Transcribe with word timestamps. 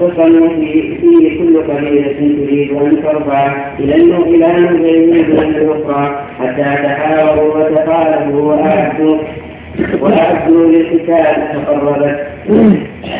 واختصموا 0.00 0.48
في 0.48 0.96
فيه 1.00 1.38
كل 1.38 1.62
قبيلة 1.62 2.12
تريد 2.12 2.70
أن 2.72 3.02
ترفع 3.02 3.70
إلى 3.80 3.94
إلى 3.94 4.46
نزل 4.46 5.06
من 5.06 5.16
الأخرى 5.16 6.26
حتى 6.38 6.62
تحاوروا 6.62 7.54
وتخالفوا 7.54 8.42
وأعدوا 8.42 9.18
وأعدوا 10.00 10.66
للقتال. 10.66 11.36
فقربت 11.66 12.26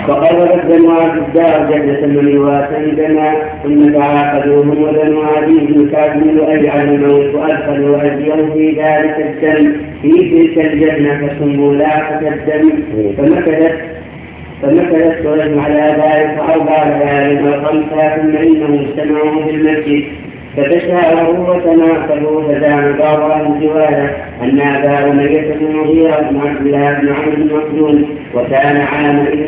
فقربت 0.09 0.73
بنو 0.73 0.91
عبد 0.91 1.23
الدار 1.23 1.71
جدة 1.71 2.07
من 2.07 2.97
دما 2.97 3.35
ثم 3.63 3.93
تعاقدوهم 3.93 4.83
وبنو 4.83 5.23
عدي 5.23 5.59
بن 5.61 5.91
كعب 5.91 6.21
بن 6.21 6.37
لؤي 6.37 6.69
عن 6.69 6.89
الموت 6.89 7.35
وأدخلوا 7.35 8.03
أيديهم 8.03 8.53
في 8.53 8.71
ذلك 8.71 9.17
الدم. 9.19 9.73
في 10.03 10.11
تلك 10.11 10.67
الجنة 10.67 11.29
فسموا 11.29 11.75
لاحة 11.75 12.21
الدم. 12.21 12.83
فمكثت 13.17 13.96
فمكثت 14.63 15.27
قريش 15.27 15.59
على 15.59 15.83
ذلك 15.83 16.39
أربع 16.51 16.83
ليال 16.85 17.49
وخمسة 17.49 18.17
ثم 18.17 18.37
إنهم 18.37 18.75
اجتمعوا 18.79 19.45
في 19.45 19.51
المسجد. 19.51 20.05
فتشاوروا 20.57 21.55
وتناقلوا 21.55 22.43
فزعم 22.43 22.93
بعض 22.99 23.21
أهل 23.31 23.47
الروايه 23.47 24.17
أن 24.43 24.61
ابا 24.61 25.11
اميه 25.11 25.55
بن 25.55 25.67
المغيره 25.67 26.21
بن 26.31 26.41
عبد 26.41 26.67
الله 26.67 26.93
بن 26.93 27.09
عمرو 27.09 27.37
بن 27.37 27.55
مخزوم 27.55 28.05
وكان 28.35 28.77
عامئذ 28.77 29.41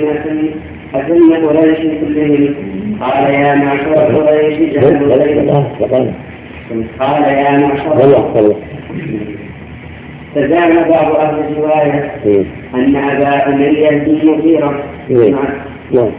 أسن 0.95 1.45
قريش 1.45 1.79
كلهم. 1.79 2.55
قال 3.01 3.35
يا 3.35 3.55
معشر 3.55 3.95
قريش 3.95 4.57
قال 7.01 7.23
يا 7.23 7.51
معشر. 7.51 7.95
فزعم 10.35 10.89
بعض 10.89 11.17
أهل 11.17 11.39
الروايه 11.39 12.11
أن 12.75 12.97
ابا 12.97 13.49
اميه 13.49 13.91
بن 13.91 14.19
المغيره 15.11 16.13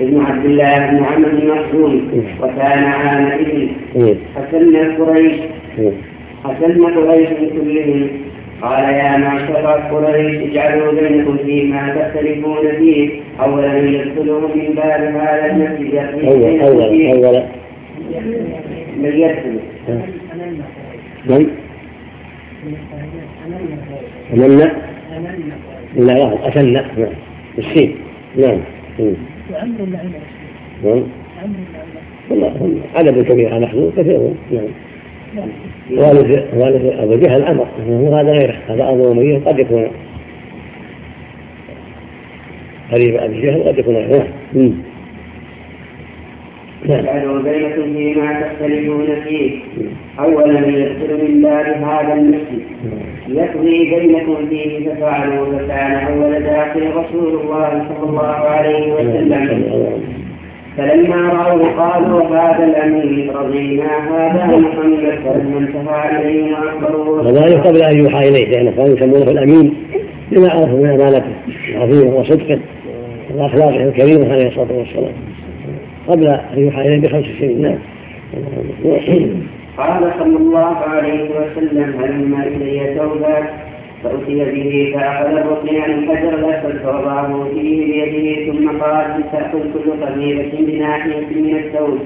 ابن 0.00 0.20
عبد 0.20 0.44
الله 0.44 0.86
بن 0.86 1.04
عمرو 1.04 1.30
بن 1.30 1.48
مخزوم 1.50 2.24
وكان 2.40 2.84
عامئذ 2.84 3.68
حسن 4.36 4.76
قريش. 4.98 5.36
حسن 6.44 6.84
قريش 6.84 7.28
كلهم. 7.28 8.08
قال 8.62 8.84
يا 8.84 9.16
معشر 9.16 9.66
قريش 9.92 10.50
اجعلوا 10.50 10.92
بينكم 10.92 11.36
فيما 11.36 11.94
تختلفون 11.94 12.72
فيه. 12.78 13.10
اولا 13.40 13.78
يدخلوا 13.78 14.40
من 14.40 14.74
باب 14.76 15.00
هذا 15.16 15.46
المسجد. 15.46 15.94
اولا 15.94 16.68
اولا 16.68 16.86
اولا 17.12 17.44
من 19.02 19.12
يدخل. 19.12 19.58
من؟ 21.26 21.50
أمنا؟ 24.34 24.72
لا 25.96 26.12
لا 26.12 26.48
أتنا 26.48 26.84
نعم. 26.98 27.08
السين 27.58 27.94
نعم. 28.36 28.60
وعمر 29.52 29.86
نعم. 30.84 31.02
والله 32.30 32.80
عدد 32.94 33.22
كبير 33.22 33.58
نحن 33.58 33.92
كثيرون 33.96 34.36
نعم. 34.52 35.48
والد 35.90 36.44
والد 36.54 36.84
أبو 36.98 37.12
جهل 37.12 37.44
أمر. 37.44 37.68
وهذا 37.88 38.32
غيره. 38.32 38.56
هذا 38.68 38.88
أبو 38.88 39.12
أمية 39.12 39.38
قد 39.38 39.58
يكون. 39.58 39.88
قريب 42.92 43.16
أبي 43.16 43.40
جهل 43.40 43.62
قد 43.68 43.78
يكون. 43.78 43.96
غيره 43.96 44.28
نعم. 46.84 46.98
اجعلوا 46.98 47.42
بينكم 47.42 47.94
فيما 47.94 48.40
تختلفون 48.40 49.06
فيه. 49.24 49.60
أولا 50.20 50.66
يدخل 50.66 51.28
من 51.28 51.42
باب 51.42 51.66
هذا 51.66 52.14
المسجد. 52.14 52.62
يقضي 53.28 53.94
بينكم 53.94 54.48
فيه 54.50 54.88
ففعلوا 54.88 55.58
فكان 55.58 55.92
أول 55.92 56.42
داخل 56.42 56.80
رسول 56.96 57.40
الله 57.40 57.86
صلى 57.88 58.08
الله 58.08 58.26
عليه 58.26 58.92
وسلم. 58.92 59.64
فلما 60.78 61.16
رأوه 61.16 61.68
قالوا 61.70 62.24
هذا 62.26 62.64
الأمير 62.64 63.36
رضينا 63.36 63.86
هذا 64.10 64.56
محمد 64.56 65.18
فلما 65.24 65.58
انتهى 65.58 66.20
إليه 66.20 66.52
واخبروه 66.52 67.20
وذلك 67.20 67.66
قبل 67.66 67.82
أن 67.82 67.98
يوحى 67.98 68.28
إليه 68.28 68.48
لأن 68.50 68.70
كانوا 68.70 68.96
يسمونه 68.96 69.30
الأمين 69.30 69.74
لما 70.32 70.50
عرفوا 70.50 70.78
من 70.78 70.90
امانته 70.90 71.32
العظيمه 71.68 72.16
وصدقه 72.16 72.58
وأخلاقه 73.34 73.84
الكريمة 73.84 74.32
عليه 74.32 74.48
الصلاة 74.48 74.78
والسلام. 74.78 75.12
قبل 76.08 76.26
أن 76.26 76.62
يوحى 76.62 76.82
إليه 76.82 77.00
بخمس 77.00 77.24
سنين 77.38 77.62
نعم. 77.62 77.78
قال 79.78 80.12
صلى 80.18 80.36
الله 80.36 80.76
عليه 80.76 81.30
وسلم 81.30 81.94
هلم 82.00 82.42
إلي 82.46 82.94
ثوبا 82.98 83.68
فأتي 84.04 84.44
به 84.44 84.92
فأخذ 84.94 85.26
الركن 85.26 85.76
عن 85.76 85.90
الحجر 85.90 86.34
الأسود 86.34 86.76
فوضعه 86.82 87.48
فيه 87.54 88.04
بيده 88.04 88.52
ثم 88.52 88.68
قال 88.68 89.24
تأخذ 89.32 89.58
كل 89.58 90.06
قبيلة 90.06 90.50
بناحية 90.58 91.26
من 91.30 91.56
الثوب 91.56 91.98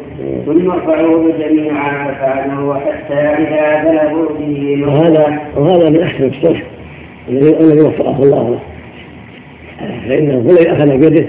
ثم 0.46 0.70
ارفعوه 0.70 1.32
جميعا 1.38 2.12
ففعلوا 2.12 2.74
حتى 2.74 3.14
إذا 3.14 3.84
بلغوا 3.84 4.28
به 4.38 4.84
وهذا 4.86 5.40
وهذا 5.56 5.90
من 5.90 6.02
أحسن 6.02 6.24
الصلح 6.24 6.62
الذي 7.28 7.80
وفقه 7.80 8.22
الله. 8.22 8.50
له 8.50 8.58
فإنه 10.08 10.34
هو 10.34 10.72
أخذ 10.72 10.98
بيده 10.98 11.26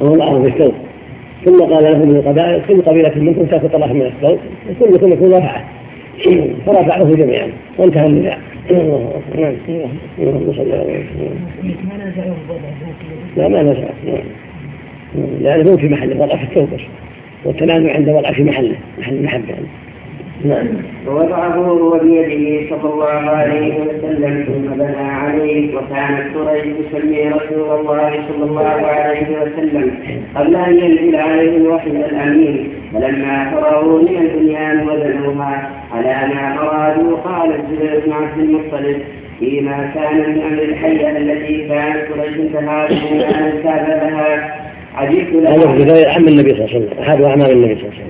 ووضعه 0.00 0.42
في 0.42 0.48
الثوب. 0.48 0.74
ثم 1.44 1.64
قال 1.64 1.84
لهم 1.84 2.08
من 2.08 2.16
القبائل 2.16 2.62
كل 2.68 2.82
قبيلة 2.82 3.12
منكم 3.16 3.44
تأخذ 3.44 3.68
طرف 3.68 3.90
من 3.90 4.02
الثوب 4.02 4.38
كلكم 4.80 5.12
يكون 5.12 5.32
رفعة. 5.34 5.64
فرفعه 6.66 7.10
جميعا. 7.10 7.48
وانتهى 7.78 8.06
النزاع 8.06 8.38
نعم. 8.70 9.52
لا 13.36 13.48
ما 13.48 13.62
نزعه 13.62 13.90
لأنه 15.40 15.76
في 15.76 15.88
محل 15.88 16.20
وضع 16.20 16.36
في 16.36 16.42
الثوب 16.42 16.68
والتنازع 17.44 17.94
عند 17.94 18.08
وضع 18.08 18.32
في 18.32 18.44
محله 18.44 18.76
محل 18.98 19.14
المحبة 19.14 19.48
يعني. 19.48 19.66
نعم. 20.44 20.66
ووضعه 21.06 21.54
هو 21.54 21.98
بيده 21.98 22.70
صلى 22.70 22.92
الله 22.92 23.06
عليه 23.06 23.80
وسلم 23.80 24.44
ثم 24.46 24.74
بنى 24.74 24.96
عليه 24.96 25.76
وكانت 25.76 26.36
قريش 26.36 26.64
تسمي 26.64 27.28
رسول 27.28 27.80
الله 27.80 28.10
صلى 28.28 28.44
الله 28.44 28.86
عليه 28.86 29.26
وسلم 29.42 29.90
قبل 30.36 30.56
أن 30.56 30.78
ينزل 30.78 31.16
عليه 31.16 31.56
الوحي 31.56 31.90
الأمين. 31.90 32.68
فلما 32.94 33.50
فرغوا 33.50 34.02
من 34.02 34.16
البنيان 34.16 34.88
وبنوها 34.88 35.70
على 35.92 36.34
ما 36.34 36.58
أرادوا 36.58 37.16
قال 37.16 37.50
الزبير 37.54 38.02
بن 38.06 38.12
عبد 38.12 38.38
المطلب 38.38 39.02
فيما 39.40 39.90
كان 39.94 40.16
من 40.16 40.40
أمر 40.40 40.62
الحيه 40.62 41.18
التي 41.18 41.68
كانت 41.68 42.12
قريش 42.12 42.52
تهاجم 42.52 42.96
ان 43.20 43.62
كان 43.62 43.86
لها 43.86 44.54
عجبت 44.94 45.32
لها 45.32 45.52
هذا 45.52 46.10
عم 46.10 46.28
النبي 46.28 46.50
صلى 46.50 46.64
الله 46.64 46.74
عليه 46.74 46.86
وسلم. 46.86 46.98
احد 47.00 47.22
أعمال 47.22 47.50
النبي 47.50 47.74
صلى 47.74 47.88
الله 47.88 47.94
عليه 47.94 48.04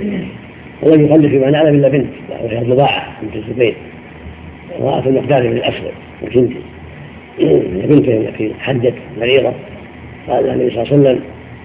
وسلم. 0.00 0.41
ولم 0.82 1.06
يخلف 1.06 1.30
فيما 1.30 1.50
نعلم 1.50 1.74
إلا 1.74 1.88
بنت 1.98 2.10
وهي 2.44 2.58
الرضاعه 2.58 3.22
بنت 3.22 3.36
الزبير 3.36 3.74
امراه 4.80 5.06
المقدار 5.06 5.42
بن 5.42 5.56
الأسود 5.56 5.92
وبنت 6.22 6.52
بنته 7.88 8.16
التي 8.16 8.54
حجت 8.60 8.94
مريضة. 9.20 9.52
قال 10.28 10.50
النبي 10.50 10.70
صلى 10.70 10.82
الله 10.82 10.92
عليه 10.92 11.08
وسلم 11.08 11.20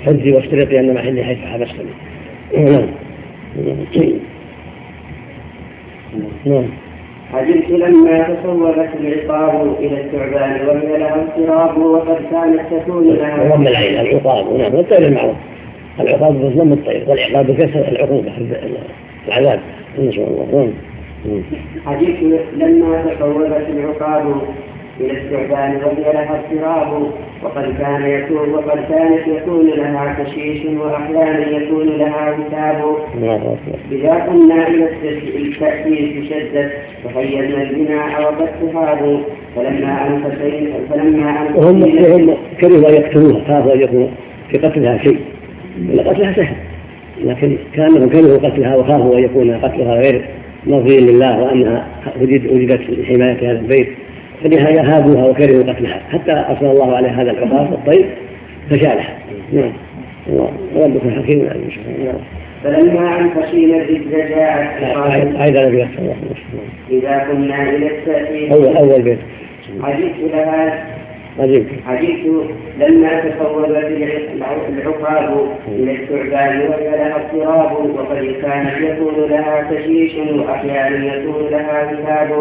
حجي 0.05 0.33
واشترطي 0.33 0.79
ان 0.79 0.93
محلي 0.93 1.23
حيث 1.23 1.37
حبستني 1.37 1.89
نعم. 2.57 2.87
نعم. 6.45 6.67
عجبت 7.33 7.69
لما 7.69 8.35
تصورت 8.43 8.89
العقاب 8.99 9.75
إلى 9.79 10.01
الثعبان 10.01 10.67
وهي 10.67 10.97
لها 10.97 11.15
اضطراب 11.15 11.77
وقد 11.77 12.17
كانت 12.31 12.61
تكون 12.71 13.13
لها 13.13 13.43
وضم 13.43 13.67
العين 13.67 13.99
العقاب 13.99 14.57
نعم 14.57 14.75
والطير 14.75 15.07
المعروف. 15.07 15.35
العقاب 15.99 16.33
بضم 16.33 16.73
الطير 16.73 17.03
والعقاب 17.07 17.47
بكسر 17.47 17.87
العقوبة 17.87 18.31
العذاب 19.27 19.59
نسأل 19.99 20.23
الله 20.23 20.73
عجبت 21.85 22.39
لما 22.57 23.03
تطورت 23.05 23.67
العقاب 23.69 24.35
إلى 24.99 25.11
الثعبان 25.11 25.75
وهي 25.75 26.13
لها 26.13 26.39
اضطراب 26.51 27.11
وقد 27.43 27.75
كان 27.79 28.05
يكون 28.05 28.49
وقد 28.49 28.79
كانت 28.89 29.27
يكون 29.27 29.67
لها 29.67 30.23
تشيش 30.23 30.65
وأحيانا 30.65 31.47
يكون 31.47 31.87
لها 31.87 32.37
كتاب. 32.37 32.95
إذا 33.91 34.25
كنا 34.29 34.67
إلى 34.67 34.83
التأسيس 34.83 36.29
شدت 36.29 36.71
وخيرنا 37.05 37.61
البناء 37.61 38.21
وقد 38.21 38.49
تهاب 38.61 39.21
فلما 39.55 40.07
أنفسين 40.07 40.73
فلما 40.89 41.47
وهم 41.55 41.83
هم 41.83 42.37
كرهوا 42.61 42.89
أن 42.89 42.93
يقتلوها 42.93 43.41
خافوا 43.47 43.73
أن 43.73 43.81
يكون 43.81 44.11
في 44.51 44.57
قتلها 44.57 44.97
شيء. 44.97 45.19
قتلها 45.99 46.33
سهل. 46.33 46.55
لكن 47.23 47.57
كانهم 47.73 48.09
كرهوا 48.09 48.37
قتلها 48.37 48.75
وخافوا 48.75 49.17
ان 49.17 49.23
يكون 49.23 49.53
قتلها 49.53 49.93
غير 49.93 50.25
مرضي 50.67 51.11
لله 51.11 51.39
وأنها 51.43 51.87
وجدت 52.21 52.89
لحمايه 52.89 53.51
هذا 53.51 53.59
البيت. 53.59 53.87
فلهذا 54.43 54.95
هابوها 54.95 55.25
وكرهوا 55.25 55.63
قتلها. 55.63 56.01
حتى 56.11 56.31
أرسل 56.31 56.65
الله 56.65 56.95
عليه 56.95 57.21
هذا 57.21 57.31
العقاب 57.31 57.73
الطير 57.73 58.05
فشالها. 58.69 59.17
نعم. 59.53 59.71
وربكم 60.75 61.09
حكيم. 61.11 61.43
نعم. 62.05 62.15
فلما 62.63 63.19
أن 63.19 63.29
خشينا 63.29 63.77
الرجل 63.77 64.11
جاءت 64.11 64.83
أيضا 65.45 65.61
إذا 66.91 67.25
كنا 67.31 67.69
إلى 67.69 67.87
التأثير. 67.87 68.53
أول 68.53 68.77
أول 68.77 69.01
بيت. 69.01 69.19
عجبت 69.83 70.15
لها 70.33 70.85
عجبت 71.39 71.67
عجبت 71.87 72.45
لما 72.79 73.19
تفوضت 73.19 73.91
العقاب 74.69 75.47
إلى 75.67 75.91
الثعبان 75.91 76.69
وهي 76.69 76.89
لها 76.89 77.15
اضطراب 77.15 77.71
وقد 77.95 78.35
كانت 78.41 78.77
يكون 78.81 79.29
لها 79.29 79.71
تشيش 79.71 80.15
وأحيانا 80.15 81.15
يكون 81.15 81.47
لها 81.51 81.93
ذهاب. 81.93 82.31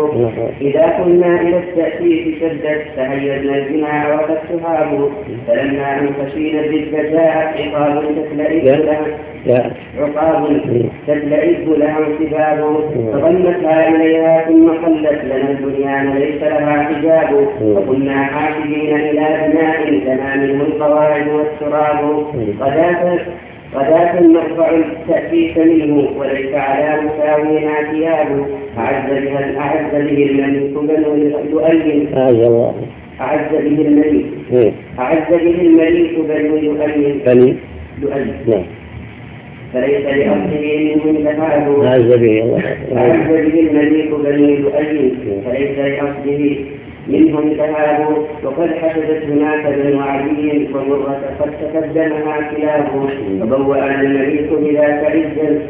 إذا 0.61 0.87
كنا 0.99 1.41
إلى 1.41 1.57
التاسيس 1.59 2.41
شدت 2.41 2.83
تهيزنا 2.97 3.57
الجماع 3.59 4.15
وقد 4.15 4.39
تهاب 4.49 5.11
فلما 5.47 6.01
أن 6.01 6.09
خشينا 6.21 6.61
الرزق 6.61 6.93
جاءت 7.13 7.61
عقاب 7.61 8.05
تتلئذ 8.17 8.77
لها. 8.77 9.07
عقاب 10.01 10.61
تتلئذ 11.07 11.69
لها 11.79 11.99
انسباب 11.99 12.61
فضمتها 13.13 13.89
إليها 13.89 14.45
ثم 14.49 14.69
خلت 14.69 15.21
لنا 15.25 15.51
البنيان 15.51 16.15
ليس 16.19 16.43
لها 16.43 16.83
حجاب. 16.83 17.49
وكنا 17.63 18.25
حاسبين 18.25 18.86
إلى 18.94 19.50
بناء 19.53 19.91
لنا 19.91 20.37
منه 20.37 20.65
القواعد 20.65 21.29
والتراب. 21.29 22.27
غداة 22.61 23.19
غداة 23.75 24.21
نرفع 24.21 24.71
التأسيس 24.71 25.56
منه 25.59 26.09
وليس 26.17 26.55
على 26.55 27.00
مساوينا 27.03 27.93
ثياب 27.93 28.47
أعز 28.79 29.23
بها 29.23 29.59
أعز 29.59 30.05
به 30.05 30.23
الملك 30.23 30.73
لؤي 31.50 32.09
أعز 32.17 32.35
الله. 32.35 32.75
أعز 33.21 33.50
به 33.50 33.81
الملك. 33.88 34.25
إيه. 34.53 34.73
أعز 34.99 35.29
به 35.31 35.61
الملك 35.61 36.19
بنو 36.29 36.56
لؤي 36.56 37.12
بني. 37.27 37.56
لؤي 38.03 38.25
نعم. 38.47 38.62
فليس 39.73 40.06
لأصله 40.06 41.00
منه 41.05 41.31
ذهاب 41.31 41.85
أعز 41.85 42.19
به 42.19 42.43
الله. 42.43 42.62
أعز 42.97 43.29
به 43.29 43.61
الملك 43.61 44.11
بني 44.25 44.56
لؤي 44.56 45.12
فليس 45.44 45.79
لأصله 45.79 46.56
منهم 47.08 47.53
ذهاب 47.53 48.17
وقد 48.44 48.70
حسدت 48.70 49.23
هناك 49.25 49.67
بنو 49.67 50.00
عدي 50.00 50.69
ومرة 50.75 51.20
قد 51.41 51.50
تقدمها 51.61 52.50
كلاب 52.56 52.87
فبوأنا 53.41 54.00
الملك 54.00 54.49
بذاك 54.53 55.05
عزا 55.05 55.61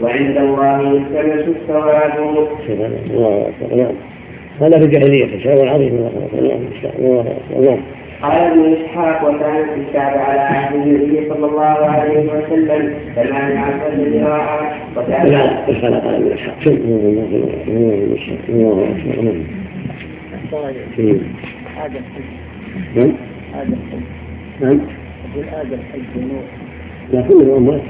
وعند 0.00 0.36
الله 0.36 0.80
يلتمس 0.80 1.48
الثواب. 1.48 2.12
نعم 3.78 3.94
هذا 4.60 4.78
في 4.78 4.84
الجاهلية 4.84 5.38
شيء 5.38 5.68
عظيم 5.68 6.10
نعم 6.40 7.62
نعم 7.64 7.78
قال 8.22 8.32
ابن 8.32 8.74
إسحاق 8.74 9.28
وكانت 9.28 9.68
الكعبة 9.76 10.20
على 10.20 10.40
عهد 10.40 10.74
النبي 10.74 11.28
صلى 11.28 11.46
الله 11.46 11.62
عليه 11.62 12.20
وسلم 12.20 12.94
ثمان 13.14 13.56
عشر 13.56 13.90
ذراعا 13.94 14.72
وكان 14.96 15.50
نعم 20.52 21.18
آدم 21.84 22.00
حج 22.14 22.24
نعم 22.96 23.12
آدم 23.54 23.76
حج 23.92 24.00
نعم 24.60 24.80
يقول 25.34 25.48
آدم 25.48 25.78
حج 25.92 26.00
ونوح 26.16 26.44
لا 27.12 27.20
كلهم 27.20 27.56
أموات 27.56 27.80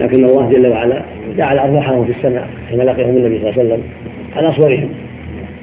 لكن 0.00 0.24
الله 0.24 0.50
جل 0.50 0.66
وعلا 0.66 1.02
جعل 1.36 1.58
أرواحهم 1.58 2.04
في 2.04 2.10
السماء 2.10 2.48
كما 2.70 2.82
لقيهم 2.82 3.16
النبي 3.16 3.38
صلى 3.38 3.50
الله 3.50 3.60
عليه 3.60 3.64
وسلم 3.64 3.82
على 4.36 4.52
صورهم 4.52 4.88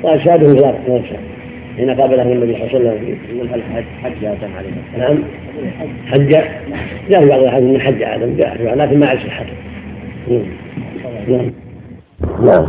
وأجسادهم 0.03 0.55
ذات 0.55 0.75
نفسها 0.89 1.19
حين 1.77 1.89
قابلهم 1.89 2.31
النبي 2.31 2.53
صلى 2.53 2.63
الله 2.63 2.89
عليه 2.89 2.99
وسلم. 2.99 3.17
يقول 3.35 3.49
هل 3.49 3.83
حج 4.03 4.25
آدم 4.25 4.49
عليه 4.57 4.69
نعم. 4.97 5.17
حج. 6.07 6.27
جاء 7.09 7.21
في 7.21 7.29
بعض 7.29 7.39
الاحاديث 7.39 7.69
من 7.69 7.81
حج 7.81 8.01
آدم. 8.03 8.35
جاء 8.37 8.75
لكن 8.75 8.99
ما 8.99 9.07
عرف 9.07 9.27
صحته 9.27 9.53
نعم 10.27 10.41
نعم. 11.27 11.51
نعم. 12.45 12.65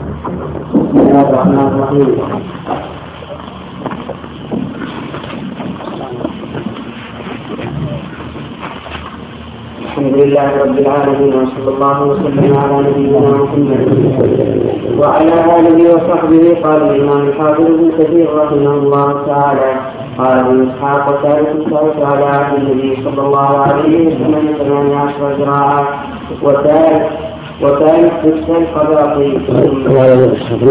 بسم 0.74 0.98
الله 0.98 1.30
الرحمن 1.30 1.58
الرحيم. 1.58 3.05
الحمد 9.96 10.16
لله 10.24 10.48
رب 10.64 10.78
العالمين 10.78 11.34
وصلى 11.34 11.68
الله 11.74 11.98
وسلم 12.06 12.52
على 12.62 12.76
نبينا 12.88 13.30
محمد. 13.42 13.80
وعلى 15.00 15.34
آله 15.56 15.78
وصحبه 15.94 16.44
قال 16.64 16.80
الإمام 16.90 17.22
الحافظ 17.28 17.66
ابن 17.74 17.90
كثير 17.98 18.26
رحمه 18.42 18.72
الله 18.82 19.08
تعالى 19.26 19.70
قال 20.18 20.36
ابن 20.44 20.56
إسحاق 20.68 21.02
وثالث 21.08 21.48
الثالث 21.60 21.96
على 22.10 22.24
عهد 22.24 22.54
النبي 22.58 22.90
صلى 23.04 23.20
الله 23.26 23.50
عليه 23.58 24.06
وسلم 24.06 24.44
ثمان 24.58 24.92
عشر 24.92 25.22
ذراعا 25.38 25.82
وثالث 26.42 27.02
وثالث 27.62 28.12
وهذا 29.90 30.32
اسحاق 30.32 30.66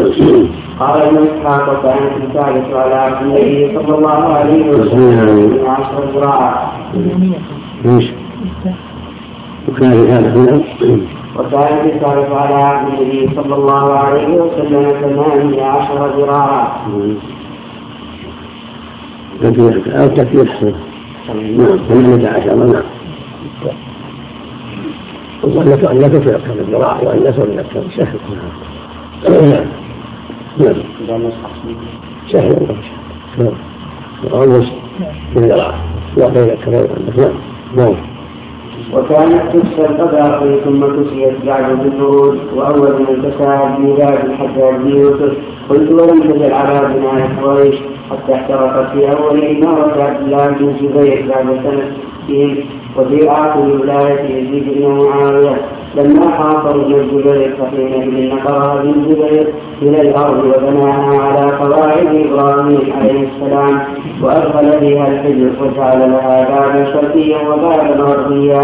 قال 0.79 1.01
ابن 1.01 1.17
إسحاق 1.17 1.63
وكانت 1.71 2.13
الثالث 2.23 2.73
على 2.73 2.95
عهد 2.95 3.17
النبي 3.25 3.77
صلى 3.77 3.95
الله 3.97 4.19
عليه 4.37 4.69
وسلم 4.69 5.69
عشر 5.69 6.03
ذراعا؟ 6.13 6.53
وكان 9.67 9.91
هذا 9.91 10.19
نعم 10.19 10.61
وكانت 11.35 11.93
الثالث 11.93 12.31
على 12.31 12.55
عهد 12.55 12.87
النبي 12.87 13.35
صلى 13.35 13.55
الله 13.55 13.93
عليه 13.97 14.27
وسلم 14.27 14.89
ثمانية 15.01 15.63
عشر 15.63 16.19
ذراعا. 16.19 16.67
أو 19.43 20.07
تكفير 20.07 20.51
حسن. 20.51 20.73
نعم 21.57 21.77
ثمانية 21.77 22.29
عشر. 22.29 22.55
نعم. 22.55 22.83
وأن 25.43 25.67
أن 25.67 25.97
لا 25.97 26.07
تطلق 26.07 26.37
كم 26.37 26.51
الذراع 26.51 27.01
وأن 27.01 27.19
لا 27.19 27.31
تطلق 27.31 27.65
كم 27.73 27.83
سهل. 27.97 28.19
نعم. 30.59 30.75
نعم 31.07 31.31
سهل. 32.31 32.51
الله 32.51 32.77
نعم. 33.37 33.53
وأنس 34.31 34.71
من 35.35 35.41
ذراع 35.41 35.73
لا 36.17 36.27
بين 36.27 36.55
كمان 36.55 36.87
نعم. 37.17 37.33
نعم. 37.75 38.14
وكانت 38.93 39.41
تكسى 39.53 39.87
القباقي 39.87 40.59
ثم 40.63 40.85
كسيت 40.85 41.45
بعد 41.45 41.79
بالفروج 41.79 42.37
وأول 42.55 43.01
من 43.01 43.31
كساها 43.31 43.77
بميلاد 43.77 44.19
بن 44.83 44.89
يوسف 44.89 45.33
قلت 45.69 45.93
ولم 45.93 46.19
تزل 46.27 46.53
على 46.53 46.93
بناء 46.93 47.29
قريش 47.43 47.75
حتى 48.11 48.33
احترقت 48.33 48.91
في 48.91 49.17
أول 49.17 49.45
إمارة 49.45 50.03
عبد 50.03 50.21
الله 50.21 50.47
بن 50.47 50.69
الزبير 50.69 51.25
بعد 51.29 51.45
سنه 51.45 51.93
وفي 52.97 53.31
آخر 53.31 53.59
ولاية 53.59 54.35
يزيد 54.35 54.73
بن 54.73 54.87
معاوية. 54.87 55.61
لما 55.95 56.29
حاصروا 56.31 56.83
ابن 56.83 56.93
الزبير 56.93 57.55
فحينئذ 57.59 58.35
نقرها 58.35 58.79
ابن 58.79 58.89
الزبير 58.89 59.53
إلى 59.81 60.01
الأرض 60.01 60.43
وبناها 60.43 61.21
على 61.21 61.51
قواعد 61.57 62.07
إبراهيم 62.07 62.93
عليه 62.93 63.27
السلام 63.29 63.81
وأدخل 64.21 64.79
فيها 64.79 65.07
الحجر 65.07 65.51
وجعل 65.61 66.11
لها 66.11 66.37
بابا 66.49 66.85
شرقيا 66.93 67.37
وبابا 67.49 68.03
غربيا. 68.03 68.59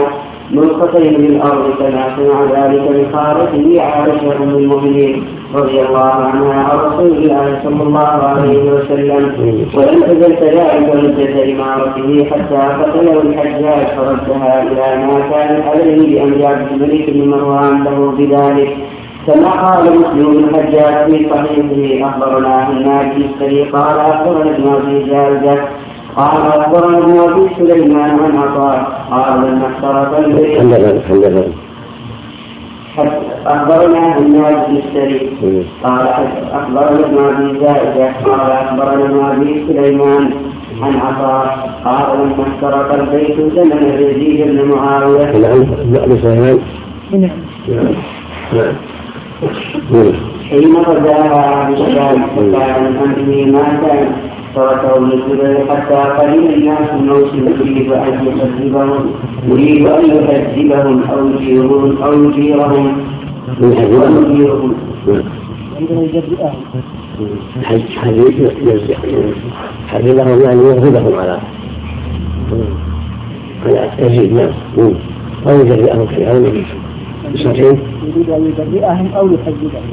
نسختين 0.53 1.13
للارض 1.13 1.65
كما 1.79 2.03
صنع 2.17 2.43
ذلك 2.43 2.85
بخارجه 2.91 3.81
عائشه 3.81 4.43
ام 4.43 4.49
المؤمنين 4.49 5.25
رضي 5.55 5.81
الله 5.81 6.13
عنها 6.13 6.53
عن 6.53 6.77
رسول 6.77 7.17
الله 7.17 7.59
صلى 7.63 7.83
الله 7.83 8.09
عليه 8.29 8.71
وسلم. 8.71 9.23
ولم 9.77 9.99
تزل 10.01 10.35
كذلك 10.35 10.95
مدة 10.95 11.51
إمارته 11.51 12.25
حتى 12.31 12.61
قتله 12.81 13.21
الحجاج 13.21 13.87
فردها 13.97 14.63
إلى 14.63 15.05
ما 15.05 15.19
كان 15.31 15.61
عليه 15.61 16.15
بأمر 16.15 16.45
عبد 16.47 16.71
الملك 16.71 17.09
بن 17.09 17.29
مروان 17.29 17.83
له 17.83 18.11
بذلك. 18.17 18.77
كما 19.27 19.51
قال 19.51 19.83
مسلم 19.83 20.29
الحجاج 20.29 21.11
في 21.11 21.29
صحيحه 21.29 22.09
أخبرنا 22.09 22.69
الناجي 22.69 23.63
قال 23.63 23.99
أخبرنا 23.99 24.55
ابن 24.55 24.73
أبي 24.73 25.03
جالجة 25.03 25.67
قال 26.17 26.41
أخبرنا 26.41 26.97
ابن 26.97 27.17
ابي 27.19 27.55
سليمان 27.57 28.19
عن 28.19 28.37
عطاء. 28.37 29.05
قال 29.11 29.41
لما 29.41 29.67
احترق 29.67 30.17
البيت 30.17 30.61
أخبرنا 33.47 34.17
الناجي 34.17 34.83
السري. 34.83 35.29
قال 35.83 36.07
أخبرنا 36.51 37.05
ابن 37.05 37.17
ابي 37.17 37.65
زائده 37.65 38.11
قال 38.25 38.51
أخبرنا 38.51 39.05
ابن 39.05 39.25
ابي 39.25 39.65
سليمان 39.67 40.33
عن 40.81 40.93
عطاء. 40.99 41.69
قال 41.85 42.19
لما 42.19 42.43
احترق 42.43 42.93
البيت 42.99 43.37
زمن 43.55 43.83
يزيد 43.83 44.47
بن 44.47 44.75
معاوية. 44.75 45.25
نعم 45.25 45.61
ابن 45.95 46.23
سليمان. 46.23 46.59
نعم. 47.11 47.29
نعم. 47.67 47.95
نعم 48.53 48.73
نعم 49.91 50.13
حين 50.49 50.75
غزاها 50.75 51.45
عن 51.55 51.73
الشام 51.73 52.23
وكان 52.37 52.83
من 52.83 52.97
امره 52.97 53.51
ما 53.51 53.87
كان 53.87 54.11
تركه 54.55 54.97
ابن 54.97 55.11
الزبير 55.11 55.67
حتى 55.69 55.95
قليل 55.95 56.53
الناس 56.53 56.89
الموسم 56.93 57.45
يريد 57.45 57.91
ان 57.91 58.27
يكذبهم 58.27 59.11
يريد 59.47 59.89
أن 59.89 60.05
يكذبهم 60.05 61.03
أو 61.03 61.27
يجيرهم 61.27 62.03
أو 62.03 62.13
يجيرهم 62.13 62.97
ويجيرهم 63.61 64.75
لهم 70.13 70.39
يعني 70.41 70.61
يغضبهم 70.61 71.19
على 71.19 71.39
على 73.65 73.89
يزيد 73.99 74.33
نعم. 74.33 74.51
أو 75.49 75.59
يجرئهم 75.59 76.07
في 76.07 76.25
بصحيح 77.33 77.79
يريد 78.03 78.29
أن 78.29 78.45
يجرئهم 78.45 79.13
أو 79.13 79.27
يكذبهم 79.27 79.83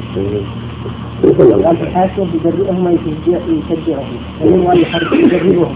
يقول 1.23 1.65
قال 1.65 1.77
في 1.77 1.89
حاشية 1.89 2.27
يجرئهم 2.45 2.87
أي 2.87 2.97
يشجعهم. 3.33 4.17
ومنه 4.45 4.73
أن 4.73 4.77
يحرك 4.77 5.13
يجربهم 5.13 5.75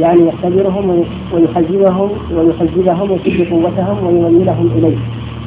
يعني 0.00 0.28
يختبرهم 0.28 1.04
ويحجبهم 1.32 2.10
ويحجبهم 2.34 3.10
ويشد 3.10 3.50
قوتهم 3.50 4.06
ويميلهم 4.06 4.70
إليه. 4.76 4.96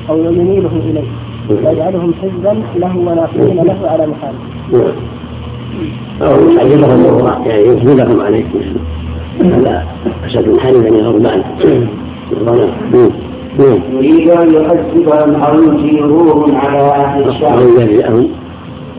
أو 0.10 0.18
يميلهم 0.18 0.82
إليه. 0.90 1.08
ويجعلهم 1.50 2.14
حزبا 2.14 2.64
له 2.75 2.98
وناصرين 2.98 3.58
له 3.58 3.78
على 3.90 4.08
مخالفه. 4.08 4.94
أو 6.22 6.50
يحجبهم 6.50 7.28
يعني 7.46 7.62
يجبرهم 7.62 8.22
عليه 8.22 8.46
هذا 9.42 9.86
أسد 10.25 10.58
حليم 10.60 10.84
يعني 10.84 11.02
غضبان 11.02 11.44
يريد 13.94 14.30
أن 14.30 14.50
يحذبهم 14.54 15.44
أو 15.44 15.64
يجيروهم 15.64 16.56
على 16.56 16.82
أهل 16.82 17.30
الشام 17.30 18.45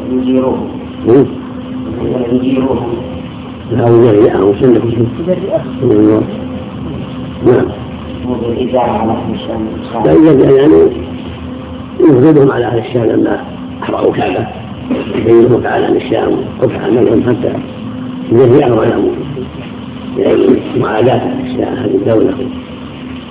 أو 0.07 0.19
يجرئهم 0.19 0.69
يجيروهم 0.93 2.29
يجيروهم 2.33 2.89
أو 3.73 4.05
يجرئهم 4.05 4.55
سنة 4.61 4.81
يجرئهم 5.83 6.23
نعم. 7.47 7.67
لا 10.05 10.51
يعني 10.51 10.93
يغضبهم 12.01 12.53
على 12.53 12.67
أهل 12.67 12.79
الشام 12.79 13.05
لما 13.05 13.45
أحرقوا 13.83 14.13
كعبة. 14.13 14.47
يبينهم 15.15 15.63
تعالى 15.63 15.87
عن 15.87 15.97
الشام 15.97 16.33
وقف 16.61 16.85
عملهم 16.85 17.23
حتى 17.23 17.53
يجرئهم 18.33 18.79
على 18.79 19.03
يعني 20.19 20.47
معاداة 20.81 21.23
هذه 21.57 21.95
الدولة. 21.95 22.35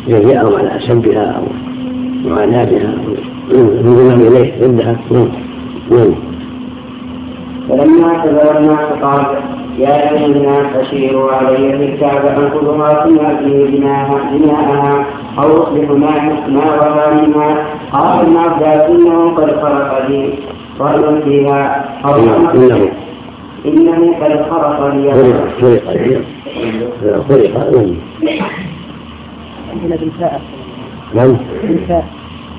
يجزئهم 0.08 0.55
على 0.55 0.79
سبها 0.88 1.22
أو 1.22 1.44
معاناتها 2.29 2.94
انضمام 3.53 4.22
إليه 4.22 4.53
ضدها 4.62 4.98
نعم. 5.12 5.27
نعم. 5.91 6.34
فلما 7.69 8.07
اعتذر 8.07 8.57
الناس 8.57 9.03
قال 9.03 9.25
يا 9.77 10.12
أيها 10.12 10.25
الناس 10.25 10.75
أشيروا 10.75 11.31
علي 11.31 11.77
في 11.77 11.93
الكعبة 11.93 12.38
أنقذها 12.38 13.05
ثم 13.05 13.25
أتي 13.25 13.77
بناءها 13.77 14.31
بناءها 14.31 15.05
أو 15.39 15.63
أصلح 15.63 15.89
ما 15.89 16.34
نارها 16.48 17.22
منها. 17.22 17.67
قال 17.91 18.19
ابن 18.19 18.38
عباس 18.38 18.84
إنه 18.84 19.36
قد 19.36 19.62
خرق 19.62 20.07
لي 20.07 20.34
رأي 20.79 21.22
فيها. 21.24 21.89
أو 22.05 22.15
إنه. 22.55 22.91
إنه 23.65 24.15
قد 24.22 24.50
خرق 24.50 24.88
لي. 24.95 25.13
خلق 25.13 25.75
نعم. 28.24 28.50
عندنا 29.74 29.95
بالفاء 29.95 30.41
نعم. 31.15 31.38
بالفاء 31.63 32.05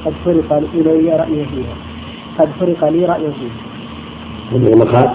قد 0.05 0.13
فرق 0.25 0.63
إلي 0.75 1.11
رأي 1.11 1.45
فيها. 1.45 1.75
قد 2.39 2.49
فرق 2.61 2.89
لي 2.89 3.05
رأي 3.05 3.21
فيها. 3.21 3.66
المخاط 4.53 5.11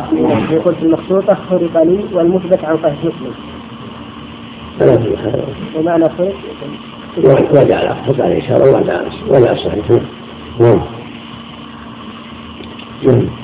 يقول 0.51 0.75
في 0.75 0.81
المخطوطة 0.83 1.37
فرق 1.49 1.83
لي 1.83 1.99
والمثبت 2.13 2.63
عن 2.65 2.77
صحيح 2.83 2.97
مسلم. 3.05 3.33
ومعنى 5.75 6.05
فرق 6.09 6.35
وجع 7.51 7.77
على 7.77 7.95
حط 7.95 8.21
عليه 8.21 8.39
إشارة 8.39 8.81
وجع 8.81 9.01
وجع 9.29 9.51
الصحيح 9.51 9.89
نعم 9.89 9.99
نعم. 10.59 10.79
نعم. 13.07 13.40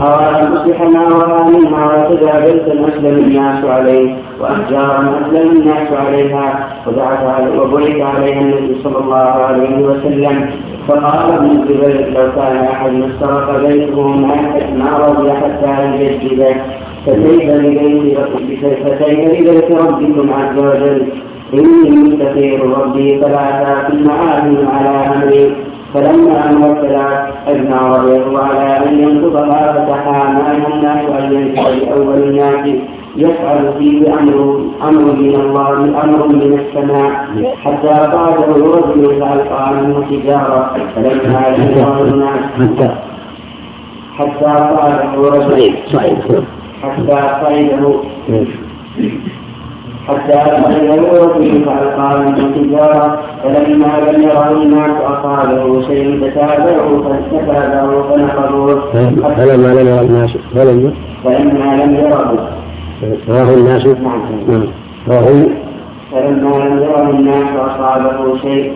قال 0.00 0.34
أن 0.34 0.52
تصلح 0.52 0.80
نارها 0.80 1.44
منها 1.50 1.84
وتجاوزت 1.96 2.68
أسلم 2.68 3.16
الناس 3.24 3.64
عليه 3.64 4.16
وأحجارا 4.40 5.20
أسلم 5.20 5.50
الناس 5.50 5.92
عليها 5.92 6.68
وبعث 6.86 7.20
وبعث 7.58 8.00
عليها 8.00 8.40
النبي 8.40 8.82
صلى 8.84 8.98
الله 8.98 9.26
عليه 9.46 9.74
وسلم. 9.86 10.50
فقال 10.88 11.32
ابن 11.34 11.50
الزبير 11.50 11.96
لو 12.14 12.26
كان 12.36 12.56
أحد 12.56 12.92
استرق 12.94 13.66
بيته 13.66 14.08
ما 14.78 14.88
رضي 15.06 15.32
حتى 15.32 15.72
يجدده 16.00 16.54
فكيف 17.06 17.46
لبيت 19.40 19.68
ربكم 19.82 20.32
عز 20.32 20.58
وجل؟ 20.58 21.06
إني 21.54 21.90
مستخير 22.02 22.58
ربي 22.78 23.20
فلا 23.20 23.44
تأكل 23.62 24.04
معاهد 24.08 24.66
على 24.74 24.88
أمري. 24.88 25.56
فلما 25.94 26.50
أمرت 26.50 26.84
أجمع 27.48 27.88
رضيه 27.88 28.38
على 28.38 28.86
أن 28.86 29.02
ينقضها 29.02 29.72
فتحا 29.72 30.32
ما 30.32 30.52
الناس 30.74 31.04
أن 31.22 31.32
ينقض 31.32 31.70
لأول 31.70 32.22
الناس 32.22 32.76
يفعل 33.16 33.72
فيه 33.78 34.14
أمر 34.14 34.60
أمر 34.82 35.12
من 35.14 35.34
الله 35.34 35.68
أمر 36.04 36.26
من 36.28 36.42
السماء. 36.60 37.10
حتى 37.64 37.88
قاده 37.88 38.52
رجل 38.76 39.20
فألقى 39.20 39.74
منه 39.74 40.06
تجارة 40.10 40.76
فلما 40.96 41.42
جاء 41.74 42.02
الناس. 42.02 42.90
حتى 44.18 44.44
قاده 44.44 45.12
رجل 45.16 45.74
حتى 46.82 47.18
صيده 47.44 47.94
حتى 50.08 50.34
أخرج 50.34 50.74
الوفي 50.74 51.64
فألقى 51.64 52.20
من 52.20 52.38
التجارة 52.38 53.18
فلما 53.42 54.10
لم 54.10 54.22
يره 54.22 54.52
الناس 54.52 54.90
أصابه 54.90 55.82
شيء 55.86 56.30
تتابعوا 56.30 57.02
فتتابعوا 57.02 58.02
فنقضوه 58.02 58.92
فلما 59.36 59.74
لم 59.74 59.86
يرى 59.86 60.00
الناس 60.00 60.30
فلما 60.54 60.92
فلما 61.24 61.84
لم 61.84 61.94
يره 61.94 62.48
رآه 63.28 63.54
الناس؟ 63.54 63.86
نعم. 64.48 64.66
رآه؟ 65.08 65.46
فلما 66.12 66.64
لم 66.64 66.82
يره 66.82 67.10
الناس 67.10 67.44
أصابه 67.58 68.36
شيء 68.42 68.72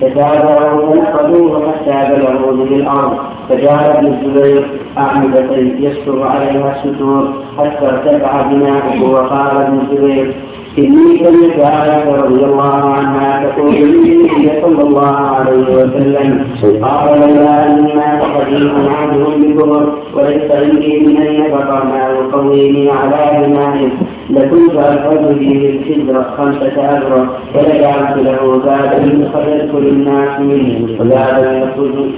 تتابعوا 0.00 0.90
فنقضوه 0.90 1.72
حتى 1.72 2.16
بلغوا 2.16 2.52
به 2.52 2.76
الأرض. 2.76 3.18
فجاء 3.48 3.98
ابن 3.98 4.06
الزبير 4.06 4.68
أعمدة 4.98 5.56
يستر 5.56 6.22
عليها 6.22 6.76
الستور 6.76 7.28
حتى 7.58 7.86
ارتفع 7.86 8.42
بناؤه 8.42 9.10
وقال 9.10 9.62
ابن 9.62 9.80
الزبير 9.80 10.34
إني 10.78 11.24
سمعت 11.24 11.60
عائشة 11.72 12.16
رضي 12.16 12.44
الله 12.44 12.80
عنها 12.90 13.46
تقول 13.46 13.74
للنبي 13.74 14.46
صلى 14.62 14.82
الله 14.88 15.16
عليه 15.16 15.62
وسلم 15.76 16.46
قال 16.82 17.20
لولا 17.20 17.66
أن 17.70 17.78
الناس 17.78 18.22
قديم 18.22 18.70
عهدهم 18.88 19.40
بكفر 19.40 19.98
وليس 20.14 20.50
عندي 20.52 20.98
من 20.98 21.22
يبقى 21.22 21.86
ما 21.86 22.08
يقويني 22.18 22.90
على 22.90 23.44
بنائه 23.46 23.88
لكنت 24.30 24.70
ألفظ 24.72 25.34
به 25.34 25.50
الحجر 25.70 26.24
خمسة 26.36 26.76
أجرة 26.96 27.36
ولجعلت 27.54 28.16
له 28.16 28.58
بابا 28.58 28.96
يدخل 29.02 29.78
الناس 29.78 30.40
منه 30.40 31.00
وبابا 31.00 31.72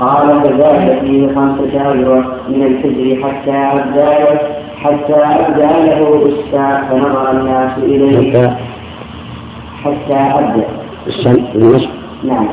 قال 0.00 0.26
فزاد 0.26 0.98
فيه 1.04 1.28
خمسة 1.28 1.88
أجرة 1.88 2.36
من 2.48 2.62
الحجر 2.62 3.22
حتى 3.22 3.50
أبدى 3.50 4.38
حتى 4.76 5.14
أبدى 5.14 5.86
له 5.86 6.28
أستا 6.28 6.88
فنظر 6.90 7.30
الناس 7.30 7.78
إليه 7.78 8.58
حتى 9.84 10.16
أبدى 10.16 10.64
السن 11.06 11.44
النصف 11.54 11.88
نعم 12.24 12.48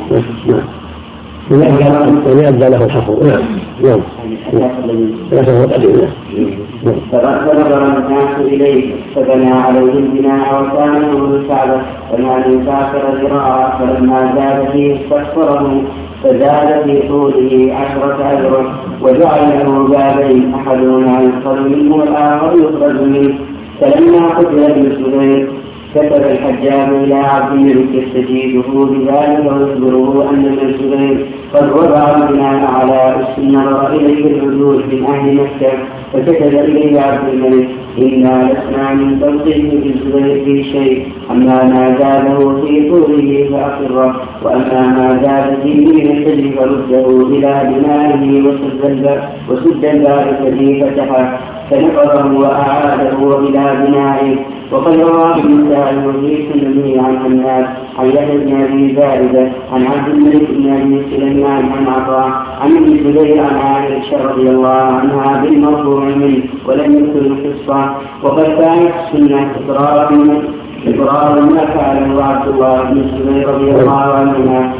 نعم. 1.51 2.23
وليبدأ 2.25 2.69
له 2.69 2.85
الحفظ 2.85 3.27
نعم. 3.27 3.41
نعم. 3.83 4.01
الأساس 4.53 4.71
الذي 4.85 6.09
نعم. 6.85 6.95
فنظر 7.11 7.97
الناس 7.97 8.39
إليه 8.39 8.95
فبنى 9.15 9.49
عليه 9.49 9.93
البناء 9.93 10.63
وكان 10.63 11.03
يقول 11.03 11.35
الكعبة 11.35 11.81
فما 12.11 12.45
يسافر 12.47 13.01
ذراعا 13.21 13.79
فلما 13.79 14.17
زاد 14.19 14.71
فيه 14.71 14.95
استكثره 14.95 15.83
فزاد 16.23 16.83
في 16.83 17.07
طوله 17.07 17.73
عشرة 17.75 18.31
أجر 18.31 18.71
وجعل 19.01 19.59
له 19.59 19.87
بابين 19.87 20.53
أحدهما 20.53 21.21
يدخل 21.21 21.69
منه 21.69 21.95
والآخر 21.95 22.53
يخرج 22.53 23.01
منه 23.01 23.39
فلما 23.81 24.27
قتل 24.27 24.59
ابن 24.59 24.81
الزبير 24.81 25.60
كتب 25.95 26.23
الحجاج 26.31 26.89
إلى 27.03 27.15
عبد 27.15 27.53
الملك 27.53 27.89
يستجيبه 27.93 28.85
بذلك 28.85 29.39
ويخبره 29.45 30.29
أن 30.29 30.45
ابن 30.45 30.69
الزبير. 30.69 31.25
قد 31.55 31.69
وضع 31.69 32.03
البناء 32.15 32.65
على 32.75 33.25
نظر 33.37 33.93
إليه 33.93 34.25
الحدود 34.25 34.93
من 34.93 35.05
أهل 35.05 35.35
مكة 35.35 35.73
فكتب 36.13 36.53
إليه 36.59 37.01
عبد 37.01 37.27
الملك 37.33 37.69
إنا 38.01 38.43
لسنا 38.43 38.93
من 38.93 39.19
توقيف 39.19 39.73
الزبير 39.73 40.45
في 40.45 40.63
شيء. 40.63 41.07
أما 41.31 41.63
ما 41.63 41.85
زاده 41.99 42.37
في 42.37 42.89
طوله 42.89 43.49
فأقره 43.51 44.21
وأما 44.43 44.81
ما 44.87 45.09
زاد 45.23 45.61
فيه 45.63 45.85
من 45.85 46.11
الحجر 46.11 46.51
فرده 46.57 47.27
إلى 47.27 47.73
بنائه 47.73 48.41
وسد 49.49 49.85
الباب 49.85 50.37
الذي 50.41 50.81
فتحه 50.81 51.39
فنقره 51.71 52.37
وأعاده 52.39 53.39
إلى 53.39 53.85
بنائه 53.87 54.35
وقد 54.71 54.99
روى 54.99 55.33
سعد 55.71 56.05
وفي 56.07 56.47
سننه 56.53 57.03
عن 57.03 57.25
الناس 57.25 57.65
عن 57.99 58.09
يحيى 58.09 58.37
بن 58.37 58.61
أبي 58.61 58.95
زائده 58.95 59.51
عن 59.71 59.87
عبد 59.87 60.07
الملك 60.07 60.51
بن 60.51 60.73
أبي 60.73 61.05
سليمان 61.15 61.71
عن 61.71 61.87
عطاء 61.87 62.27
عن 62.61 62.71
ابن 62.71 62.83
الزبير 62.83 63.41
عن 63.41 63.55
عائشة 63.57 64.23
رضي 64.23 64.49
الله 64.49 64.69
عنها 64.71 65.41
بالمرفوع 65.41 66.03
منه 66.03 66.43
ولم 66.65 66.93
يذكر 66.93 67.19
القصة. 67.19 67.95
وقد 68.23 68.43
كانت 68.43 68.91
السنة 69.13 69.51
إقرار 69.69 70.09
إقرار 70.87 71.41
ما 71.41 71.65
فعله 71.65 72.23
عبد 72.23 72.47
الله 72.47 72.81
بن 72.83 72.97
الزبير 72.99 73.51
رضي 73.53 73.71
الله 73.71 74.01
عنهما. 74.01 74.73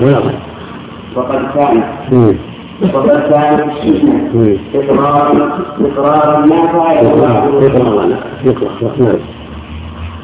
وقد 1.15 1.41
كان 1.55 1.83
وقد 2.93 3.09
كانت 3.09 3.71
السنة 3.83 4.57
إقرار 4.75 5.51
إقرار 5.81 6.45
ما 6.49 6.61
فعله 6.73 7.11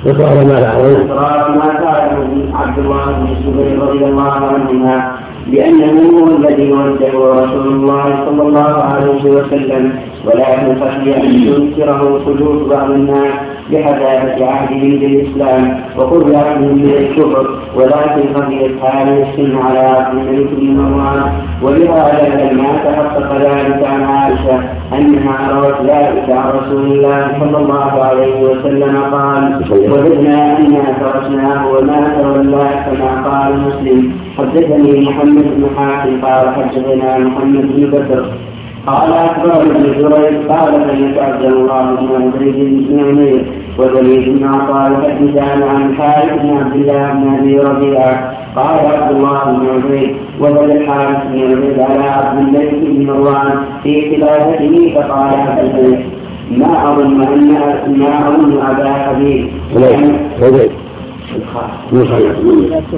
إقرار 0.05 0.45
ما 0.45 0.55
فعله 0.55 1.11
إقرار 1.11 1.51
ما 1.51 1.69
فعله 1.81 2.27
عبد 2.53 2.79
الله 2.79 3.05
بن 3.05 3.27
الزبير 3.31 3.81
رضي 3.81 4.05
الله 4.05 4.31
عنهما 4.31 5.11
لأنه 5.47 6.19
هو 6.19 6.37
الذي 6.37 6.71
وجهه 6.71 7.31
رسول 7.31 7.67
الله 7.67 8.03
صلى 8.25 8.41
الله 8.41 8.83
عليه 8.83 9.23
وسلم 9.23 9.99
ولكن 10.25 10.75
خشي 10.81 11.15
أن 11.17 11.33
ينكره 11.47 12.21
قلوب 12.25 12.69
بعض 12.69 12.91
الناس 12.91 13.33
بحداثة 13.71 14.45
عهدهم 14.45 14.99
بالإسلام 14.99 15.81
وقرب 15.97 16.35
عهدهم 16.35 16.75
بالكفر 16.75 17.59
ولكن 17.75 18.33
خشيت 18.35 18.71
هذه 18.83 19.29
السن 19.29 19.57
على 19.57 20.07
الملك 20.11 20.47
بن 20.51 20.77
مروان 20.77 21.31
ولهذا 21.61 22.51
لما 22.51 22.77
تحقق 22.85 23.33
ذلك 23.37 23.83
عن 23.87 24.03
عائشة 24.03 24.76
أنها 24.93 25.51
روت 25.51 25.81
ذلك 25.81 26.27
عن 26.31 26.49
رسول 26.59 26.85
الله 26.91 27.21
صلى 27.39 27.57
الله 27.57 27.91
عليه 28.03 28.41
وسلم. 28.41 28.97
قال 29.11 29.61
وجدنا 29.71 30.57
أنا 30.57 30.83
تركناه 30.99 31.67
وما 31.67 31.99
تولى 32.21 32.69
كما 32.85 33.11
قال 33.27 33.59
مسلم. 33.67 34.11
حدثني 34.37 35.09
محمد 35.09 35.47
بن 35.57 35.63
حاتم 35.77 36.21
قال 36.21 36.45
حدثنا 36.55 37.17
محمد 37.17 37.75
بن 37.75 37.91
بكر 37.91 38.25
قال 38.87 39.13
اخبر 39.13 39.61
ابن 39.61 39.83
جريج 39.83 40.35
قال 40.51 40.73
سمعت 40.75 41.17
عبد 41.17 41.45
الله 41.45 41.83
بن 41.95 42.31
زيد 42.39 42.87
بن 42.87 42.99
عمير. 42.99 43.41
وزيد 43.79 44.39
بن 44.39 44.47
عطاء 44.47 44.91
يحدثان 44.91 45.63
عن 45.63 45.89
الحارث 45.89 46.41
بن 46.41 46.57
عبد 46.57 46.75
الله 46.75 47.13
بن 47.13 47.37
أبي 47.39 47.57
ربيعة. 47.59 48.46
قال 48.57 48.79
عبد 48.85 49.15
الله 49.15 49.43
بن 49.43 49.67
عبيد 49.69 50.15
وبدا 50.41 50.73
الحارث 50.81 51.27
بن 51.31 51.39
عبيد 51.51 51.79
على 51.79 52.03
عبد 52.03 52.37
الملك 52.39 52.73
بن 52.73 53.05
مروان 53.05 53.51
في 53.83 54.15
خلافته 54.15 54.93
فقال 54.95 55.29
عبد 55.33 55.75
الملك 55.75 56.05
ما 56.51 56.89
أظن 56.93 57.21
ان 57.23 57.99
ما 57.99 58.27
أظن 58.27 58.61
أبا 58.61 58.93
حبيب. 58.93 59.49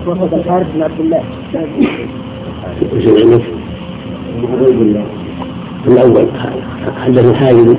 وفد 0.08 0.34
الحارث 0.34 0.68
بن 0.76 0.84
عبد 0.84 1.00
الله 1.00 1.24
الأول 5.88 6.28
حدث 7.06 7.34
حاجب 7.34 7.78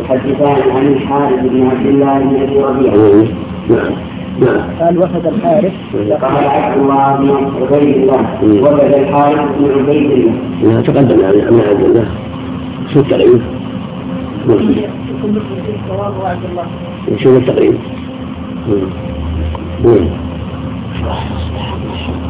يحدثان 0.00 0.76
عن 0.76 0.86
الحارث 0.86 1.40
بن 1.40 1.66
عبد 1.66 1.86
الله 1.86 2.18
بن 2.18 2.36
أبي 2.42 2.60
ربيعة. 2.60 2.94
نعم. 3.70 4.09
قال 4.80 4.98
وفد 4.98 5.26
الحارث. 5.26 5.72
قال 6.22 6.44
عبد 6.48 6.76
الله 6.80 7.16
بن 7.16 7.30
عبيد 7.62 7.96
الله. 7.96 8.22
وفد 8.42 8.94
الحارث 8.94 9.58
بن 9.58 9.64
عبيد 9.78 10.10
الله. 10.10 10.80
تقدم 10.80 11.20
يعني 11.20 11.36
من 11.36 11.62
عبد 11.68 11.84
الله. 11.84 12.06
شو 12.94 13.00
التقريب؟ 13.00 13.42
شو 17.16 17.36
التقريب؟ 17.36 17.76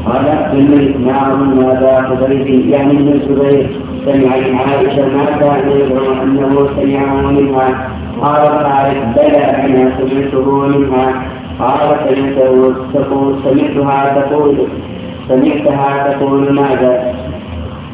قال 0.06 0.26
الملك 0.52 0.96
ما 1.06 1.32
اظن 1.32 1.60
ابا 1.70 2.02
حذيفه 2.02 2.70
يعني 2.70 2.92
ابن 2.92 3.08
الزبير. 3.08 3.70
سمع 4.04 4.36
من 4.36 4.54
عائشة 4.56 5.06
ما 5.16 5.24
كان 5.24 5.70
يدعو 5.70 6.22
أنه 6.22 6.50
سمعه 6.76 7.30
منها. 7.30 7.88
قال 8.20 8.42
الحارث 8.42 9.00
بلى 9.16 9.44
أنا 9.44 9.92
سمعته 9.98 10.68
منها. 10.68 11.29
قال 11.58 11.90
سمعته 12.08 12.74
تقول 12.94 13.34
سمعتها 13.44 14.20
تقول 14.20 14.56
سمعتها 15.28 16.12
تقول 16.12 16.52
ماذا؟ 16.52 17.14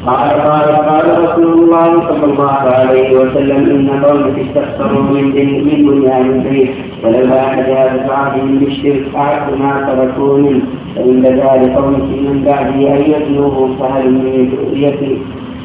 قال 0.05 0.29
قال 0.29 0.75
قال 0.89 1.23
رسول 1.23 1.53
الله 1.53 1.91
صلى 1.91 2.25
الله 2.25 2.51
عليه 2.51 3.09
وسلم 3.17 3.61
إن 3.75 4.03
قومك 4.03 4.39
استكثروا 4.39 5.01
من 5.03 5.31
دنيا 5.33 6.19
من 6.19 6.43
بيت 6.43 6.69
ولولا 7.03 7.55
تجاوز 7.55 8.09
عهدهم 8.11 8.57
بالشرك 8.59 9.15
اعد 9.15 9.59
ما 9.59 9.71
تركوا 9.87 10.37
منه 10.37 10.61
فإن 10.95 11.21
ذلك 11.23 11.71
قومك 11.77 12.09
من 12.27 12.43
بعدي 12.47 12.89
أن 12.89 13.11
يتلوه 13.11 13.75
فهل 13.79 14.11
من 14.11 14.49
ذريتي 14.71 15.17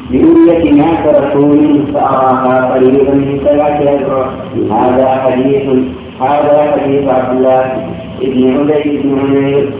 بنية 0.09 0.81
ما 0.81 0.91
تركوا 1.11 1.47
منه 1.47 1.85
فأراها 1.93 2.73
قريبا 2.73 3.13
من 3.13 3.39
سبعة 3.45 3.79
أذرع 3.81 4.29
هذا 4.71 5.07
حديث 5.09 5.63
هذا 6.21 6.71
حديث 6.71 7.07
عبد 7.07 7.37
الله 7.37 7.63
بن 8.21 8.71
عبيد 8.71 9.01
بن 9.03 9.19
عمير. 9.19 9.73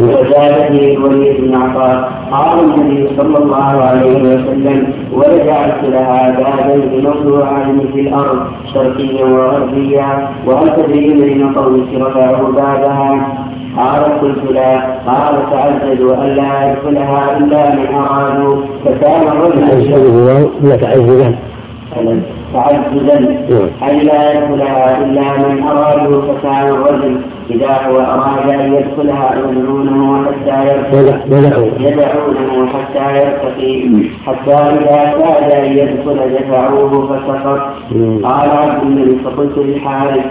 وزاد 0.00 0.72
فيه 0.72 0.96
الوليد 0.96 1.40
بن 1.40 1.62
عطاء 1.62 2.12
قال 2.30 2.64
النبي 2.64 3.08
صلى 3.18 3.38
الله 3.38 3.84
عليه 3.84 4.20
وسلم 4.20 4.92
ولجعلت 5.12 5.84
لها 5.84 6.30
بابين 6.30 7.04
موضوعان 7.04 7.78
في 7.92 8.00
الأرض 8.00 8.40
شرقيا 8.74 9.24
وغربيا. 9.24 10.28
وهل 10.46 10.76
تدري 10.76 11.34
من 11.34 11.52
قومك 11.54 11.94
رفعوا 11.94 12.52
بابها 12.52 13.38
قال 13.76 14.20
قلت 14.20 14.52
لا. 14.52 14.80
قال 15.06 15.50
تعززوا 15.52 16.24
الا 16.24 16.72
يدخلها 16.72 17.38
إلا 17.38 17.74
من 17.74 17.94
أرادوا. 17.94 18.62
فكان 18.84 19.22
الرجل 19.28 19.94
هو 19.94 20.40
تعززا 22.52 23.16
تعززا 23.18 23.70
أن 23.82 23.96
لا 23.98 24.32
يدخلها 24.32 24.98
إلا 24.98 25.48
من 25.48 25.62
أرادوا 25.62 26.22
فكان 26.22 26.68
الرجل 26.68 27.20
إذا 27.50 27.72
هو 27.86 27.96
أراد 27.96 28.52
أن 28.52 28.74
يدخلها 28.74 29.34
يدعونه 29.38 30.24
حتى 30.26 30.66
يرتقي. 30.66 31.20
يدعونه 31.80 32.66
حتى 32.66 33.06
يرتقي. 33.20 33.90
حتى 34.26 34.54
إذا 34.54 35.14
كاد 35.18 35.52
أن 35.52 35.64
يدخل 35.64 36.18
دفعوه 36.34 36.90
فسقط. 37.06 37.60
قال 38.24 38.50
عبد 38.50 38.82
الملك 38.82 39.18
فقلت 39.24 39.58
للحارث 39.58 40.24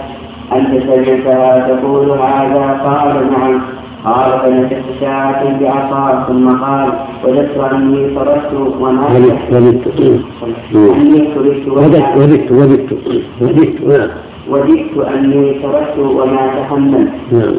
أنت 0.56 0.82
سمعتها 0.82 1.68
تقول 1.68 2.10
هذا؟ 2.18 2.80
قال 2.86 3.30
نعم. 3.32 3.60
قال 4.04 4.40
فنكت 4.40 4.84
ساعة 5.00 5.58
بعصا 5.60 6.24
ثم 6.28 6.48
قال 6.48 6.92
وجدت 7.24 7.58
أني 7.72 8.14
تركت 8.14 8.52
وما 8.80 9.06
وددت 9.06 9.54
أني 9.54 11.20
تركت 11.34 11.68
وددت 11.68 12.16
وددت 12.16 12.52
وددت 12.52 12.92
وددت 13.40 13.80
نعم 13.80 14.08
وددت 14.48 14.98
أني 14.98 15.54
تركت 15.62 15.98
وما 15.98 16.46
تحملت 16.60 17.10
نعم. 17.32 17.54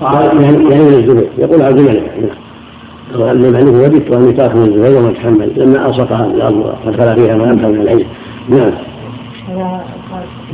قال 0.00 0.42
يعني 0.42 0.70
يعني 0.70 0.84
من 0.84 0.94
الزبير. 1.04 1.28
يقول 1.38 1.62
عبد 1.62 1.78
الملك 1.78 2.12
نعم. 2.20 3.22
قال 3.22 3.54
يعني 3.54 3.70
وددت 3.70 4.12
أني 4.12 4.32
تركت 4.32 4.56
من 4.56 4.62
الزبير 4.62 4.98
وما 4.98 5.12
تحمل 5.12 5.52
لما 5.56 5.86
ألصقها 5.86 6.26
الأرض 6.26 6.74
فدخل 6.84 7.16
فيها 7.16 7.36
ما 7.36 7.44
أمكن 7.52 7.66
من 7.66 7.80
العلم. 7.80 8.06
نعم. 8.48 8.72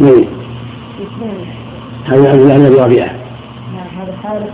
نعم. 0.00 0.24
هذا 2.04 2.30
عبد 2.30 2.40
الله 2.40 2.68
بن 2.68 2.82
أبي 2.82 3.25
هذا 4.06 4.14
الحارث 4.14 4.50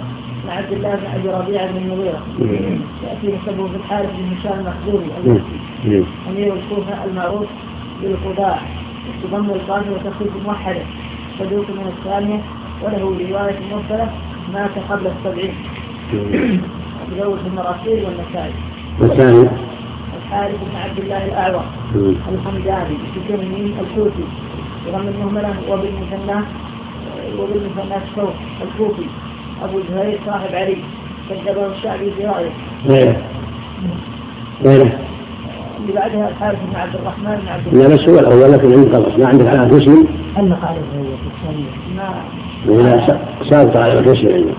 مع 0.47 0.53
عبد 0.53 0.73
الله 0.73 0.95
بن 0.95 1.07
أبي 1.07 1.29
ربيعة 1.29 1.73
بن 1.73 1.77
المغيره 1.77 2.23
يأتي 3.05 3.37
نسبه 3.37 3.69
في 3.69 3.77
الحارث 3.77 4.11
بن 4.19 4.37
هشام 4.37 4.59
المخزومي. 4.59 5.11
أمير 6.31 6.55
الكوفة 6.55 7.05
المعروف 7.05 7.47
بالقضاء. 8.03 8.63
تضم 9.23 9.51
القاف 9.51 9.85
وتخفيف 9.91 10.47
موحده 10.47 10.83
صدوق 11.39 11.71
من 11.71 11.93
الثانية 11.99 12.41
وله 12.83 13.03
رواية 13.03 13.59
مرسله 13.73 14.11
مات 14.53 14.71
قبل 14.91 15.07
السبعين. 15.07 15.55
تزوج 17.11 17.39
المراسيل 17.47 18.05
والنسائي. 18.05 18.53
والثاني؟ 19.01 19.49
الحارث 20.23 20.55
بن 20.55 20.77
عبد 20.77 20.99
الله 20.99 21.25
الأعور. 21.25 21.65
الحمداني. 22.33 22.97
بسكن 23.17 23.41
الكوفي. 23.81 24.25
بضم 24.87 25.09
المهملة 25.09 25.55
وبالمثنى 25.71 26.39
وبالمثنى 27.39 27.97
الكوفي. 28.63 29.07
أبو 29.65 29.79
زهير 29.91 30.19
صاحب 30.27 30.55
علي 30.55 30.77
كذبه 31.29 31.67
الشعبي 31.67 32.11
برأيه 32.19 32.51
غيره 32.89 33.17
غيره 34.65 34.93
اللي 35.81 35.93
بعدها 35.95 36.29
الحارث 36.29 36.59
بن 36.71 36.77
عبد 36.77 36.95
الرحمن 36.95 37.41
بن 37.43 37.49
عبد 37.49 37.67
الله 37.67 37.89
لا 37.89 37.95
بس 37.95 38.11
هو 38.11 38.19
الأول 38.19 38.53
لكن 38.53 38.73
عندك 38.73 38.93
خلاص 38.97 39.19
ما 39.19 39.27
عندك 39.29 39.47
علامة 39.47 39.67
مسلم. 39.77 40.07
علق 40.37 40.65
عليه 40.65 40.81
هو 40.81 41.05
في 41.17 41.29
الثانية. 41.33 41.71
ما 41.97 42.09
وإذا 42.69 43.21
سابق 43.51 43.81
علامة 43.81 44.11
مسلم 44.11 44.33
عندك 44.35 44.55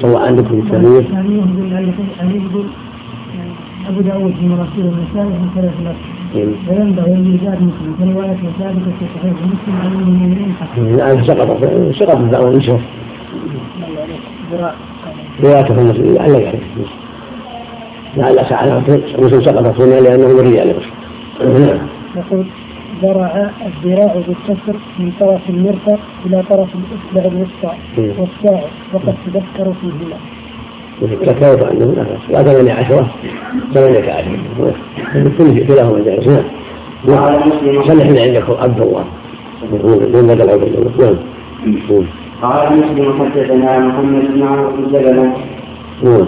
سواء 0.00 0.22
عندك 0.28 0.46
في 0.46 0.54
الثانية 0.54 0.98
الثانية 0.98 1.42
يقول 2.50 2.66
أبو 3.88 4.00
داود 4.00 4.34
في 4.34 4.46
مراسيل 4.46 4.86
النسائي 4.86 5.28
من 5.28 5.50
ثلاث 5.54 5.74
نفس 5.84 5.98
وينبغي 6.68 7.14
لإيجاد 7.14 7.62
مسلم. 7.62 7.94
في 7.98 8.04
رواية 8.12 8.36
ثابتة 8.58 8.92
في 8.98 9.04
صحيح 9.18 9.32
مسلم 9.32 9.76
عن 9.80 9.92
المؤمنين 9.92 10.54
حسن. 10.60 10.82
نعم 10.82 11.24
سقط 11.26 11.64
سقط 11.94 12.16
الدعوة 12.16 12.50
نشوف 12.50 12.80
روايته 15.44 15.74
مسلم 15.74 16.14
لعل 16.14 16.30
يعني 16.30 16.58
لعل 18.16 18.46
سعد 18.48 18.90
مسلم 19.18 19.44
سقطت 19.44 19.80
هنا 19.80 20.00
لأنه 20.00 20.28
من 20.28 20.40
رجال 20.40 20.74
نعم. 21.40 21.78
يقول 22.16 22.46
ذرع 23.02 23.50
الذراع 23.66 24.14
بالكسر 24.14 24.76
من 24.98 25.12
طرف 25.20 25.40
المرفق 25.48 25.98
إلى 26.26 26.42
طرف 26.50 26.68
الإصبع 26.74 27.30
الوسطى 27.32 27.76
والساعد 27.96 28.70
وقد 28.92 29.14
تذكر 29.26 29.72
فيهما. 29.80 30.16
تكاوت 31.26 31.64
عنه 31.64 32.06
لا 32.30 32.42
ثمانية 32.42 32.72
عشرة. 32.72 33.10
ثمانية 33.74 34.12
عشرة 34.12 34.38
كل 35.38 35.46
شيء 35.46 35.66
كلاهما 35.66 36.04
جائز 36.04 36.28
نعم. 37.08 37.34
خلي 37.88 38.02
إحنا 38.02 38.22
عندك 38.22 38.60
عبد 38.60 38.82
الله. 38.82 39.04
بدل 39.62 40.50
عبد 40.50 40.62
الله 40.62 41.18
نعم. 41.90 42.06
قال 42.42 42.72
مسلم 42.72 43.08
حدثنا 43.20 43.78
محمد 43.78 44.24
بن 44.34 44.42
عمرو 44.42 44.70
بن 44.76 44.92
جبل. 44.92 45.32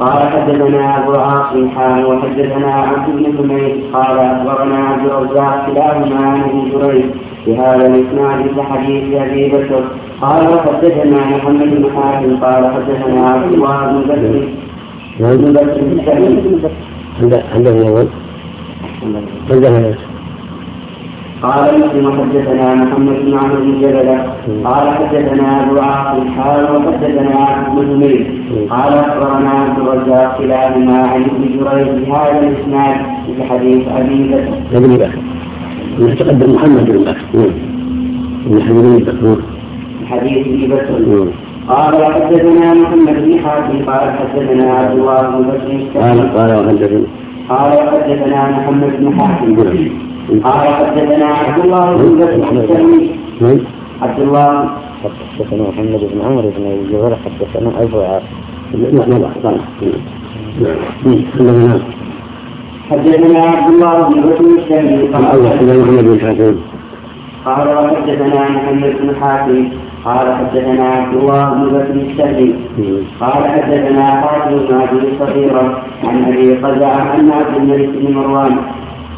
قال 0.01 0.23
حدثنا 0.33 0.99
أبو 0.99 1.13
عاصم 1.13 1.69
حان 1.69 2.05
وحدثنا 2.05 2.75
عبد 2.75 3.07
بن 3.17 3.25
حميد. 3.37 3.75
قال 3.93 4.19
أخبرنا 4.19 4.77
عبد 4.77 5.07
الرزاق 5.07 5.67
كلاهما 5.67 6.17
عن 6.27 6.43
أبي 6.43 6.71
جريج 6.71 7.05
بهذا 7.47 7.87
الإسناد 7.87 8.39
كحديث 8.57 9.05
أبي 9.15 9.49
بكر. 9.49 9.85
قال 10.21 10.55
وحدثنا 10.55 11.37
محمد 11.37 11.71
بن 11.77 11.85
حاتم. 11.97 12.37
قال 12.45 12.63
حدثنا 12.75 13.21
عبد 13.31 13.53
الله 13.55 13.77
بن 13.87 14.01
بكر. 14.09 14.49
بن 15.21 15.53
بكر 15.53 16.71
عنده 17.21 17.43
عنده 17.55 17.71
عنده 19.53 20.12
قال 21.43 21.75
مسلم 21.75 22.13
حدثنا 22.13 22.75
محمد 22.75 23.17
بن 23.27 23.39
عمرو 23.39 23.65
بن 23.65 23.81
جبل 23.81 24.09
قال 24.65 24.91
حدثنا 24.91 25.63
أبو 25.63 25.81
عاصم 25.81 26.41
قال 26.41 26.65
وحدثنا 26.73 27.39
عبد 27.39 27.85
بن 27.85 28.03
قال 28.71 28.93
أخبرنا 28.93 29.51
عبد 29.51 29.79
الرزاق 29.79 30.39
كلاهما 30.39 30.97
عن 30.97 31.23
ابن 31.23 31.43
جريج 31.43 31.89
بهذا 32.07 32.41
الإسناد 32.41 32.97
في 33.27 33.45
حديث 33.45 33.89
أبي 33.89 34.29
بكر. 34.29 34.79
ابن 34.79 34.97
بكر. 34.97 36.15
تقدم 36.15 36.55
محمد 36.55 36.91
بن 36.91 36.99
بكر. 36.99 37.25
نعم. 37.35 37.53
من 38.47 38.63
حديث 38.63 39.09
ابن 39.09 39.35
بكر. 39.35 39.43
حديث 40.11 40.47
ابن 40.47 40.75
بكر. 40.75 41.33
قال 41.69 42.03
وحدثنا 42.03 42.75
محمد 42.75 43.25
بن 43.25 43.39
حاتم 43.45 43.85
قال 43.91 44.13
حدثنا 44.19 44.73
عبد 44.73 44.99
الله 44.99 45.23
بن 45.23 45.43
بكر 45.43 46.01
قال 46.01 46.35
قال 46.37 46.65
وحدثنا 46.65 47.07
قال 47.49 47.73
وحدثنا 47.73 48.51
محمد 48.51 48.93
بن 49.01 49.21
حاتم 49.21 50.12
قال 50.29 50.75
حدثنا 50.75 51.27
عبد 51.27 51.65
الله 51.65 51.85
بن 51.95 52.17
بكر 52.17 52.33
عبد 54.03 54.21
الله. 54.21 54.71
حدثنا 55.39 55.63
محمد 55.69 56.03
بن 56.13 56.19
عمرو 56.27 56.51
بن 56.57 56.65
أبي 56.73 56.85
جبر 56.93 57.13
حدثنا 57.25 57.71
أبو 57.83 57.99
عاصم. 58.01 58.37
قال 58.71 59.55
حدثنا 62.91 63.41
عبد 63.41 63.69
الله 63.69 63.97
بن 64.09 64.21
بكر 64.21 64.47
الشامي 64.59 65.03
قال 65.15 65.25
حدثنا 65.49 65.75
محمد 65.83 66.05
بن 66.05 66.21
حاتم. 66.21 66.57
قال 67.47 67.67
وحدثنا 67.69 68.41
محمد 68.57 68.93
بن 69.01 69.09
حاتم. 69.21 69.61
قال 70.05 70.27
حدثنا 70.35 70.85
عبد 70.85 71.15
الله 71.17 71.45
بن 71.55 71.63
بكر 71.75 71.95
الشهري 71.95 72.51
قال 73.21 73.43
حدثنا 73.53 74.05
حاتم 74.21 74.59
بن 74.59 74.75
أبي 74.75 75.01
صغيرة 75.21 75.65
عن 76.05 76.25
أبي 76.25 76.53
قزعة 76.63 77.01
عن 77.11 77.33
عبد 77.33 77.55
الملك 77.57 77.89
بن 77.89 78.15
مروان. 78.15 78.55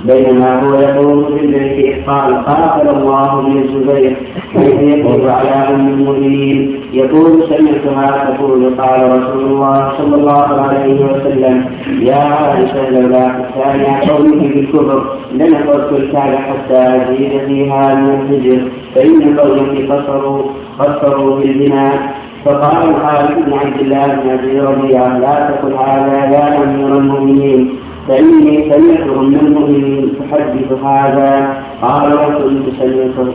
بينما 0.05 0.62
هو 0.62 0.75
يقول 0.81 1.38
في 1.38 1.45
البيت 1.45 2.09
قال 2.09 2.45
قاتل 2.45 2.88
الله 2.88 3.40
بن 3.43 3.59
الزبير. 3.62 4.17
كيف 4.55 4.75
يقول 4.75 5.31
على 5.31 5.51
أم 5.51 5.88
المؤمنين؟ 5.88 6.81
يقول 6.93 7.45
سمعتها 7.49 8.35
تقول 8.35 8.75
قال 8.81 9.07
رسول 9.12 9.45
الله 9.45 9.93
صلى 9.99 10.14
الله 10.17 10.67
عليه 10.67 10.95
وسلم 10.95 11.64
يا 12.01 12.17
عائشة 12.19 12.90
لولا 12.90 13.29
كان 13.55 13.85
قومك 14.09 14.55
بالكفر 14.55 15.17
لنفرت 15.33 15.93
الكعبه 15.93 16.37
حتى 16.37 16.83
أزيد 16.97 17.31
فيها 17.47 17.95
من 17.95 18.09
الهجر 18.09 18.71
فإن 18.95 19.38
قومك 19.38 19.90
قصروا 19.90 20.43
قصروا 20.79 21.38
بالبناء 21.38 22.14
فقال 22.45 22.90
الحارث 22.90 23.38
بن 23.47 23.53
عبد 23.53 23.81
الله 23.81 24.07
بن 24.07 24.31
أبي 24.31 24.61
ربيعه 24.61 25.19
لا 25.19 25.51
تقل 25.51 25.73
هذا 25.75 26.25
يا 26.35 26.64
أمير 26.64 26.93
المؤمنين. 26.99 27.79
فإني 28.09 28.73
سمعتهم 28.73 29.29
من 29.31 29.37
المؤمنين 29.37 30.12
تحدث 30.21 30.73
هذا 30.73 31.57
قال 31.83 32.11
لو 32.11 32.38
كنت 32.38 32.67
سمعته 32.81 33.33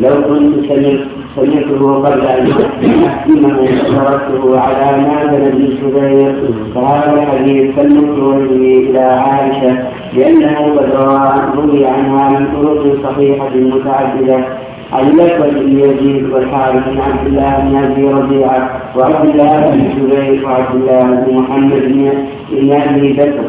لو 0.00 0.22
كنت 0.28 0.66
سمعت 0.68 1.00
سمعته 1.36 1.94
قبل 1.94 2.20
أن 2.20 2.46
أحكمه 3.06 3.58
تركته 3.96 4.60
على 4.60 5.02
نازل 5.02 5.52
بن 5.52 5.64
الزبير 5.64 6.34
فهذا 6.74 7.14
الحديث 7.14 7.76
كالمكروه 7.76 8.36
إلى 8.36 8.98
عائشة 8.98 9.88
لأنه 10.16 10.58
قد 10.76 10.90
روي 11.56 11.86
عنها 11.86 12.28
من 12.28 12.62
طرق 12.62 13.02
صحيحة 13.04 13.50
متعددة. 13.56 14.44
عن 14.92 15.08
الأسود 15.08 15.54
بن 15.54 15.78
يزيد 15.78 16.30
والحارث 16.30 16.88
بن 16.88 17.00
عبد 17.00 17.26
الله 17.26 17.58
بن 17.58 17.76
أبي 17.76 18.04
ربيعة 18.04 18.80
وعبد 18.96 19.30
الله 19.30 19.58
بن 19.58 19.80
الزبير 19.86 20.46
وعبد 20.46 20.74
الله 20.74 21.06
بن 21.06 21.34
محمد 21.34 21.70
بن 22.50 22.72
أبي 22.72 23.12
بكر. 23.12 23.44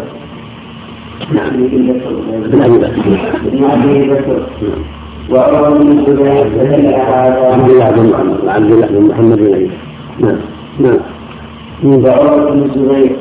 نعم 1.34 1.50
بن 1.50 1.64
أبي 1.64 1.88
بكر. 1.88 2.14
بن 3.52 3.64
أبي 3.64 4.10
بكر. 4.10 4.48
وعمر 5.32 5.78
بن 5.78 6.00
الزبير 6.00 6.50
فدل 6.50 6.94
هذا 6.94 7.52
عبد 7.54 7.70
الله 7.70 7.90
بن 7.92 8.50
عبد 8.50 8.72
الله 8.72 8.88
بن 8.88 9.08
محمد 9.10 9.38
بن 9.38 9.54
أبي 9.54 9.72
نعم. 10.20 10.38
نعم. 10.80 11.00
وعمر 11.84 12.52
بن 12.52 12.64
الزبير 12.64 13.16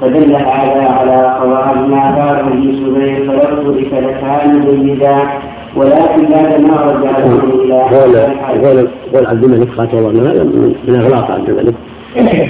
فدل 0.00 0.36
هذا 0.36 0.88
على 0.88 1.36
قواعد 1.40 1.88
ما 1.88 2.04
قال 2.04 2.36
ابن 2.36 2.68
الزبير 2.68 3.26
فلو 3.26 3.72
ترك 3.72 3.92
لكان 3.92 4.60
جيدا. 4.70 5.51
ولكن 5.76 6.28
بعد 6.28 6.60
ما 6.60 6.76
رجع 6.76 7.18
إلى 7.18 7.82
قول 7.82 8.16
قول 8.64 8.88
قول 9.14 9.26
عبد 9.26 9.44
الملك 9.44 9.68
قاتل 9.68 9.98
الله 9.98 10.32
هذا 10.32 10.44
من 10.88 10.94
اغلاق 10.94 11.30
عبد 11.30 11.48
الملك 11.48 11.74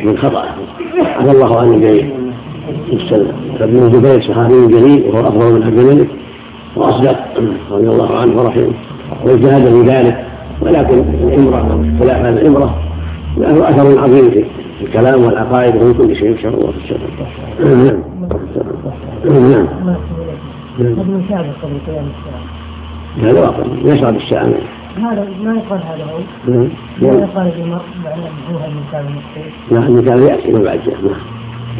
من 0.05 0.19
خطأ 0.19 0.45
عفى 1.01 1.31
الله 1.31 1.61
عنه 1.61 1.79
جيد 1.79 2.11
فابن 3.59 3.77
الزبير 3.77 4.23
صحابي 4.23 4.67
جليل 4.67 5.11
وهو 5.11 5.21
افضل 5.21 5.55
من 5.55 5.63
عبد 5.63 5.79
الملك 5.79 6.09
واصدق 6.77 7.17
رضي 7.71 7.89
الله 7.89 8.17
عنه 8.17 8.43
ورحمه 8.43 8.73
واجتهد 9.25 9.63
في 9.63 9.89
ذلك 9.89 10.25
ولكن 10.61 10.99
الامره 10.99 11.85
خلاف 12.01 12.17
هذه 12.17 12.33
الامره 12.33 12.79
له 13.37 13.69
اثر 13.69 14.01
عظيم 14.01 14.31
في 14.31 14.45
الكلام 14.83 15.25
والعقائد 15.25 15.77
وفي 15.77 15.93
كل 15.93 16.17
شيء 16.17 16.33
ان 16.33 16.39
شاء 16.39 16.55
الله 16.55 16.73
في 16.73 16.79
الشرع 16.79 16.99
نعم 19.31 19.43
نعم 19.51 19.69
هذا 23.21 23.41
واقع. 23.41 23.65
يشرب 23.85 24.17
الساعة 24.17 24.45
هذا 24.97 25.29
ما 25.43 25.55
يقال 25.55 25.81
هذا 25.83 26.05
هو. 26.05 26.19
ما 26.49 26.69
يقال 27.03 27.53
في 27.53 27.63
معنى 27.63 27.83
النكال 28.67 29.07
المقصود 29.07 29.51
لا 29.71 29.79
النكال 29.79 30.23
يأتي 30.23 30.53
من 30.53 30.63
بعد 30.65 30.81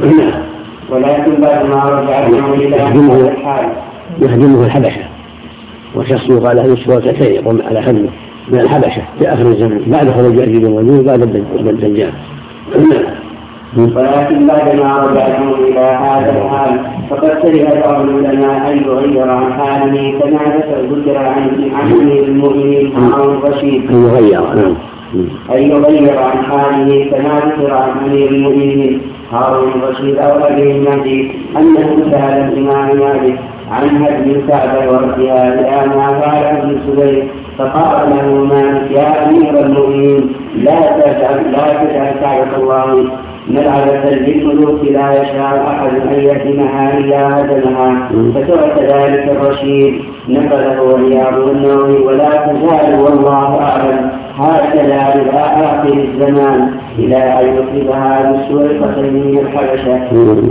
نعم. 0.01 0.43
ولكن 0.91 1.41
بعد 1.41 1.67
ما 1.67 1.77
رجع 1.77 2.27
إلى 2.55 2.77
يهدمه 4.23 4.67
الحبشة. 4.67 5.05
وشخص 5.95 6.31
يقال 6.31 6.57
له 6.57 6.63
سبوتتين 6.63 7.35
يقوم 7.35 7.63
على 7.63 7.79
هدمه 7.79 8.09
من 8.49 8.61
الحبشة 8.61 9.03
في 9.19 9.29
آخر 9.29 9.47
الزمن 9.47 9.83
بعد 9.87 10.11
خروج 10.11 10.37
ياجوج 10.39 10.65
وماجوج 10.65 11.07
بعد 11.07 11.23
الدجال. 11.23 12.13
ولكن 13.77 14.47
بعد 14.47 14.81
ما 14.83 14.99
رجعتم 14.99 15.49
إلى 15.49 15.81
هذا 15.81 16.31
الحال 16.39 16.81
فقد 17.11 17.29
كره 17.29 17.81
بعض 17.81 18.03
العلماء 18.09 18.73
أن 18.73 18.79
يغير 18.85 19.31
عن 19.31 19.53
حاله 19.53 20.19
كما 20.21 20.57
ذكر 20.91 21.17
عن 21.19 21.71
عن 21.75 21.93
امير 21.93 22.23
المؤمنين 22.25 22.93
هارون 22.97 23.35
الرشيد. 23.37 23.91
أن 23.91 24.03
يغير 24.05 24.41
نعم. 24.55 24.75
أن 25.53 25.63
يغير 25.63 26.19
عن 26.19 26.45
حاله 26.45 27.11
كما 27.11 27.41
ذكر 27.47 27.75
عن 27.75 27.91
أمير 28.05 28.29
المؤمنين 28.31 29.01
هارون 29.33 29.69
الرشيد 29.69 30.17
أو 30.19 30.45
أبي 30.47 30.71
المهدي 30.77 31.31
أنه 31.57 31.97
سأل 32.11 32.53
الإمام 32.53 32.97
مالك 32.99 33.39
عن 33.71 34.03
هدم 34.03 34.31
الكعبة 34.31 34.89
وردها 34.93 35.55
إلى 35.55 35.97
ما 35.97 36.09
فعل 36.09 36.45
ابن 36.57 36.71
الزبير 36.71 37.29
فقال 37.59 38.11
له 38.11 38.45
مالك 38.45 38.91
يا 38.91 39.29
أمير 39.29 39.67
المؤمنين 39.67 40.33
لا 40.57 40.81
تجعل 40.81 41.53
لا 41.53 41.85
تجعل 41.85 42.15
كعبة 42.21 42.57
الله 42.57 43.05
ملعبة 43.49 44.11
للملوك 44.11 44.85
لا 44.85 45.11
يشاء 45.11 45.67
أحد 45.69 45.97
أن 45.97 46.13
يهدمها 46.13 46.99
إلا 46.99 47.29
هدمها 47.29 48.09
فترك 48.35 48.83
ذلك 48.83 49.33
الرشيد. 49.33 50.01
نقله 50.29 50.97
رياض 50.97 51.51
النووي. 51.51 52.03
ولا 52.03 52.29
تزال 52.29 53.01
والله 53.01 53.61
أعلم. 53.61 54.11
هكذا 54.39 55.15
إلى 55.15 55.41
آخر 55.41 55.93
الزمان. 55.93 56.82
إلى 56.99 57.17
أن 57.17 57.57
يصيبها 57.57 58.33
بالسرقة 58.33 59.01
من 59.01 59.39
الحبشة. 59.39 59.99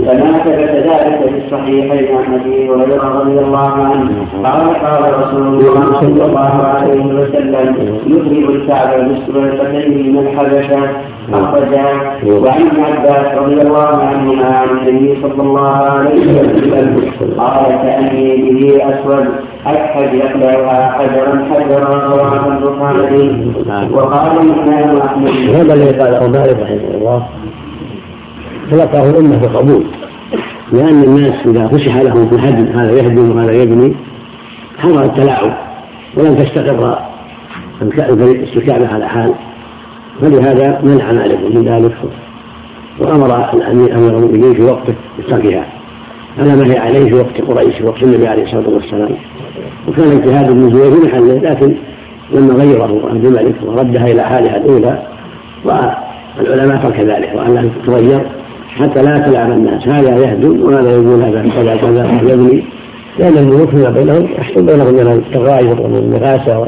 فما 0.06 0.38
ثبت 0.44 0.70
ذلك 0.70 1.28
في 1.28 1.44
الصحيحين 1.44 2.16
عن 2.16 2.34
أبي 2.34 2.68
هريرة 2.68 3.04
رضي 3.08 3.38
الله 3.38 3.70
عنه. 3.70 4.26
قال 4.44 4.74
قال 4.84 5.02
رسول 5.20 5.42
الله 5.42 6.00
صلى 6.00 6.24
الله 6.24 6.54
عليه 6.66 7.04
وسلم 7.04 7.66
يضرب 8.06 8.50
الكعبة 8.50 9.02
بالسرقتين 9.02 10.12
من 10.12 10.18
الحبشة. 10.18 10.90
أخرجا 11.32 11.84
وعن 12.26 12.62
ابن 12.70 12.80
عباس 12.84 13.38
رضي 13.38 13.54
الله 13.54 13.98
عنهما 13.98 14.56
عن 14.56 14.68
النبي 14.68 15.22
صلى 15.22 15.42
الله 15.42 15.76
عليه 15.76 16.32
وسلم 16.32 16.96
قال 17.38 17.66
كأني 17.82 18.36
به 18.36 18.78
أسود. 18.90 19.26
أكحد 19.66 20.14
يقلعها 20.14 20.92
حجرا 20.92 21.44
حجرا 21.54 22.06
رواه 22.06 22.46
البخاري 22.48 23.52
وقال 23.92 24.32
الإمام 24.40 24.96
أحمد 24.96 25.30
هذا 25.30 25.74
الذي 25.74 25.98
قاله 25.98 26.28
مالك 26.28 26.60
رحمه 26.60 26.94
الله. 26.94 27.26
تلقاه 28.70 29.10
الأمة 29.10 29.36
بقبول 29.36 29.84
لأن 30.72 31.02
الناس 31.02 31.46
إذا 31.46 31.68
فسح 31.68 31.96
لهم 31.96 32.30
في 32.30 32.34
الهدم 32.36 32.78
هذا 32.78 32.92
يهدم 32.92 33.36
وهذا 33.36 33.62
يبني 33.62 33.96
حضر 34.78 35.02
التلاعب 35.04 35.52
ولم 36.16 36.34
تستقر 36.34 36.98
الكعبة 38.56 38.88
على 38.94 39.08
حال. 39.08 39.34
فلهذا 40.20 40.80
منع 40.82 41.12
مالك 41.12 41.40
من 41.54 41.64
ذلك 41.64 41.96
وأمر 43.00 43.54
الامير 43.54 43.98
أمير 43.98 44.16
المؤمنين 44.16 44.54
في 44.54 44.62
وقته 44.62 44.94
بتركها. 45.18 45.81
على 46.38 46.56
ما 46.56 46.72
هي 46.72 46.78
عليه 46.78 47.04
في 47.04 47.14
وقت 47.14 47.40
قريش 47.40 47.76
في 47.78 47.84
وقت 47.84 48.02
النبي 48.02 48.28
عليه 48.28 48.42
الصلاة 48.42 48.68
والسلام. 48.68 49.16
وكان 49.88 50.12
اجتهاد 50.12 50.50
ابن 50.50 50.74
زبير 50.74 51.00
في 51.00 51.06
محله 51.06 51.34
لكن 51.34 51.76
لما 52.34 52.54
غيره 52.54 53.08
عبد 53.10 53.26
الملك 53.26 53.54
وردها 53.62 54.04
إلى 54.04 54.22
حالها 54.22 54.56
الأولى 54.56 55.02
والعلماء 55.64 56.82
ترك 56.82 57.00
ذلك 57.00 57.32
وان 57.34 57.70
تغير 57.86 58.26
حتى 58.68 59.02
لا 59.02 59.10
تلعب 59.10 59.52
الناس. 59.52 59.88
هذا 59.88 60.18
يهدم 60.18 60.62
وهذا 60.62 60.90
يقول 60.90 61.24
هذا 61.24 61.42
كذا 61.58 61.74
كذا 61.74 62.32
يبني. 62.32 62.64
لأن 63.18 63.38
الملوك 63.38 63.70
فيما 63.70 63.90
بينهم 63.90 64.28
يحصل 64.32 64.66
بينهم 64.66 64.94
من 64.94 65.12
التغاير 65.12 65.80
والنفاسه 65.80 66.66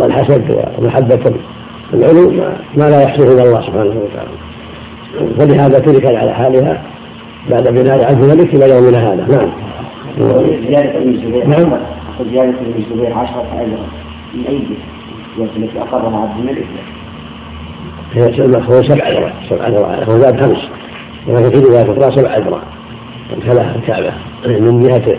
والحسد 0.00 0.56
ومحبه 0.78 1.20
العلو 1.94 2.30
ما 2.76 2.90
لا 2.90 3.02
يحصل 3.02 3.22
إلا 3.22 3.42
الله 3.42 3.60
سبحانه 3.60 4.00
وتعالى. 4.00 4.30
فلهذا 5.38 5.78
تركت 5.78 6.14
على 6.14 6.34
حالها 6.34 6.82
بعد 7.50 7.68
بناء 7.68 8.04
عبد 8.10 8.22
الملك 8.22 8.54
إلى 8.54 8.70
يومنا 8.70 8.98
هذا. 8.98 9.26
نعم. 9.36 9.50
زيادة 10.18 10.98
ابن 10.98 11.08
الزبير. 11.08 11.46
نعم. 11.46 11.80
زيادة 12.30 12.50
ابن 12.50 12.74
الزبير 12.78 13.12
عشرة 13.12 13.46
أجرا 13.52 13.86
من 14.34 14.46
أي 14.48 14.60
جهة 15.38 15.48
التي 15.56 15.80
أقرها 15.80 16.20
عبد 16.20 16.40
الملك. 16.40 16.66
هي 18.12 18.24
هو 18.68 18.82
سبع 18.82 19.08
ذراع 19.08 19.32
سبع 19.50 19.68
ذراع 19.68 20.04
هو 20.04 20.18
زاد 20.18 20.40
خمس. 20.40 20.58
ولكن 21.28 21.50
في 21.50 21.66
رواية 21.66 21.82
أخرى 21.82 22.16
سبع 22.16 22.38
ذراع 22.38 22.62
امتلأ 23.34 23.74
الكعبة. 23.76 24.12
من 24.46 24.80
جهة 24.80 25.18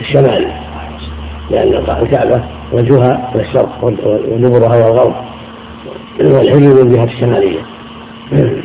الشمال. 0.00 0.52
لأن 1.50 1.74
الكعبة 2.02 2.44
وجهها 2.72 3.32
إلى 3.34 3.42
الشرق 3.42 3.84
ودبرها 3.84 4.76
إلى 4.76 4.88
الغرب 4.88 5.14
والحجر 6.20 6.84
من 6.84 6.88
جهة 6.88 7.04
الشمالية. 7.04 7.75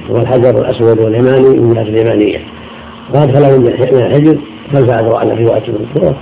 والحجر 0.10 0.62
الأسود 0.62 1.00
واليماني 1.00 1.60
من 1.60 1.74
جهة 1.74 1.82
اليمانية. 1.82 2.40
وأدخل 3.14 3.60
من 3.60 3.68
الحجر 3.68 4.38
خلف 4.74 4.90
أذرع 4.90 5.36
في 5.36 5.44
رواية 5.44 5.64
الأخرى 5.68 6.16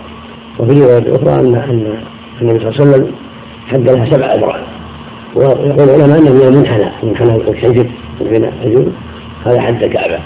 وفي 0.60 0.84
رواية 0.84 1.15
أخرى 1.15 1.39
أن 1.39 1.56
أن 1.56 2.02
النبي 2.41 2.60
صلى 2.60 2.69
الله 2.69 2.82
عليه 2.82 2.91
وسلم 2.91 3.12
حد 3.67 3.89
لها 3.89 4.12
سبع 4.12 4.25
أذرع. 4.25 4.60
ويقول 5.36 5.89
العلماء 5.89 6.19
أنه 6.19 6.34
من 6.34 6.47
المنحنى 6.47 6.91
منحنى 7.04 7.36
الحجر 7.36 7.89
بين 8.21 8.45
الحجر 8.45 8.91
هذا 9.45 9.62
حد 9.62 9.84
الكعبة. 9.84 10.19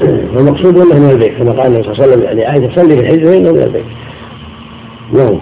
والمقصود 0.34 0.78
أنه 0.78 0.98
من 0.98 1.10
البيت 1.10 1.38
كما 1.38 1.52
قال 1.52 1.66
النبي 1.66 1.82
صلى 1.82 1.92
الله 1.92 2.04
عليه 2.04 2.12
وسلم 2.12 2.38
لعائشة 2.38 2.74
صلي 2.74 2.96
في 2.96 3.00
الحجر 3.00 3.24
فإنه 3.24 3.52
من 3.52 3.62
البيت. 3.62 3.84
نعم. 5.14 5.38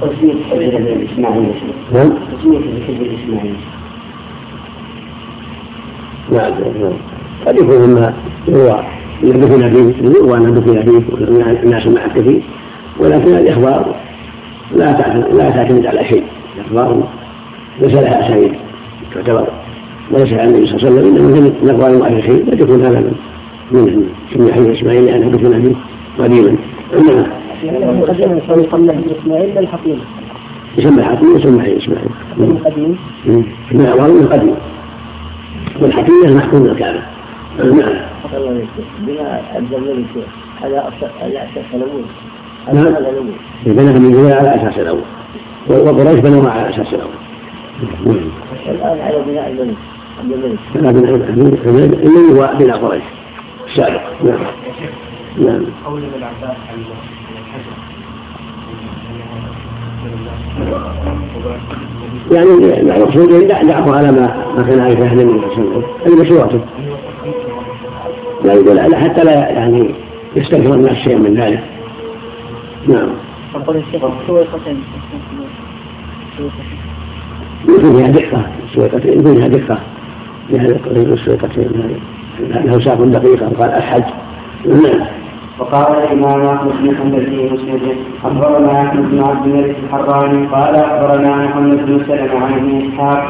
تسمية 0.00 0.32
الحجر 0.32 0.78
الإسماعيلي. 0.78 1.52
نعم. 1.94 2.12
تسمية 2.38 2.58
الحجر 2.58 3.02
الإسماعيلي. 3.02 3.56
نعم 6.32 6.52
نعم. 6.80 6.92
قد 7.46 7.60
يكون 7.60 7.88
مما 7.88 8.14
يروى 8.48 8.84
ان 9.24 9.40
دفن 9.40 9.72
فيه 9.72 10.08
يروى 10.08 10.36
ان 10.36 10.54
دفن 10.54 10.82
فيه 10.82 11.02
الناس 11.62 11.86
مع 11.86 12.06
كثير 12.06 12.42
ولكن 13.00 13.34
الاخبار 13.34 13.94
لا 14.76 14.84
لا 15.32 15.50
تعتمد 15.50 15.86
على 15.86 16.04
شيء. 16.04 16.24
الاخبار 16.56 17.08
ليس 17.82 17.94
لها 17.98 18.26
أسانيد 18.26 18.52
تعتبر. 19.14 19.48
وليس 20.10 20.32
عن 20.34 20.46
النبي 20.46 20.66
صلى 20.66 20.76
الله 20.76 21.00
عليه 21.00 21.00
وسلم 21.00 21.16
إنما 21.16 21.40
من 21.40 21.46
الاقوال 21.62 21.94
الله 21.94 22.20
شيء 22.20 22.50
قد 22.50 22.60
يكون 22.60 22.84
هذا 22.84 23.12
من 23.72 24.06
سمي 24.34 24.52
حي 24.52 24.72
إسماعيل 24.72 25.04
لأنه 25.04 25.30
دفن 25.30 25.62
فيه 25.62 25.74
قديما. 26.18 26.56
انما 26.98 27.28
قديما 28.02 28.40
يسمى 28.44 28.66
اسماعيل 29.20 29.58
للحقيقه 29.58 30.00
يسمى 30.78 30.98
الحكيم 30.98 31.36
يسمى 31.36 31.62
حي 31.62 31.76
اسماعيل 31.76 32.08
قديم. 32.64 32.96
نعم. 33.72 34.00
قديم. 34.32 34.54
والحكيمة 35.80 36.24
المحكوم 36.24 36.64
الكعبة 36.64 37.02
نعم. 37.58 38.00
بما 38.98 39.42
الملك 39.56 40.06
على 40.62 40.88
أساس 40.88 41.64
الأول 41.74 42.04
نعم. 42.72 42.84
بناها 43.66 43.98
من 43.98 44.32
على 44.32 44.48
أساس 44.54 44.78
الأول. 44.78 45.02
وقريش 45.68 46.20
بنوها 46.20 46.50
على 46.50 46.70
أساس 46.70 46.94
الأول. 46.94 47.10
الآن 48.66 49.00
على 49.00 49.22
بناء 49.26 49.50
الملك 49.50 49.76
لا 50.74 50.92
بناء 50.92 51.14
الملك 51.14 51.66
هو 52.38 52.58
بناء 52.58 52.76
قريش. 52.78 53.02
السابق. 53.68 54.00
نعم. 54.24 54.46
نعم. 55.38 55.66
قول 55.84 56.02
ابن 56.04 56.22
عباس 56.22 56.56
عن 56.70 56.84
يعني 62.32 62.80
المقصود 62.80 63.48
دعه 63.48 63.96
على 63.96 64.12
ما 64.12 64.44
ما 64.56 64.62
كان 64.62 64.82
عليه 64.82 65.04
أهل 65.04 65.20
النبي 65.20 65.40
صلى 65.54 65.64
الله 65.64 65.74
عليه 65.74 65.78
وسلم. 65.78 65.84
هذه 66.06 66.22
مشروعته. 66.22 66.60
لا 68.44 68.52
يقول 68.52 68.96
حتى 68.96 69.24
لا 69.24 69.50
يعني 69.50 69.94
يستكثر 70.36 70.74
الناس 70.74 70.96
شيئا 70.96 71.18
من 71.18 71.34
ذلك. 71.34 71.64
نعم. 72.88 73.08
يكون 77.68 77.96
فيها 77.96 78.08
دقة 78.08 78.46
السويقتين 78.64 79.18
يكون 79.18 79.34
فيها 79.34 79.48
دقة 79.48 79.78
يعني 80.50 80.72
السويقتين 81.12 81.98
له 82.50 82.84
ساق 82.84 83.02
دقيقة 83.02 83.48
قال 83.48 83.70
الحج 83.70 84.04
نعم. 84.66 85.06
وقال 85.58 85.96
الإمام 86.02 86.42
أحمد 86.42 86.72
بن 86.82 86.96
حنبل 86.96 87.26
في 87.26 87.50
مسنده 87.52 87.94
أخبرنا 88.24 88.82
أحمد 88.82 89.10
بن 89.10 89.22
عبد 89.22 89.46
الملك 89.46 89.76
الحراني 89.84 90.46
قال 90.46 90.76
أخبرنا 90.76 91.36
محمد 91.36 91.86
بن 91.86 92.04
سلمة 92.06 92.44
عن 92.44 92.52
ابن 92.52 92.88
إسحاق 92.88 93.28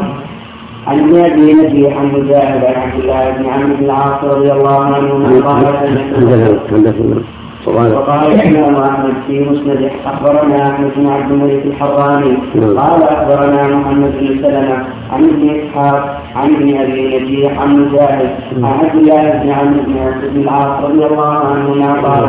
عن 0.86 1.00
ابن 1.00 1.16
أبي 1.16 1.52
نجيح 1.52 1.96
عن 1.96 2.06
مجاهد 2.06 2.64
عن 2.64 2.82
عبد 2.82 3.00
الله 3.00 3.30
بن 3.30 3.46
عمرو 3.46 3.76
بن 3.76 3.84
العاص 3.84 4.24
رضي 4.24 4.52
الله 4.52 4.84
عنه 4.84 5.14
قال 7.66 7.92
وقال 7.96 8.32
الإمام 8.32 8.82
أحمد 8.82 9.14
في 9.26 9.40
مسنده 9.40 9.90
أخبرنا 10.06 10.70
أحمد 10.70 10.90
بن 10.96 11.10
عبد 11.10 11.32
الملك 11.32 11.66
الحراني 11.66 12.38
نعم. 12.54 12.78
قال 12.78 13.02
أخبرنا 13.02 13.76
محمد 13.76 14.12
بن 14.20 14.42
سلمة 14.42 14.84
عن 15.14 15.22
ابن 15.24 15.50
إسحاق 15.60 16.22
عن 16.36 16.48
ابن 16.54 16.76
أبي 16.78 17.18
نجيح 17.18 17.60
عن 17.60 17.70
مجاهد 17.80 18.30
عن 18.62 18.72
عبد 18.80 18.96
الله 18.98 19.30
بن 19.42 19.50
عمرو 19.50 19.82
بن 20.34 20.40
العاص 20.42 20.84
رضي 20.84 21.06
الله 21.06 21.32
عنهما 21.50 21.90
قال 21.92 22.24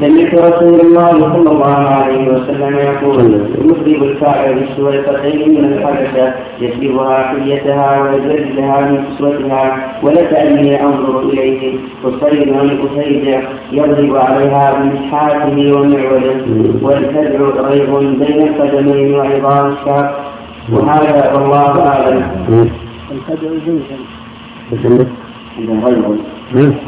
سمعت 0.00 0.34
رسول 0.34 0.80
الله 0.80 1.10
صلى 1.10 1.50
الله 1.54 1.76
عليه 1.76 2.28
وسلم 2.28 2.76
يقول 2.76 3.20
يخرج 3.64 4.02
الكعبة 4.08 4.52
بالسويقتين 4.52 5.48
من 5.58 5.64
الحبشة 5.64 6.34
يسلبها 6.60 7.22
حليتها 7.22 8.02
ويجردها 8.02 8.80
من 8.80 9.04
كسوتها 9.04 9.64
ولكأني 10.02 10.82
أنظر 10.82 11.20
إليه 11.20 11.78
والصيد 12.04 12.48
عن 12.54 12.78
أسيد 12.86 13.40
يضرب 13.72 14.16
عليها 14.16 14.64
بمسحاته 14.78 15.56
ومعوله 15.76 16.36
والكدع 16.82 17.40
ريب 17.70 17.90
بين 18.20 18.48
القدمين 18.48 19.14
وعظام 19.14 19.72
الشاق. 19.72 20.32
وهذا 20.72 21.32
والله 21.32 21.88
اعلم. 21.88 22.22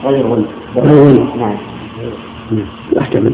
غير 0.05 0.27
غير 0.77 1.27
نعم. 1.39 1.57
يحتمل 2.93 3.33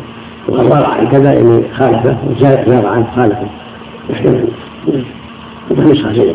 وقد 0.48 0.72
عن 0.72 1.08
كذا 1.08 1.32
يعني 1.32 1.62
خالفه 1.78 2.16
وزاد 2.30 2.84
عنه 2.84 3.06
خالفه 3.16 3.46
يحتمل 4.10 4.48
نسخه 5.70 6.12
زي 6.12 6.34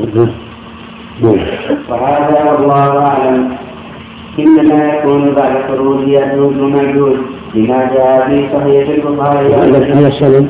وهذا 1.89 2.51
والله 2.51 3.05
اعلم 3.05 3.55
انما 4.39 4.93
يكون 4.93 5.35
بعد 5.35 5.55
خروج 5.67 6.07
ياجوج 6.07 6.57
وماجوج 6.57 7.15
لما 7.55 7.89
جاء 7.93 8.29
في 8.29 8.57
صحيح 8.57 8.89
البخاري 8.89 9.55
هذا 9.55 10.07
السبب 10.07 10.47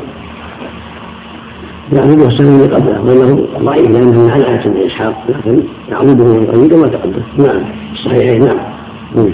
يعبده 1.93 2.27
السنة 2.27 2.75
قبله 2.75 3.01
وانه 3.01 3.47
ضعيف 3.59 3.89
لأنه 3.91 4.31
عن 4.31 4.41
آية 4.41 4.69
بن 4.69 4.77
إسحاق 4.77 5.13
لكن 5.29 5.63
يعبده 5.89 6.25
من 6.25 6.45
قريب 6.45 6.71
كما 6.71 6.87
تقدم. 6.87 7.21
نعم 7.37 7.61
الصحيحين 7.93 8.39
نعم. 8.45 9.29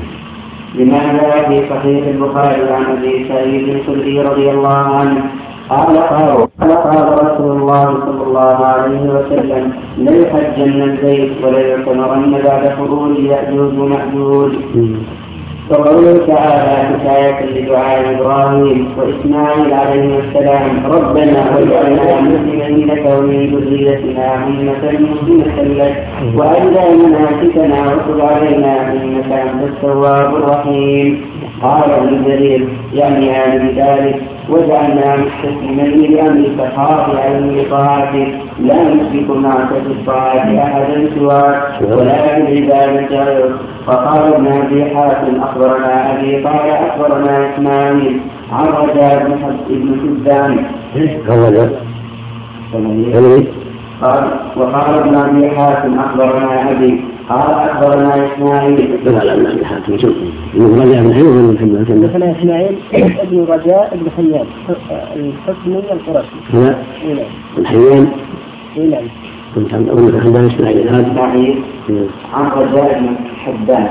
لماذا 0.75 1.47
في 1.47 1.69
صحيح 1.69 2.07
البخاري 2.07 2.69
عن 2.69 2.85
أبي 2.85 3.27
سعيد 3.27 3.67
الخدري 3.67 4.21
رضي 4.21 4.51
الله 4.51 4.77
عنه؟ 4.77 5.23
قال 5.69 5.97
قال 5.97 6.71
قال 6.71 7.25
رسول 7.25 7.57
الله 7.57 7.85
صلى 7.85 8.23
الله 8.23 8.65
عليه 8.65 9.01
وسلم 9.01 9.73
ليحجن 9.97 10.81
البيت 10.81 11.31
وليعتمرن 11.43 12.31
بعد 12.31 12.73
خروج 12.77 13.19
يأجوج 13.19 13.79
ومأجوج. 13.79 14.51
وقوله 15.69 16.27
تعالى 16.27 16.97
حكاية 16.99 17.45
لدعاء 17.45 18.15
إبراهيم 18.15 18.93
وإسماعيل 18.97 19.73
عليه 19.73 20.19
السلام 20.19 20.85
ربنا 20.85 21.55
واجعلنا 21.55 22.21
مسلمين 22.21 22.87
لك 22.87 23.05
ومن 23.05 23.55
ذريتنا 23.55 24.35
أمة 24.35 24.83
مسلمة 24.91 25.61
لك 25.61 26.07
وأرنا 26.37 26.83
مناسكنا 27.05 27.85
وتب 27.85 28.21
علينا 28.21 28.93
إنك 28.93 29.31
أنت 29.31 29.63
التواب 29.63 30.35
الرحيم. 30.35 31.21
قال 31.61 31.91
ابن 31.91 32.23
جرير 32.25 32.67
يعني 32.93 33.31
هذا 33.31 33.57
بذلك 33.57 34.21
وجعلنا 34.49 35.15
مستسلمين 35.15 36.11
لأمرك 36.11 36.73
خاضعا 36.75 37.29
لطاعتك 37.39 38.27
لا 38.59 38.89
نشرك 38.89 39.29
معك 39.29 39.69
في 39.69 39.91
الطاعة 39.91 40.57
أحدا 40.63 41.09
سواك 41.15 41.81
ولا 41.81 42.37
بالعبادة 42.39 43.23
غيرك. 43.23 43.55
فقال 43.87 44.33
ابن 44.33 44.47
أبي 44.47 44.85
حاتم 44.85 45.41
أخبرنا 45.41 46.11
أبي 46.11 46.43
قال 46.43 46.69
أخبرنا 46.69 47.53
إسماعيل 47.53 48.19
عن 48.51 48.65
رجاء 48.65 49.27
بن 49.69 49.99
حبان 50.01 50.65
قال 54.03 54.23
وقال 54.57 54.99
ابن 54.99 55.15
أبي 55.15 55.49
حاتم 55.49 55.99
أخبرنا 55.99 56.71
أبي 56.71 57.03
قال 57.29 57.53
اخبرنا 57.53 58.33
اسماعيل 58.33 58.99
قال 59.05 59.29
ابن 59.29 59.47
ابي 59.47 59.65
حاتم 59.65 59.93
ابن 59.93 60.81
رجاء 60.81 61.01
بن 61.01 61.13
حيان 61.13 61.27
ولا 61.27 61.51
بن 61.51 61.57
حبان 61.59 61.85
حدثنا 61.85 62.39
اسماعيل 62.39 62.77
ابن 62.93 63.43
رجاء 63.43 63.97
بن 63.97 64.11
حيان 64.11 64.45
الحسني 65.15 65.77
القرشي 65.77 66.29
لا 66.53 66.75
بن 67.57 67.67
حيان 67.67 68.07
اي 68.77 68.87
نعم 68.87 69.03
كنت 69.55 69.73
عن 69.73 69.89
ابن 69.89 70.21
حبان 70.21 70.45
اسماعيل 70.45 70.89
هذا 70.89 71.11
اسماعيل 71.11 71.63
عن 72.33 72.51
رجاء 72.51 72.99
بن 72.99 73.15
حبان 73.37 73.89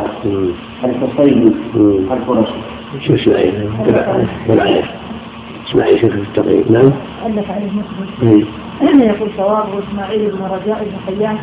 الحصيني 0.84 1.52
القرشي 2.10 2.54
شو 3.00 3.14
اسماعيل؟ 3.14 3.70
ولا 4.48 4.62
عليه 4.62 4.84
اسماعيل 5.68 6.00
شيخ 6.00 6.12
التقريب 6.14 6.72
نعم 6.72 6.90
الف 7.26 7.50
عليه 7.50 7.70
مسلم 8.22 8.46
يقول 8.82 9.28
صوابه 9.36 9.78
إسماعيل 9.78 10.30
بن 10.30 10.44
رجاء 10.44 10.84
بن 10.84 10.96
حيان 11.06 11.38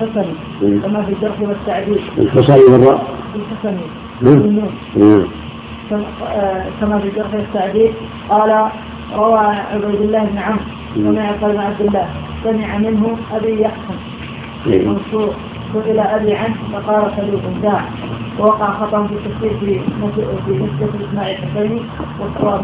حسني؟ 0.00 0.34
كما 0.80 1.02
في 1.02 1.12
الجرح 1.12 1.40
والتعديل. 1.40 2.00
الحصري 2.18 2.64
والراء 2.64 3.14
الحسني. 3.34 3.86
نعم 4.22 5.24
كما 6.80 6.98
في 6.98 7.08
الجرح 7.08 7.34
والتعديل. 7.34 7.92
قال 8.28 8.70
روى 9.16 9.38
عبيد 9.38 10.00
الله 10.00 10.24
بن 10.24 10.38
عمرو. 10.38 10.60
سمع 10.94 11.30
بن 11.42 11.58
عبد 11.58 11.80
الله 11.80 12.06
سمع 12.44 12.78
منه 12.78 13.16
أبي 13.32 13.62
يحكم. 13.62 13.94
منصور. 14.66 15.34
سئل 15.74 15.98
أبي 16.00 16.34
عنه 16.34 16.54
فقال 16.72 17.10
صديق 17.16 17.42
داع 17.62 17.84
ووقع 18.38 18.70
خطأ 18.70 19.06
في 19.06 19.14
التفسير 19.14 19.50
في 19.60 19.80
نسبة 20.04 21.08
إسماعيل 21.10 21.38
الحسيني 21.38 21.80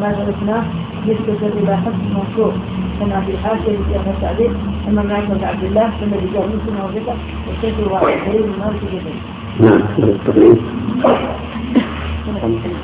ما 0.00 0.14
درسناه 0.18 0.64
نسبة 1.08 1.46
إلى 1.46 1.76
حفظ 1.76 2.02
منصور 2.16 2.52
كما 3.00 3.20
في 3.20 3.38
حاشية 3.38 3.76
في 3.76 4.10
التعديل 4.10 4.52
أما 4.88 5.02
معرفة 5.02 5.46
عبد 5.46 5.64
الله 5.64 5.90
ثم 6.00 6.14
رجال 6.14 6.48
مسلم 6.48 6.76
وثقة 6.84 7.16
والشيخ 7.48 7.74
الواحد 7.78 8.04
قريب 8.04 8.46
من 8.46 8.58
مالك 8.58 8.82
جدا. 8.92 9.12
نعم 9.60 9.82
التقريب 9.98 10.58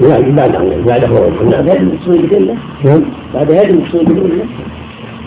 لا 0.00 0.18
بعد 0.34 0.56
بعد 0.86 1.04
خروج 1.06 1.32
بعد 1.52 1.68
هذا 1.68 1.80
المقصود 1.80 2.28
بالله 2.30 2.56
نعم. 2.84 3.00
بعد 3.34 3.52
هذا 3.52 3.70
المقصود 3.70 4.04
بالله 4.04 4.44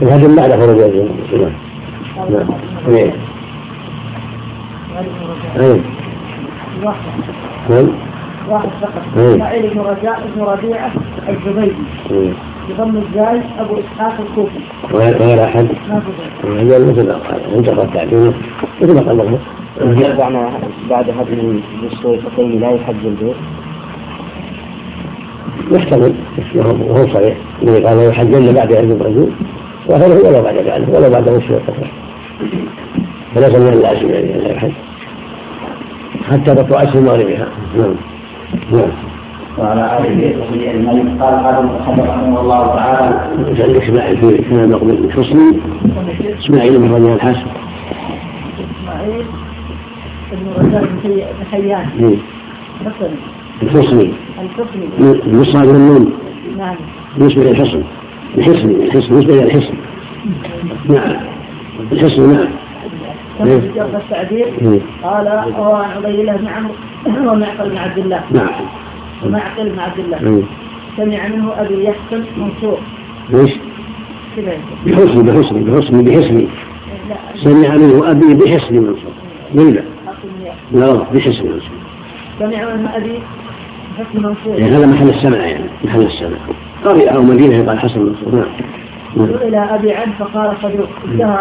الهدم 0.01 0.35
بعد 0.35 0.51
خروج 0.51 0.77
نعم 0.79 1.49
نعم 2.29 2.47
إيه 2.89 3.13
إيه 5.59 5.81
واحد 6.83 7.05
نعم. 7.69 7.87
واحد 8.49 8.69
فقط. 8.81 9.17
إيه. 9.17 9.33
إسماعيل 9.35 9.73
بن 9.73 9.79
رجاء 9.79 10.29
بن 10.35 10.41
ربيعة 10.41 10.91
الزبيدي. 11.29 11.75
إيه 12.11 12.33
بضم 12.69 12.97
الزاي 12.97 13.41
أبو 13.59 13.79
إسحاق 13.79 14.21
الكوفي. 14.21 14.59
وغير 14.93 15.43
احد 15.43 15.67
ما 15.89 15.99
في 15.99 16.11
غير. 16.47 16.61
هي 16.61 16.85
مثل 16.85 17.07
ما 17.07 17.13
قال 17.13 17.79
التعديل 17.79 18.33
مثل 18.81 18.95
ما 18.95 19.01
قال 19.01 19.17
له 19.17 19.39
بعد 20.89 21.09
هدم 21.09 21.61
لا 22.59 22.71
يحج 22.71 23.05
البيت. 23.05 23.35
يحتمل. 25.71 26.15
وهو 26.55 27.07
صحيح. 27.13 27.37
الذي 27.63 27.83
قال 27.85 28.09
يحجن 28.09 28.53
بعد 28.53 28.73
عز 28.73 28.91
الرجل 28.91 29.31
وغيره 29.87 30.27
ولو 30.27 30.41
بعد 30.43 30.55
ذلك 30.55 30.87
ولو 30.95 31.09
بعد 31.09 31.29
وصف 31.29 31.51
القصر. 31.51 31.87
فليس 33.35 33.55
من 33.55 33.73
اللازم 33.73 34.09
يعني 34.09 34.41
لا 34.41 34.51
يحج. 34.51 34.71
حتى 36.31 36.55
تطلع 36.55 36.83
اسم 36.83 37.05
مغربها. 37.05 37.47
نعم. 37.77 37.95
نعم. 38.73 39.06
وعلى 39.59 39.97
آله 39.97 40.35
الملك 40.73 41.21
قال 41.21 41.35
قال 41.45 41.55
المصنف 41.59 41.99
رحمه 42.09 42.41
الله 42.41 42.65
تعالى 42.65 43.31
عندك 43.63 43.83
إسماعيل 43.83 44.17
في 44.17 44.49
كلام 44.49 44.69
مقبل 44.71 45.05
الحصني 45.05 45.59
إسماعيل 46.39 46.77
بن 46.79 46.91
رجال 46.93 47.13
الحسن 47.15 47.45
إسماعيل 48.81 49.23
بن 50.31 50.47
رجاء 50.57 50.81
بن 50.81 50.99
حي- 51.03 51.25
بن 51.39 51.45
حيان 51.51 51.85
حسن 52.85 53.11
الحصني 53.63 54.13
الحسني 54.41 54.87
المصعب 55.25 55.65
بن 55.67 55.75
النون. 55.75 56.13
نعم. 56.57 56.75
بالنسبة 57.17 57.43
للحصن 57.43 57.83
الحصن. 58.37 58.69
الحصن. 58.69 59.09
بالنسبة 59.09 59.33
إلى 59.33 59.43
الحصن. 59.45 59.73
نعم. 60.89 61.15
الحصن. 61.91 62.33
نعم. 62.33 62.47
كما 63.39 63.59
في 63.59 63.67
جرح 63.75 63.85
التعديل 63.95 64.45
مم. 64.61 64.79
قال 65.03 65.27
روى 65.57 65.73
عن 65.83 65.89
عبيد 65.97 66.19
الله 66.19 66.35
بن 66.37 66.47
عمرو 66.47 66.73
ومعقل 67.31 67.69
بن 67.69 67.77
عبد 67.77 67.97
الله. 67.97 68.21
نعم. 68.31 68.49
ومعقل 69.25 69.69
بن 69.69 69.79
عبد 69.79 69.99
الله. 69.99 70.21
مم. 70.21 70.43
سمع 70.97 71.27
منه 71.27 71.51
أبي 71.57 71.83
يحسن 71.83 72.23
منصور؟ 72.37 72.79
كذا 74.35 74.57
بحسن 74.85 75.25
بحسن 75.25 75.63
بحسن 75.63 76.03
بحسن. 76.03 76.47
سمع 77.43 77.75
منه 77.75 78.11
أبي 78.11 78.33
بحسن 78.33 78.73
منصور. 78.73 79.13
أقل 79.55 79.83
لا 80.71 80.93
بحسن 80.93 81.45
منصور. 81.45 81.79
سمع 82.39 82.75
منه 82.75 82.97
أبي 82.97 83.19
حسن 83.97 84.23
منصور. 84.23 84.59
يعني 84.59 84.75
هذا 84.75 84.85
محل 84.85 85.09
السمع 85.09 85.37
يعني 85.37 85.65
محل 85.83 86.01
السمع. 86.01 86.37
قرية 86.85 87.09
أو 87.09 87.23
مدينه 87.23 87.55
يقال 87.55 87.79
حسن 87.79 87.99
منصور. 87.99 88.35
نعم. 88.35 88.49
نعم. 89.17 89.27
سئل 89.27 89.55
أبي 89.55 89.91
عنه 89.93 90.13
فقال 90.19 90.53
صدوق. 90.63 90.89
انتهى 91.05 91.39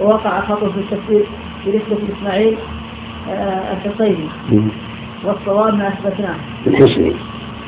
ووقع 0.00 0.40
خطأ 0.40 0.68
في 0.68 0.78
التفسير 0.78 1.24
بنسبة 1.66 1.98
إسماعيل 2.18 2.56
آه، 3.30 3.62
الحصيني. 3.72 4.28
والصواب 5.26 5.74
ما 5.74 5.88
أثبتناه. 5.88 6.36
الحسن. 6.66 7.12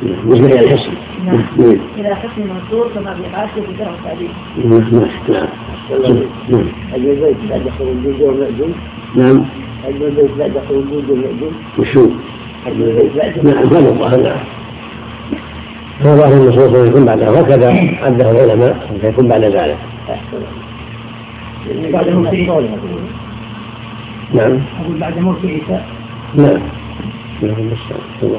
الحسن. 0.03 0.93
نعم. 1.27 1.45
إلى 1.99 2.15
حسن 2.15 2.43
منصور 2.49 2.89
كما 2.95 3.15
في 3.15 3.37
حاشيه 3.37 3.61
في 3.61 3.79
شرح 3.79 3.89
التعديل 3.89 4.31
نعم 4.65 5.09
نعم. 5.29 5.49
نعم. 6.49 6.67
البيت 6.95 7.37
بعد 7.51 7.69
خروج 7.79 8.21
والمأجوج 8.21 8.71
نعم. 9.17 9.45
البيت 9.89 10.31
بعد 10.39 10.53
خروج 10.69 10.85
والمأجوج 10.93 11.53
وشو؟ 11.79 12.11
البيت 12.67 13.17
بعد 13.17 13.45
نعم 13.45 13.57
هذا 13.57 13.79
الظاهر 13.79 14.23
نعم 14.23 14.39
هو 16.07 16.17
ظاهر 16.17 16.33
النصوص 16.33 16.89
يكون 16.89 17.05
بعدها 17.05 17.31
وكذا 17.31 17.69
عده 18.03 18.31
العلماء 18.31 18.99
فيكون 19.01 19.29
بعد 19.29 19.45
ذلك. 19.45 19.79
بعد 21.93 22.09
موت 22.09 22.27
عيسى. 22.27 22.69
نعم. 24.35 24.61
أقول 24.81 24.99
بعد 25.01 25.19
موت 25.19 25.39
عيسى. 25.45 25.81
نعم. 26.35 26.78
نعم 27.43 27.59
المستعان 27.59 28.01
الله 28.23 28.39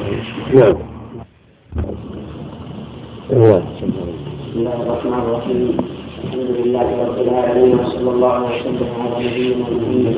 نعم. 3.32 3.62
بسم 3.80 4.60
الله 4.60 4.78
الرحمن 4.84 5.14
الرحيم. 5.14 5.78
الحمد 6.24 6.50
لله 6.60 6.88
رب 7.08 7.17
العالمين 7.21 7.80
وصلى 7.80 8.10
الله 8.12 8.36
وسلم 8.44 8.90
على 9.00 9.28
نبينا 9.28 9.56
محمد. 9.56 10.17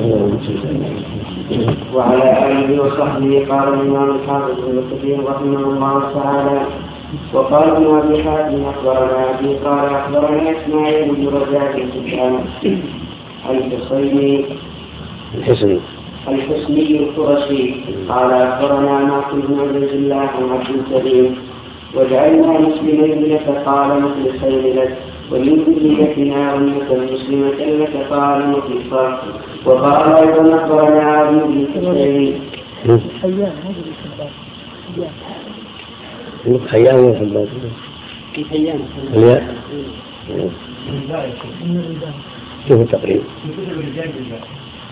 وعلى 1.94 2.26
آله 2.46 2.82
وصحبه 2.82 3.32
قال 3.50 3.66
الإمام 3.74 4.08
الحافظ 4.10 4.56
ابن 4.64 4.82
كثير 4.90 5.18
رحمه 5.30 5.60
الله 5.72 5.96
تعالى 6.14 6.58
وقال 7.34 7.66
ابن 7.70 7.86
أبي 7.98 8.22
حاتم 8.24 8.64
أخبرنا 8.64 9.38
أبي 9.38 9.50
قال 9.64 9.84
أخبرنا 9.94 10.50
إسماعيل 10.50 11.14
بن 11.14 11.26
رجاء 11.28 11.72
بن 11.76 11.88
سفيان 11.94 12.34
الحصيني 13.50 14.44
الحسني 16.28 16.98
القرشي. 16.98 17.74
قال 18.08 18.32
أخبرنا 18.32 19.04
ناصر 19.04 19.36
بن 19.46 19.60
عبد 19.60 19.82
الله 19.82 20.16
عن 20.16 20.50
عبد 20.50 20.68
الكريم. 20.68 21.36
وجعلنا 21.94 22.52
مسلمين 22.60 23.24
لك 23.24 23.46
قال 23.66 24.02
مخلصين 24.02 24.76
لك. 24.76 24.98
ومن 25.32 25.56
ذريتنا 25.64 26.56
أمة 26.56 26.88
مسلمة 27.12 27.60
لك 27.82 27.94
قال 28.10 28.50
مخلصا 28.50 29.22
وقال 29.64 30.12
أيضا 30.12 30.56
أخبرنا 30.56 31.02
علي 31.02 31.40
بن 31.40 31.66
حسين 31.74 32.40
حيان 33.22 33.52
حيان 36.68 36.98
وحبات 37.04 37.48
في 38.34 38.44
حيان 38.44 38.80
الياء. 39.14 39.56
شوف 42.68 42.80
التقريب. 42.80 43.22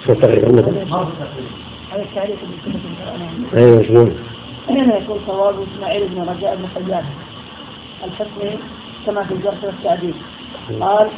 التقريب 0.08 0.44
عندكم 0.44 0.76
هذا 1.92 2.02
التعليق 2.02 2.38
أيوه 3.56 3.82
شلون؟ 3.82 4.16
هنا 4.68 4.98
يقول 4.98 5.18
صواب 5.26 5.54
إسماعيل 5.74 6.08
بن 6.08 6.20
رجاء 6.22 6.56
بن 6.56 6.66
حيان 6.74 7.04
الحسني 8.04 8.58
كما 9.06 9.24
في 9.24 9.34
الجرح 9.34 9.64
والتعديل 9.64 10.14
قال 10.80 11.08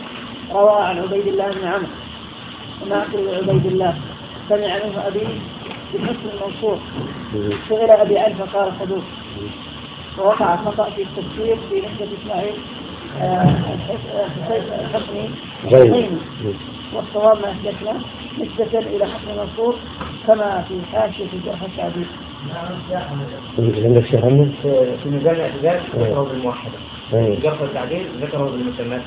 روى 0.53 0.83
عن 0.83 0.99
عبيد 0.99 1.27
الله 1.27 1.51
بن 1.51 1.65
عمرو. 1.65 1.87
وناصر 2.83 3.51
عبيد 3.51 3.67
الله. 3.67 3.95
سمع 4.49 4.59
منه 4.85 5.07
أبي 5.07 5.27
بالحسن 5.93 6.29
المنصور 6.35 6.79
سئل 7.69 7.91
أبي 7.91 8.19
عن 8.19 8.35
فقال 8.35 8.73
صدوق 8.81 9.03
ووقع 10.19 10.57
خطأ 10.57 10.91
في 10.91 11.03
التفسير 11.03 11.57
في 11.71 11.79
نسبه 11.79 12.09
إسماعيل. 12.23 12.55
آه، 13.21 13.43
الحسني 14.81 15.29
حسيني 15.67 16.09
والصواب 16.95 17.39
ما 17.43 17.51
احدثنا 17.51 17.95
نسبة 18.41 18.79
إلى 18.79 19.07
حسن 19.07 19.39
منصور 19.39 19.75
كما 20.27 20.65
في 20.69 20.75
حاشية 20.93 21.25
الجرح 21.33 21.63
التعديل. 21.63 22.07
عندك 23.85 24.05
شيء 24.07 24.25
عنه؟ 24.25 24.53
في 24.63 25.09
ميزان 25.09 25.35
الاعتدال 25.35 25.81
ذكره 25.97 26.23
بالموحده 26.33 26.73
أيوه 27.13 27.37
جرح 27.43 27.61
التعديل 27.61 28.07
ذكره 28.21 28.45
بالمسمات 28.51 29.03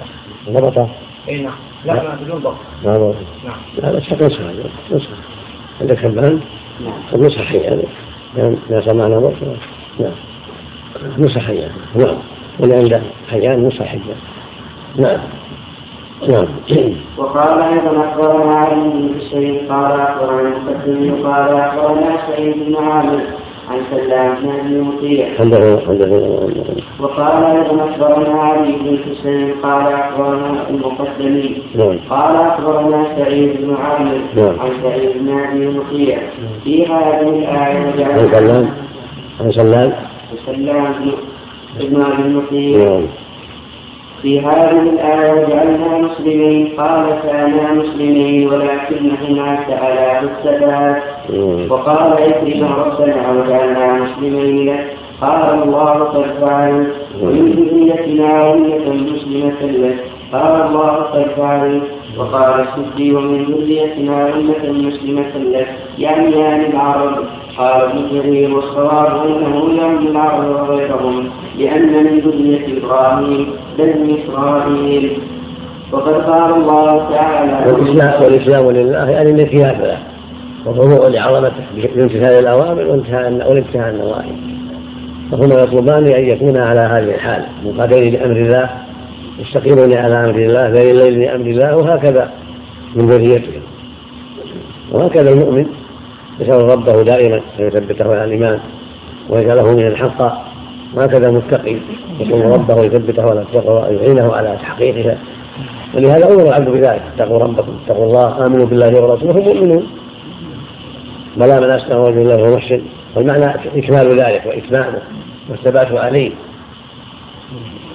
ضبطه 0.49 0.89
اي 1.29 1.41
نعم. 1.41 1.53
لا 1.85 1.93
ما 1.93 2.15
بدون 2.21 2.39
ضبط. 2.39 2.55
ما 2.85 2.91
ضبط 2.97 3.15
نعم. 3.45 3.57
لا 3.77 3.91
بس 3.91 4.03
حق 4.03 4.15
نسخة 4.23 4.53
نسخة 4.91 5.13
عندك 5.81 5.97
حبان؟ 5.97 6.39
نعم. 6.85 7.21
نسخة 7.25 7.43
حية 7.43 7.61
يعني 8.37 8.55
لا 8.69 8.81
سمعنا. 8.81 9.15
ضبط 9.15 9.35
نعم. 9.99 10.11
نسخة 11.17 11.39
حية 11.39 11.71
نعم. 11.95 12.17
واللي 12.59 12.75
عنده 12.75 13.01
حيان 13.29 13.71
نعم. 14.97 15.19
نعم. 16.29 16.47
وقال 17.17 17.61
أيضا 17.61 18.09
أخبرنا 18.09 18.55
علي 18.55 18.89
بن 18.89 19.09
حسين 19.19 19.59
قال 19.69 19.91
أخبرنا 20.01 20.41
المقدم 20.41 21.27
قال 21.27 21.57
أخبرنا 21.57 22.17
سعيد 22.27 22.55
بن 22.65 22.75
عامر 22.75 23.21
عن 23.69 23.77
سلام 23.91 24.35
بن 24.43 24.49
أبي 24.49 24.81
مطيع 24.81 25.27
وقال 26.99 27.43
أيضا 27.43 27.89
أخبرنا 27.89 28.39
علي 28.41 28.71
بن 28.71 28.97
حسين 28.97 29.53
قال 29.63 29.93
أخبرنا 29.93 30.69
المقدمي. 30.69 31.57
نعم. 31.75 31.99
قال 32.09 32.35
أخبرنا 32.35 33.05
سعيد 33.17 33.61
بن 33.61 33.75
عامر 33.75 34.21
نعم. 34.35 34.59
عن 34.59 34.69
سعيد 34.83 35.17
بن 35.17 35.39
أبي 35.39 35.67
مطيع 35.67 36.17
في 36.63 36.85
هذه 36.85 37.29
الآية 37.29 38.05
عن 38.05 38.31
سلام. 38.31 38.69
عن 39.41 39.51
سلام. 39.51 39.93
ابن 41.79 42.01
ابي 42.01 42.33
مطيع 42.35 42.89
نعم. 42.89 43.03
في 44.21 44.39
هذه 44.39 44.81
الآية 44.81 45.31
وجعلنا 45.31 45.97
مسلمين 45.97 46.67
قال 46.77 47.05
كانا 47.23 47.73
مسلمين 47.73 48.47
ولكن 48.47 49.11
هناك 49.21 49.65
على 49.69 50.19
الثبات 50.19 51.03
نعم. 51.29 51.71
وقال 51.71 52.13
إكرم 52.13 52.73
ربنا 52.73 53.31
وجعلنا 53.31 53.93
مسلمين. 53.93 54.69
لك 54.69 54.93
قال 55.21 55.63
الله 55.63 55.93
قد 55.93 56.25
ومن 57.21 57.51
ذريتنا 57.51 58.53
أمة 58.53 58.93
مسلمة 58.93 59.61
لك. 59.61 60.03
قال 60.33 60.67
الله 60.67 60.91
قد 60.91 61.81
وقال 62.17 62.67
السدي 62.67 63.15
ومن 63.15 63.43
ذريتنا 63.43 64.33
أمة 64.35 64.87
مسلمة 64.87 65.33
لك. 65.37 65.67
يعني 65.99 66.31
يعني 66.31 66.67
العرب 66.67 67.17
قال 67.57 68.09
جرير 68.11 68.55
والصواب 68.55 69.27
أنه 69.27 69.81
يعني 69.81 70.09
العرب 70.09 70.69
وغيرهم 70.69 71.29
لأن 71.57 72.03
من 72.03 72.19
ذرية 72.19 72.77
إبراهيم 72.77 73.47
بني 73.77 74.23
إسرائيل. 74.23 75.17
وقد 75.91 76.13
قال 76.13 76.53
الله 76.53 77.09
تعالى 77.09 77.71
والإسلام 77.71 78.23
والإسلام 78.23 78.71
لله 78.71 79.09
يعني 79.09 79.29
الانقياد 79.29 79.81
له. 79.81 79.97
وخضوع 80.65 81.07
لعظمته 81.07 81.63
بامتثال 81.75 82.47
وانتهاء 82.47 83.49
والانتهاء 83.49 83.89
النواهي 83.89 84.31
فهما 85.31 85.61
يطلبان 85.63 86.07
أن 86.07 86.25
يكونا 86.25 86.65
على 86.65 86.79
هذه 86.79 87.15
الحال. 87.15 87.45
مقاتلين 87.65 88.13
لأمر 88.13 88.35
الله 88.35 88.69
مستقيمون 89.39 89.93
على 89.97 90.15
أمر 90.15 90.39
الله 90.39 90.69
بين 90.69 90.89
الليل 90.89 91.19
لأمر 91.19 91.45
الله 91.45 91.77
وهكذا 91.77 92.29
من 92.95 93.07
ذريتهم 93.07 93.61
وهكذا 94.91 95.33
المؤمن 95.33 95.65
يسأل 96.39 96.71
ربه 96.71 97.01
دائما 97.01 97.35
أن 97.35 97.67
يثبته 97.67 98.05
على 98.05 98.23
الإيمان 98.23 98.59
ويجعله 99.29 99.75
من 99.75 99.87
الحق. 99.87 100.45
وهكذا 100.95 101.29
المتقي 101.29 101.77
يسأل 102.19 102.51
ربه 102.51 102.81
يثبته 102.83 103.23
على 103.23 103.41
التقوى 103.41 103.79
ويعينه 103.79 104.33
على 104.33 104.57
تحقيقها 104.61 105.17
ولهذا 105.95 106.33
أمر 106.33 106.47
العبد 106.47 106.69
بذلك. 106.69 107.01
اتقوا 107.15 107.39
ربكم 107.39 107.73
اتقوا 107.85 108.05
الله 108.05 108.45
آمنوا 108.47 108.65
بالله 108.65 109.03
ورسوله 109.03 109.33
مؤمنون. 109.33 109.87
بلى 111.37 111.59
من 111.61 111.69
أسلم 111.69 111.99
وجه 111.99 112.21
الله 112.21 112.41
وهو 112.41 112.55
محسن. 112.55 112.81
والمعنى 113.15 113.45
إكمال 113.75 114.09
ذلك 114.09 114.43
وإتمامه 114.45 115.01
والثبات 115.49 115.91
عليه. 115.91 116.31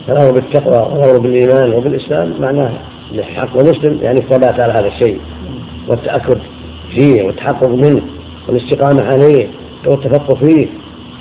فالأمر 0.07 0.31
بالتقوى 0.33 0.93
والأمر 0.93 1.19
بالإيمان 1.19 1.75
وبالإسلام 1.75 2.35
معناه 2.41 2.71
الحق 3.15 3.57
ومسلم 3.57 3.99
يعني 4.03 4.21
الثبات 4.21 4.61
على 4.61 4.73
هذا 4.73 4.87
الشيء. 4.87 5.21
والتأكد 5.89 6.39
فيه 6.91 7.23
والتحقق 7.23 7.69
منه. 7.69 8.03
والاستقامة 8.49 9.03
عليه 9.05 9.49
والتفقه 9.87 10.35
فيه 10.35 10.67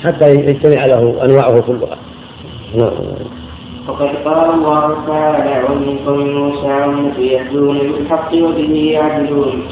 حتى 0.03 0.31
يجتمع 0.31 0.85
له 0.85 1.25
أنواعه 1.25 1.59
كلها. 1.59 1.97
نعم. 2.75 2.91
وقد 3.87 4.09
قال 4.25 4.53
الله 4.53 4.97
تعالى 5.07 5.63
ومن 5.69 5.97
قوم 6.05 6.29
موسى 6.29 6.67
أمة 6.67 7.19
يهدون 7.19 7.77
بالحق 7.77 8.33
وبه 8.33 8.91
يعدلون. 8.91 9.63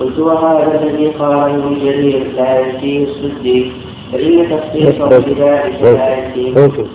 قلت 0.00 0.18
وهذا 0.18 0.80
الذي 0.82 1.06
قاله 1.06 1.54
ابن 1.54 1.78
جرير 1.84 2.26
لا 2.36 2.60
يأتيه 2.60 3.04
الصديق. 3.04 3.72
فإن 4.12 4.50
تخصيصه 4.50 5.08
بذلك 5.08 5.82
لا 5.82 6.08
يأتيه. 6.08 6.54
قلت 6.54 6.86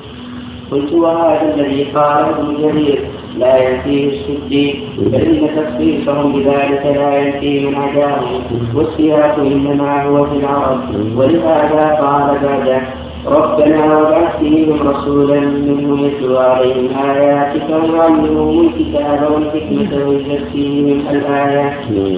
قلت 0.72 0.94
وهذا 0.94 1.54
الذي 1.56 1.84
قاله 1.84 2.30
ابن 2.30 2.62
جرير 2.62 3.02
لا 3.40 3.58
يأتيه 3.58 4.10
الصديق 4.10 4.76
فإن 5.12 5.48
تخصيصهم 5.56 6.32
بذلك 6.34 6.86
لا 6.96 7.14
يأتي 7.16 7.66
من 7.66 7.76
عداهم 7.76 8.42
والسياق 8.76 9.36
إنما 9.40 10.04
هو 10.04 10.26
في 10.26 10.36
العرب 10.38 10.80
ولهذا 11.18 11.86
قال 12.02 12.38
بعده 12.44 12.82
ربنا 13.28 13.86
وابعث 13.98 14.40
فيهم 14.40 14.88
رسولا 14.88 15.40
منهم 15.40 16.06
يتلو 16.06 16.38
عليهم 16.38 16.90
آياتك 17.10 17.70
ويعلمهم 17.70 18.68
الكتاب 18.68 19.32
والحكمة 19.32 20.08
ويزكيهم 20.08 21.02
الآيات. 21.10 21.74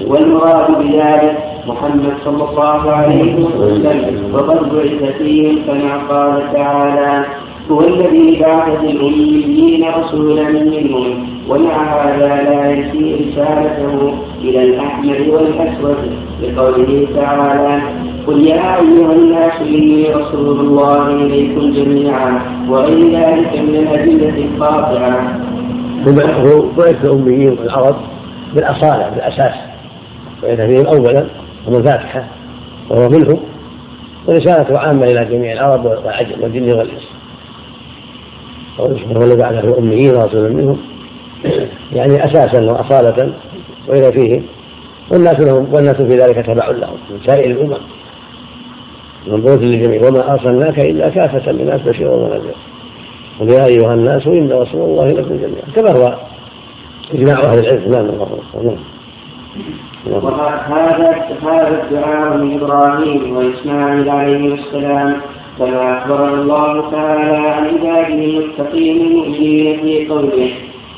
والمراد 0.07 0.67
بذلك 0.79 1.37
محمد 1.67 2.13
صلى 2.25 2.43
الله 2.49 2.91
عليه 2.91 3.35
وسلم 3.35 4.33
وقد 4.33 4.59
بعث 4.75 5.17
فيهم 5.17 5.55
كما 5.67 5.97
قال 6.09 6.53
تعالى 6.53 7.25
هو 7.71 7.81
الذي 7.81 8.39
بعث 8.39 8.83
الأميين 8.83 9.85
رسولا 9.85 10.49
منهم 10.49 11.27
ومع 11.49 12.05
هذا 12.05 12.27
لا 12.27 12.71
ينفي 12.71 13.15
رسالته 13.15 14.13
إلى 14.41 14.63
الأحمر 14.63 15.25
والأسود 15.29 15.97
لقوله 16.41 17.07
تعالى 17.21 17.81
قل 18.27 18.47
يا 18.47 18.75
أيها 18.75 19.13
الناس 19.13 19.61
إني 19.61 20.13
رسول 20.13 20.59
الله 20.59 21.07
إليكم 21.07 21.71
جميعا 21.71 22.41
وغير 22.69 22.99
ذلك 22.99 23.59
من 23.59 23.75
الأدلة 23.75 24.45
القاطعة. 24.45 25.39
هو 26.07 26.65
بعث 26.77 27.05
الأميين 27.05 27.57
والعرب 27.59 27.95
بالأصالة 28.55 29.09
بالأساس 29.09 29.55
بعث 30.43 30.61
فيهم 30.61 30.85
أولا 30.87 31.27
هم 31.67 31.75
الفاتحة 31.75 32.23
وهو 32.89 33.09
منهم 33.09 33.39
ورسالته 34.27 34.79
عامة 34.79 35.03
إلى 35.03 35.25
جميع 35.25 35.53
العرب 35.53 35.85
والعجم 35.85 36.43
والجن 36.43 36.77
والإنس. 36.77 37.22
الذي 38.79 39.35
بعث 39.35 39.65
الأميين 39.65 40.15
رسولا 40.15 40.49
منهم 40.49 40.77
يعني 41.93 42.25
أساسا 42.25 42.71
وأصالة 42.71 43.33
وإلى 43.87 44.11
فيهم 44.11 44.43
والناس 45.11 45.39
لهم 45.39 45.73
والناس 45.73 45.95
في 45.95 46.15
ذلك 46.15 46.45
تبع 46.45 46.67
لهم 46.67 46.97
من 47.09 47.19
سائر 47.25 47.51
الأمم. 47.51 47.77
منظورة 49.27 49.59
للجميع. 49.59 50.07
وما 50.07 50.31
أرسلناك 50.31 50.79
إلا 50.79 51.09
كافة 51.09 51.51
للناس 51.51 51.81
بشيرا 51.81 52.15
ونذيرا. 52.15 52.55
قل 53.39 53.49
يا 53.49 53.65
أيها 53.65 53.93
الناس 53.93 54.27
إن 54.27 54.51
رسول 54.51 54.81
الله 54.81 55.07
لكم 55.07 55.37
جميعا. 55.37 55.65
كما 55.75 55.91
هو 55.91 56.17
إجماع 57.13 57.39
أهل 57.39 57.59
العلم 57.59 57.91
نعم 57.91 58.05
الله. 58.05 58.39
نعم. 58.63 60.23
وهذا 60.23 61.25
هذا 61.43 61.83
الدعاء 61.83 62.37
من 62.37 62.61
إبراهيم 62.61 63.37
وإسماعيل 63.37 64.09
عليه 64.09 64.53
السلام 64.53 65.21
كما 65.59 65.97
أخبرنا 65.97 66.33
الله 66.41 66.91
تعالى 66.91 67.37
عن 67.37 67.63
عباده 67.67 68.07
المتقين 68.13 69.01
المؤمنين 69.07 69.79
في 69.81 70.07
قوله 70.07 70.49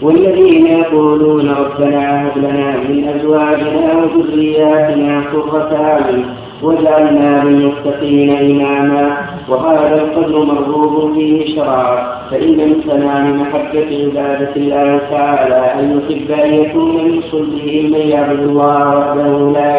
والذين 0.02 0.68
يقولون 0.68 1.50
ربنا 1.50 2.28
هب 2.28 2.38
لنا 2.38 2.78
من 2.78 3.08
أزواجنا 3.16 3.94
وذرياتنا 3.96 5.22
قرة 5.34 5.76
أعين 5.76 6.26
وجعلنا 6.66 7.44
للمتقين 7.44 8.30
إماما. 8.38 9.18
وهذا 9.50 9.96
القدر 10.02 10.46
مرغوب 10.46 11.14
فيه 11.14 11.56
شرعا. 11.56 12.16
فإن 12.32 12.58
من 12.58 12.82
تمام 12.88 13.42
محبة 13.42 13.90
عبادة 14.04 14.56
الله 14.56 15.00
تعالى 15.12 15.62
أن 15.80 15.86
يحب 15.98 16.32
أن 16.32 16.54
يكون 16.54 16.96
من 16.96 17.22
صلبه 17.32 17.90
من 17.94 18.10
يعبد 18.10 18.40
الله 18.40 18.78
وحده 18.90 19.52
لا 19.52 19.74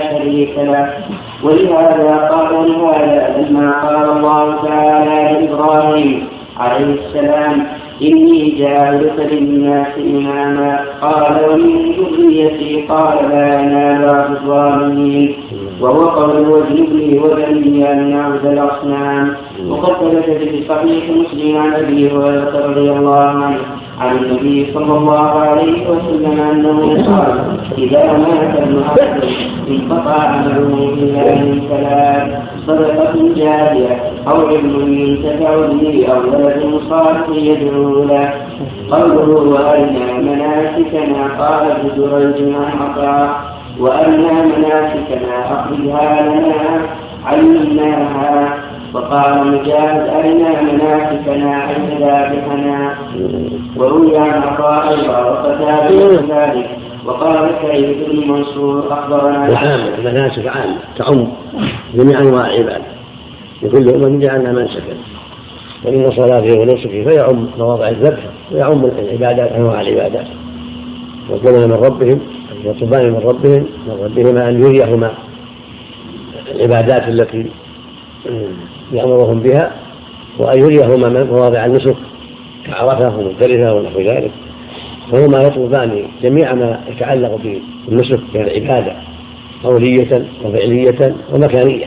شريك 0.00 0.54
له. 0.58 0.86
ولهذا 1.44 2.16
قال 2.32 2.70
هذا 2.70 3.36
لما 3.38 3.68
قال 3.86 4.16
الله 4.16 4.44
تعالى 4.64 5.46
لإبراهيم 5.46 6.28
عليه 6.58 6.94
السلام 6.94 7.66
إني 8.02 8.50
جاعلك 8.50 9.16
للناس 9.32 9.92
إماما. 9.98 10.80
قال 11.02 11.32
ومن 11.50 11.92
ذريتي 11.98 12.84
قال 12.88 13.28
لا 13.30 13.60
ينال 13.60 14.04
الظالمين 14.04 15.34
وهو 15.80 16.00
قول 16.00 16.48
واجنبني 16.48 17.18
وبني 17.18 17.92
أن 17.92 18.10
نعبد 18.10 18.46
الأصنام. 18.46 19.36
وقد 19.68 19.92
ثبت 19.92 20.24
في 20.24 20.64
صحيح 20.68 21.10
مسلم 21.10 21.56
عن 21.56 21.72
أبي 21.72 22.10
هريرة 22.10 22.66
رضي 22.66 22.90
الله 22.90 23.20
عنه 23.20 23.58
عن 24.00 24.16
النبي 24.16 24.72
صلى 24.74 24.98
الله 24.98 25.30
عليه 25.30 25.90
وسلم 25.90 26.40
أنه 26.40 26.80
قال 27.08 27.58
إذا 27.78 28.18
مات 28.18 28.58
ابن 28.58 28.82
عبد 28.82 29.24
انقطع 29.68 30.20
عمله 30.22 30.92
إلا 30.92 31.34
من 31.34 31.62
ثلاث 31.70 32.38
صدقة 32.66 33.14
جارية 33.36 34.02
أو 34.28 34.46
علم 34.46 34.92
ينتفع 34.92 35.66
به 35.66 36.06
أو 36.12 36.20
ولد 36.20 36.80
صالح 36.90 37.28
يدعو 37.32 38.04
له 38.04 38.32
قوله 38.90 39.40
وارنا 39.52 40.12
مناسكنا? 40.20 41.22
قال 41.38 41.70
ابن 41.70 41.88
جريج 41.96 42.54
عن 42.54 42.78
عطاء 42.80 43.49
وارنا 43.80 44.32
مناسكنا 44.42 45.34
اخرجها 45.52 46.22
لنا 46.22 46.86
علمناها. 47.24 48.54
وقال 48.94 49.46
مجاهد 49.46 50.08
أرنا 50.08 50.62
مناسكنا 50.62 51.70
أي 51.70 51.98
ذابحنا؟ 52.00 52.94
وروي 53.76 54.18
عن 54.18 54.42
عطاء 54.42 55.08
وقتادة 55.08 56.14
ذلك 56.14 56.70
وقال 57.06 57.48
سعيد 57.62 57.96
بن 58.10 58.32
منصور 58.32 58.92
أخبرنا. 58.92 59.50
وعام 59.52 59.80
المناسك 59.98 60.46
عام 60.46 60.76
تعم 60.96 61.28
جميع 61.94 62.20
أنواع 62.20 62.46
العباد 62.46 62.82
لكل 63.62 63.88
أمة 63.88 64.18
جعلنا 64.18 64.52
منسكا؟ 64.52 64.94
وإن 65.84 66.10
صلاته 66.10 66.60
ونسكه 66.60 67.08
فيعم 67.08 67.46
مواضع 67.58 67.88
الذبح 67.88 68.22
ويعم 68.52 68.84
العبادات 68.84 69.52
أنواع 69.52 69.80
العبادات. 69.80 70.26
وكما 71.30 71.66
من 71.66 71.72
ربهم 71.72 72.20
يطلبان 72.64 73.10
من 73.12 73.18
ربهم 73.18 73.66
من 73.86 73.98
ربهما 74.04 74.48
أن 74.48 74.62
يريهما 74.62 75.14
العبادات 76.50 77.08
التي 77.08 77.46
يأمرهم 78.92 79.40
بها 79.40 79.72
وأن 80.38 80.60
يريهما 80.60 81.24
مواضع 81.24 81.64
النسك 81.64 81.96
كعرفة 82.66 83.18
ومزدلفة 83.18 83.74
ونحو 83.74 84.00
ذلك. 84.00 84.30
فهما 85.12 85.42
يطلبان 85.42 86.04
جميع 86.22 86.54
ما 86.54 86.80
يتعلق 86.88 87.40
بالنسك 87.88 88.20
من 88.34 88.40
العبادة 88.40 88.92
قولية 89.64 90.26
وفعلية 90.44 91.14
ومكانية. 91.34 91.86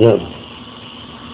نعم. 0.00 0.18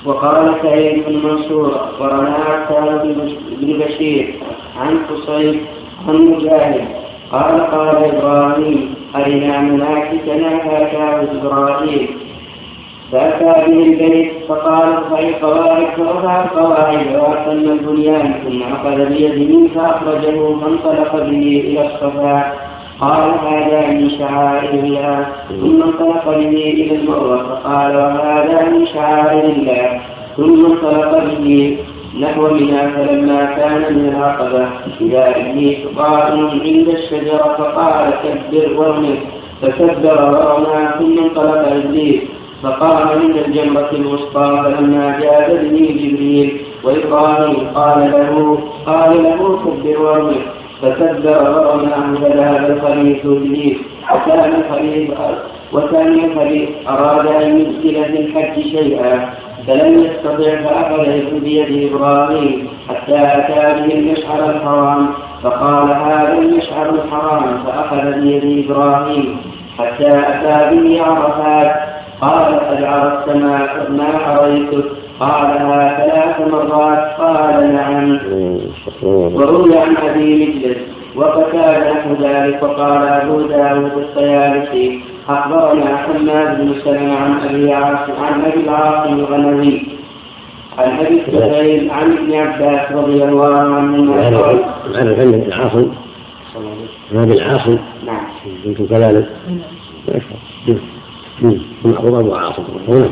وقال 0.05 0.55
سعيد 0.62 1.05
بن 1.07 1.16
منصور 1.16 1.76
أخبرنا 1.76 2.30
عتاب 2.30 3.16
بن 3.61 3.78
بشير 3.78 4.34
عن 4.76 4.99
قصيد 4.99 5.61
عن 6.09 6.16
مجاهد 6.16 6.99
قال 7.32 7.60
قال 7.60 7.96
إبراهيم 8.04 8.94
أرنا 9.16 9.60
مناسكنا 9.60 10.58
فأتاه 10.58 11.22
إبراهيم 11.22 12.06
فأتى 13.12 13.70
به 13.70 13.82
البيت 13.82 14.32
فقال 14.48 14.82
ارفع 14.82 15.18
القواعد 15.18 15.86
فرفع 15.96 16.44
القواعد 16.44 17.06
وأتم 17.16 17.50
البنيان 17.50 18.34
ثم 18.44 18.62
أخذ 18.62 19.06
بيده 19.06 19.68
فأخرجه 19.74 20.54
فانطلق 20.60 21.16
به 21.16 21.62
إلى 21.66 21.86
الصفا. 21.86 22.52
قال 23.00 23.30
هذا 23.48 23.86
من 23.90 24.10
شعائر 24.10 24.70
الله. 24.70 25.26
ثم 25.48 25.82
انطلق 25.82 26.28
به 26.28 26.72
إلى 26.80 26.96
المروة 26.96 27.36
فقال 27.36 27.96
وهذا 27.96 28.70
من 28.70 28.86
شعائر 28.86 29.44
الله. 29.44 30.00
ثم 30.36 30.66
انطلق 30.66 31.24
به 31.24 31.76
نحو 32.18 32.54
منى 32.54 32.82
فلما 32.92 33.44
كان 33.44 33.94
من 33.94 34.08
العقبة 34.08 34.68
إذا 35.00 35.36
إبليس 35.36 35.78
قائم 35.96 36.46
عند 36.50 36.88
الشجرة 36.88 37.54
فقال 37.58 38.11
كبر 38.22 38.78
وارمي. 38.78 39.18
فكبر 39.62 40.18
ورمى 40.34 40.88
ثم 40.98 41.24
انطلق 41.24 41.66
إبليس. 41.72 42.20
فقام 42.62 43.08
عند 43.08 43.36
الجمرة 43.36 43.90
الوسطى 43.92 44.62
فلما 44.64 45.18
جاء 45.20 45.54
به 45.62 45.78
جبريل 46.00 46.61
وإبراهيم 46.84 47.56
قال 47.74 48.00
له 48.12 48.58
قال 48.86 49.22
له 49.22 49.58
كبر 49.64 50.02
وارمي. 50.02 50.40
فكبر 50.82 51.42
ورماه 51.54 52.14
فذهب 52.14 52.70
الخليفة 52.70 53.32
إبليس. 53.32 53.78
وكان 54.14 54.54
الخليل 54.61 55.14
وكان 55.72 56.14
الخليل 56.24 56.68
أراد 56.88 57.26
أن 57.26 57.58
يدخل 57.61 58.04
في 58.04 58.18
الحج 58.20 58.61
شيئا. 58.62 59.30
فلم 59.70 59.94
يستطع 60.04 60.56
فأخذ 60.56 61.40
بيد 61.40 61.92
إبراهيم 61.92 62.68
حتى 62.88 63.18
أتى 63.18 63.74
به 63.74 63.94
المشعر 63.94 64.50
الحرام 64.50 65.06
فقال 65.42 65.88
هذا 65.90 66.38
المشعر 66.38 66.90
الحرام 66.90 67.64
فأخذ 67.66 68.20
بيد 68.20 68.64
إبراهيم 68.64 69.36
حتى 69.78 70.08
أتى 70.08 70.76
به 70.76 71.02
عرفات. 71.02 71.76
قال 72.20 72.60
قد 72.60 72.84
عرفت 72.84 73.28
ما 73.28 73.68
ما 73.88 74.18
حريتك 74.18 74.84
قالها 75.20 75.96
ثلاث 75.98 76.52
مرات. 76.52 77.20
قال 77.20 77.74
نعم. 77.74 78.18
وروي 79.02 79.78
عن 79.78 79.96
أبي 79.96 80.46
مجلس 80.46 80.78
وقتال 81.16 81.94
نحو 81.94 82.14
ذلك. 82.20 82.62
وقال 82.62 83.02
أبو 83.08 83.40
داود 83.40 83.92
الطيالسي 83.96 85.00
اخبرنا 85.38 85.96
حماد 85.96 86.60
بن 86.60 86.74
سلمة 86.84 87.16
عن 87.16 87.40
أبي 87.48 87.72
عاصم 87.72 88.12
عن 88.24 88.40
أبي 88.44 88.60
العاصم 88.60 89.12
الغنوي. 89.12 89.82
عن 90.78 90.98
أبي 90.98 91.22
السعيد 91.28 91.90
عن 91.90 92.12
ابن 92.12 92.34
عباس 92.34 92.92
رضي 92.92 93.24
الله 93.24 93.60
عنهما 93.60 94.14
قال 94.14 94.64
عن 94.96 95.08
العلم 95.08 95.30
بن 95.32 95.52
عاصم. 95.52 95.92
عن 97.14 97.32
العاصم. 97.32 97.78
نعم. 98.06 98.24
كنت 98.64 98.82
كذلك. 98.82 99.28
معروف 101.84 102.14
ابو 102.14 102.34
عاصم. 102.34 102.64
هنا 102.88 103.10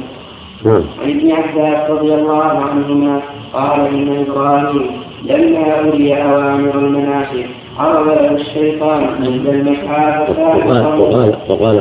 نعم. 0.64 0.84
عن 1.02 1.10
ابن 1.10 1.32
عباس 1.32 1.90
رضي 1.90 2.14
الله 2.14 2.42
عنهما 2.42 3.20
قال 3.52 3.80
إن 3.80 4.24
إبراهيم 4.28 4.90
لما 5.24 5.78
اري 5.78 6.22
أوامر 6.22 6.78
المناسك 6.78 7.46
عرض 7.78 8.06
له 8.08 8.30
الشيطان 8.34 9.04
عند 9.04 9.46
المسعى 9.46 10.20
وقال 10.20 10.68
وقال 10.68 11.36
وقال 11.48 11.76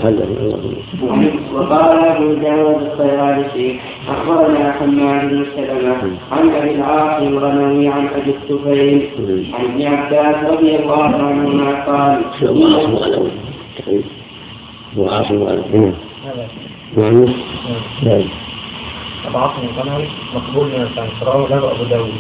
وقال 1.54 2.00
أبو 2.00 2.34
داود 2.34 2.82
الطيالسي 2.82 3.80
أخبرنا 4.10 4.72
حماد 4.72 5.30
بن 5.30 5.46
سلمة 5.56 6.18
عن 6.32 6.50
أبي 6.50 6.72
العاص 6.72 7.22
الغنوي 7.22 7.88
عن 7.88 8.08
أبي 8.08 8.30
الطفيل 8.30 9.10
عن 9.54 9.66
ابن 9.66 9.82
عباس 9.86 10.52
رضي 10.52 10.76
الله 10.76 11.04
عنهما 11.04 11.84
قال 11.86 12.22
ابو 12.44 12.64
عاصم 12.66 12.92
الغنوي 12.92 13.32
أبو 14.94 15.10
عاصم 15.10 15.36
الغنوي 15.36 15.94
نعم 16.98 17.26
نعم 18.04 18.24
أبو 19.28 19.38
عاصم 19.38 19.62
القمري 19.64 20.08
مقبول 20.36 20.68
من 20.68 20.82
الفن 20.82 21.26
رواه 21.26 21.50
له 21.50 21.72
أبو 21.72 21.84
داود. 21.90 22.12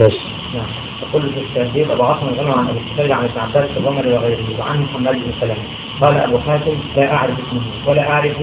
بس. 0.00 0.35
نعم. 0.54 0.66
يقول 1.02 1.22
في 1.32 1.40
التهذيب 1.40 2.02
عاصم 2.02 2.28
القمري 2.28 2.52
عن 2.52 2.68
أبي 2.68 2.78
السفير 2.78 3.12
عن 3.12 3.24
ابن 3.24 3.40
عباس 3.40 3.70
الغمري 3.76 4.12
وغيره 4.12 4.60
وعن 4.60 4.82
محمد 4.82 5.12
بن 5.12 5.32
سلمة. 5.40 5.64
قال 6.00 6.16
أبو 6.16 6.38
حاتم 6.38 6.78
لا 6.96 7.12
أعرف 7.12 7.38
اسمه 7.48 7.62
ولا 7.86 8.10
أعرف 8.10 8.36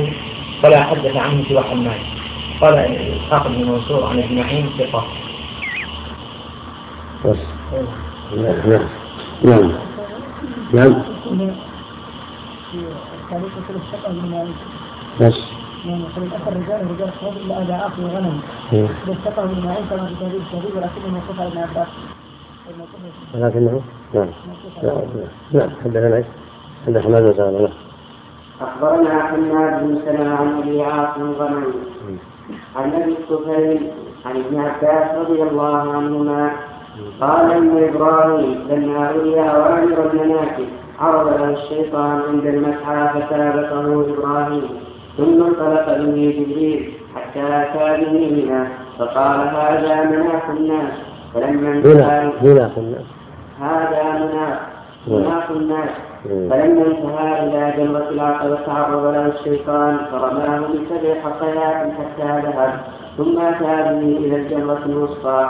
ولا 0.66 0.84
حدث 0.84 1.16
عنه 1.16 1.43
سوى 1.49 1.64
حماد. 1.64 1.99
قال 2.62 2.76
إسحاق 2.78 3.47
بن 3.47 3.68
منصور 3.68 4.04
عن 4.04 4.20
ابن 4.20 4.36
معين 4.36 4.70
ثقة. 4.78 5.04
بس. 7.26 7.38
نعم. 8.38 8.88
نعم. 9.43 9.72
نعم. 10.74 11.04
بس. 15.20 15.62
يعني 15.86 16.02
يقول 16.04 16.24
الآخر 16.28 16.52
رجال 16.54 16.92
رجال 16.92 17.10
الصواب 17.10 17.34
الا 17.38 17.62
ابا 17.62 17.74
عاصم 17.74 18.02
الغنم. 18.06 18.40
واتقوا 19.08 19.46
بالمعين 19.46 19.86
كما 19.90 20.06
في 20.06 20.16
تهذيب 20.20 20.42
الشهيد 20.42 20.76
ولكنه 20.76 21.08
موقوف 21.14 21.40
على 21.40 21.50
ابن 21.50 21.58
عباس 21.58 21.88
ولكنه 23.36 23.82
نعم. 24.14 24.28
نعم. 25.54 25.70
حدثنا 25.84 26.24
حدث 26.88 27.04
حماد 27.06 27.24
بن 27.24 27.34
سلمة 27.34 27.70
أخبرنا 28.62 29.24
حماد 29.24 29.84
بن 29.84 30.00
سلمة 30.06 30.36
عن 30.36 30.58
أبي 30.58 30.82
عاصم 30.84 31.22
الغنمي 31.22 31.74
عن 32.76 32.94
أبي 32.94 33.12
الطفيل 33.12 33.92
عن 34.26 34.36
ابن 34.36 34.60
عباس 34.60 35.16
رضي 35.18 35.44
الله 35.44 35.78
عنهما. 35.94 36.52
قال 37.22 37.52
إن 37.52 37.84
إبراهيم 37.90 38.68
لما 38.70 39.10
اري 39.10 39.40
أوامر 39.40 40.12
المناكب 40.12 40.68
عرض 41.00 41.28
له 41.28 41.50
الشيطان 41.50 42.22
عند 42.30 42.46
المسعى 42.46 43.10
فسابقه 43.10 44.02
إبراهيم. 44.14 44.64
ثم 45.18 45.43
انطلق 45.43 45.97
به 45.97 46.36
جبريل 46.38 46.93
حتى 47.16 47.39
أتى 47.39 48.05
به 48.05 48.11
منى 48.11 48.68
فقال 48.99 49.39
هذا 49.39 50.03
مناخ 50.03 50.49
الناس 50.49 50.93
فلما 51.34 51.72
انتهى 51.72 52.32
مناخ 52.41 52.78
الناس 52.78 53.05
هذا 53.59 54.03
مناخ 54.03 54.59
مناخ 55.07 55.51
الناس 55.51 55.89
فلما 56.24 56.86
انتهى 56.86 57.43
إلى 57.43 57.74
جمرة 57.78 58.09
العقبة 58.09 58.57
تعرض 58.66 59.05
له 59.05 59.26
الشيطان 59.28 59.97
فرماه 60.11 60.59
بسبع 60.59 61.14
حصيات 61.24 61.91
حتى 61.91 62.28
ذهب. 62.47 62.80
ثم 63.18 63.39
أتى 63.39 63.84
به 63.84 64.18
إلى 64.18 64.36
الجمرة 64.36 64.82
الوسطى 64.86 65.49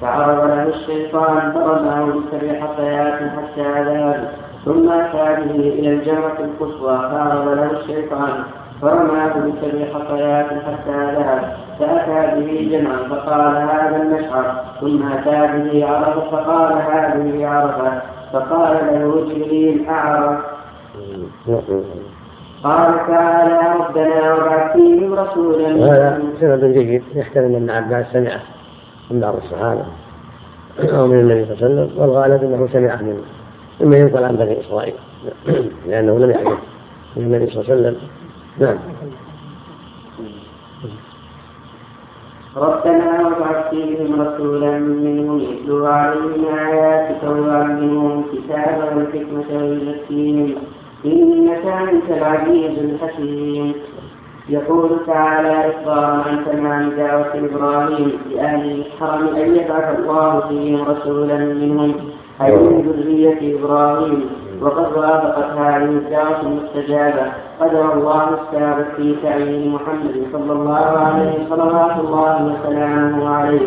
فعرض 0.00 0.44
له 0.44 0.62
الشيطان 0.62 1.52
فرماه 1.52 2.04
بسبع 2.04 2.60
حصيات 2.60 3.18
حتى 3.36 3.82
ذهب. 3.82 4.30
ثم 4.64 4.90
أتى 4.90 5.42
به 5.42 5.60
إلى 5.60 5.92
الجمرة 5.92 6.38
القصوى 6.40 6.98
فعرض 6.98 7.48
له 7.48 7.70
الشيطان 7.80 8.44
فرماه 8.82 9.32
بسبع 9.38 9.84
حصيات 9.94 10.46
حتى 10.46 10.98
ذهب. 11.16 11.56
فأتى 11.78 12.40
به 12.40 12.68
جمعا 12.72 12.96
فقال 12.96 13.56
هذا 13.56 13.96
المشعر. 14.02 14.64
ثم 14.80 15.12
أتى 15.12 15.58
به 15.58 15.86
عرفة 15.86 16.20
فقال 16.30 16.72
هذه 16.72 17.46
عرفة 17.46 18.02
فقال 18.32 18.76
له 18.86 19.24
جبريل 19.28 19.86
أعرف 19.88 20.40
قال 22.64 23.06
تعالى 23.06 23.60
ربنا 23.78 24.34
وبعث 24.34 24.72
فيهم 24.72 25.14
رسولا. 25.14 25.68
هذا 25.68 26.22
سند 26.40 26.64
جيد 26.64 27.02
يحتمل 27.14 27.54
أن 27.54 27.70
عباس 27.70 28.06
سمعه. 28.12 28.40
من 29.10 29.20
بعض 29.20 29.34
الصحابه 29.36 29.84
أو 30.78 31.06
من 31.06 31.20
النبي 31.20 31.44
صلى 31.44 31.54
الله 31.54 31.64
عليه 31.64 31.66
وسلم 31.66 32.02
والغالب 32.02 32.44
أنه 32.44 32.68
سمعه 32.72 33.02
من 33.02 33.22
مما 33.80 33.96
ينقل 33.96 34.24
عن 34.24 34.36
بني 34.36 34.60
إسرائيل. 34.60 34.94
لأنه 35.86 36.18
لم 36.18 36.30
يحدث 36.30 36.58
من 37.16 37.22
النبي 37.22 37.46
صلى 37.46 37.60
الله 37.60 37.72
عليه 37.72 37.80
وسلم 37.80 37.96
نعم. 38.60 38.78
ربنا 42.56 43.26
وابعث 43.26 43.70
فيهم 43.70 44.20
رسولا 44.20 44.78
منهم 44.78 45.40
يتلو 45.40 45.86
عليهم 45.86 46.44
آياتك 46.58 47.22
ويعلمهم 47.22 48.24
الكتاب 48.24 48.92
والحكمة 48.96 49.64
ويزكيهم 49.64 50.54
إنك 51.04 51.66
أنت 51.66 52.10
العزيز 52.10 52.78
الحكيم. 52.78 53.72
يقول 54.48 54.90
تعالى 55.06 55.70
إخبارا 55.70 56.22
عن 56.26 56.44
تمام 56.44 56.90
دعوة 56.90 57.32
إبراهيم 57.34 58.12
لأهل 58.30 58.70
الحرم 58.70 59.28
أن 59.36 59.56
يبعث 59.56 59.98
الله 59.98 60.40
فيهم 60.48 60.82
رسولا 60.82 61.38
منهم. 61.38 61.94
أي 62.42 62.56
من 62.56 62.80
ذرية 62.82 63.56
إبراهيم. 63.56 64.49
وقد 64.62 64.96
وافقت 64.96 65.50
هذه 65.58 65.84
الدعوة 65.84 66.40
المستجابة. 66.40 67.26
قدر 67.60 67.94
الله 67.94 68.24
السابق 68.24 68.94
في 68.96 69.16
تعيين 69.22 69.72
محمد 69.72 70.26
صلى 70.32 70.52
الله 70.52 70.86
عليه 70.98 71.32
صلوات 71.50 72.00
الله 72.00 72.36
وسلامه 72.46 73.28
عليه. 73.28 73.66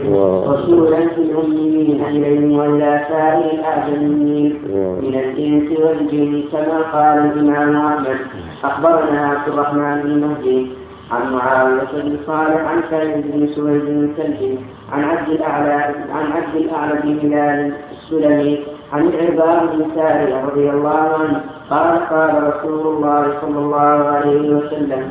رسولا 0.51 1.07
في 1.07 1.21
الأميين 1.21 2.05
إليهم 2.05 2.59
وإلى 2.59 3.05
سائر 3.09 3.59
الآدميين 3.59 4.61
من 5.03 5.15
الإنس 5.15 5.79
والجن 5.79 6.43
كما 6.51 6.77
قال 6.93 7.17
الإمام 7.25 7.75
أحمد. 7.75 8.17
أخبرنا 8.63 9.27
عبد 9.27 9.47
الرحمن 9.47 10.01
بن 10.03 10.27
مهدي 10.27 10.67
عن 11.11 11.33
معاوية 11.33 11.91
بن 12.03 12.17
صالح 12.27 12.61
عن 12.71 12.81
سعيد 12.89 13.31
بن 13.31 13.47
سويد 13.47 13.85
بن 13.85 14.13
كلب 14.17 14.59
عن 14.91 15.03
عبد 15.03 15.29
الأعلى 15.29 15.73
عن 16.13 16.31
عبد 16.31 16.55
الأعلى 16.55 16.93
بن 17.03 17.19
هلال 17.19 17.73
السلمي 17.91 18.59
عن 18.93 19.01
العباد 19.07 19.59
بن 19.77 19.85
سارية 19.95 20.45
رضي 20.45 20.69
الله 20.69 20.89
عنه 21.19 21.41
قال 21.69 21.99
قال 22.09 22.43
رسول 22.53 22.95
الله 22.95 23.27
صلى 23.41 23.59
الله 23.59 23.79
عليه 23.79 24.55
وسلم 24.55 25.03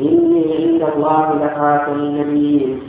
إني 0.00 0.44
عند 0.58 0.82
الله 0.96 1.34
لخاتم 1.44 1.92
النبيين 1.92 2.80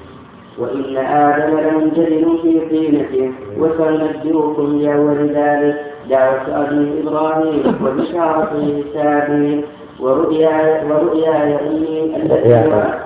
وإن 0.60 0.98
آدم 0.98 1.60
لمنجدل 1.60 2.38
في 2.42 2.60
طينته 2.70 3.32
وسننبئكم 3.60 4.80
بأول 4.80 5.30
ذلك 5.36 5.76
دعوة 6.10 6.46
أبي 6.62 7.02
إبراهيم 7.04 7.64
وبشارته 7.86 8.84
السابين 8.86 9.64
ورؤيا 10.00 10.84
ورؤيا 10.90 11.60
أمي 11.62 12.16
التي 12.16 12.34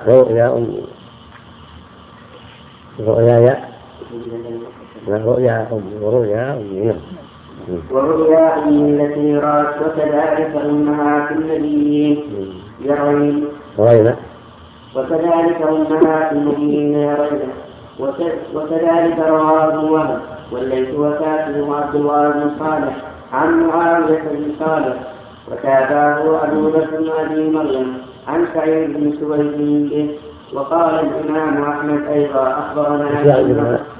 رؤيا 0.08 0.52
أمي. 0.56 0.82
رؤيا 3.00 3.56
رؤيا 5.08 5.68
أمي 5.72 5.94
ورؤيا 6.00 6.52
أمي 6.52 6.80
نعم. 6.80 6.96
ورؤيا 7.92 8.64
أمي 8.64 8.90
التي 8.90 9.36
رأت 9.36 9.74
وكذلك 9.82 10.52
أمهات 10.64 11.30
النبيين. 11.30 12.16
يرين. 12.80 13.44
رأينا. 13.78 14.16
وكذلك 14.96 15.62
أمهات 15.62 16.32
المؤمنين 16.32 16.94
يرين. 16.94 17.50
وكذلك 18.54 19.18
رواه 19.18 19.64
ابن 19.64 19.84
وهب 19.88 20.20
والليث 20.52 20.94
وكاتب 20.94 21.72
عبد 21.72 21.94
الله 21.94 22.30
بن 22.30 22.50
صالح. 22.58 22.96
عن 23.32 23.66
معاوية 23.66 24.22
بن 24.32 24.52
صالح. 24.58 24.96
وتابعه 25.52 26.44
أبو 26.44 26.68
بكر 26.68 26.96
بن 27.00 27.08
أبي 27.20 27.50
مريم. 27.50 27.98
عن 28.28 28.46
سعيد 28.54 28.96
بن 28.96 29.12
سويد 29.20 29.58
به 29.58 30.18
وقال 30.56 30.94
الإمام 30.94 31.64
أحمد 31.64 32.06
أيضا 32.06 32.58
أخبرنا 32.58 33.24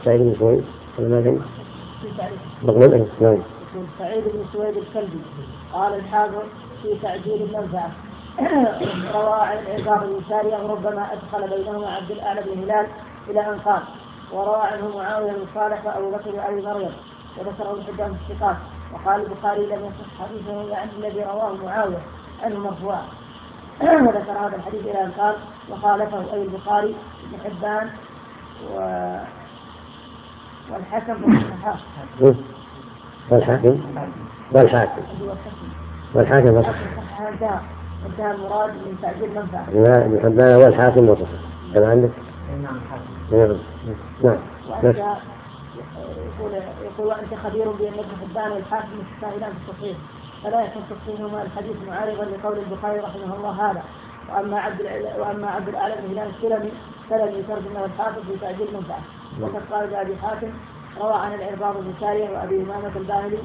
سعيد 0.05 0.21
بن 0.21 0.35
سويد. 0.39 0.65
مقبول 2.63 3.07
نعم 3.21 3.39
سعيد. 3.99 4.25
بن 4.25 4.45
سويد 4.53 4.77
الكلبي. 4.77 5.21
قال 5.73 5.95
الحافظ 5.95 6.43
في 6.83 6.95
تعجيل 7.03 7.43
المنفعة 7.43 7.91
روى 9.15 9.41
عن 9.41 9.57
عقاب 9.57 10.01
بن 10.09 10.21
وربما 10.65 11.07
أدخل 11.13 11.57
بينهما 11.57 11.89
عبد 11.89 12.11
الأعلى 12.11 12.41
بن 12.41 12.63
هلال 12.63 12.87
إلى 13.29 13.41
أن 13.41 13.59
قال 13.59 13.83
وروى 14.33 14.63
عنه 14.63 14.99
معاوية 14.99 15.33
بن 15.33 15.47
صالح 15.55 15.87
وأبو 15.87 16.11
بكر 16.11 16.31
بن 16.31 16.39
أبي 16.39 16.63
مريم 16.63 16.93
وذكره 17.39 17.75
الحجاج 17.75 18.11
في 18.27 18.33
الثقات. 18.33 18.57
وقال 18.95 19.21
البخاري 19.21 19.67
لم 19.67 19.73
يصح 19.73 20.25
حديثه 20.25 20.69
يعني 20.71 20.91
الذي 20.99 21.21
رواه 21.21 21.53
معاوية 21.65 22.03
عنه 22.43 22.59
مرفوعا 22.59 23.03
وذكر 23.81 24.33
هذا 24.33 24.57
الحديث 24.57 24.81
إلى 24.81 25.05
أن 25.05 25.11
قال 25.11 25.35
وخالفه 25.71 26.35
أي 26.35 26.43
البخاري 26.43 26.95
بن 27.33 27.39
حبان 27.45 27.91
و 28.75 28.79
والحكم 30.73 31.25
والصحاح. 31.25 31.81
والحاكم؟ 33.31 33.81
والحاكم. 34.53 35.03
والحاكم 36.15 36.63
انتهى 38.07 38.31
المراد 38.31 38.71
من 38.71 38.99
تعجيل 39.03 39.35
منفعة. 39.35 39.71
لا 39.71 40.07
ابن 40.07 40.21
حبان 40.23 40.57
والحاكم 40.57 41.09
وصفه 41.09 41.39
كان 41.75 41.85
عندك؟ 41.85 42.11
نعم 42.63 42.81
نعم. 44.23 44.39
نعم. 44.83 45.17
يقول 46.39 46.53
يقول 46.85 47.07
وانت 47.07 47.35
خبير 47.45 47.71
بأن 47.71 47.93
ابن 47.93 48.17
حبان 48.21 48.53
والحاكم 48.53 48.89
متساهلان 48.99 49.53
في 49.53 49.71
التصحيح 49.71 49.97
فلا 50.47 50.65
يكون 50.65 50.83
تصحيحهما 50.91 51.43
الحديث 51.43 51.77
معارضا 51.89 52.25
لقول 52.25 52.59
البخاري 52.59 52.99
رحمه 52.99 53.37
الله 53.37 53.71
هذا 53.71 53.83
وأما 54.29 54.61
عبد 54.61 54.81
وأما 55.19 55.51
عبد 55.51 55.69
الاعلى 55.69 55.95
بن 55.95 56.19
هلال 56.19 56.31
السلمي 56.37 56.73
فلم 57.11 57.39
يترجم 57.39 57.75
له 57.75 57.85
الحافظ 57.85 58.23
في 58.23 58.39
تعجيل 58.41 58.67
منفعه 58.75 59.01
وقد 59.41 59.63
قال 59.73 59.91
لابي 59.91 60.17
حاتم 60.17 60.51
روى 61.01 61.15
عن 61.15 61.35
العرباض 61.35 61.77
بن 61.77 61.93
سارية 62.01 62.31
وأبي 62.31 62.63
إمامة 62.63 62.97
الباهلي 62.97 63.39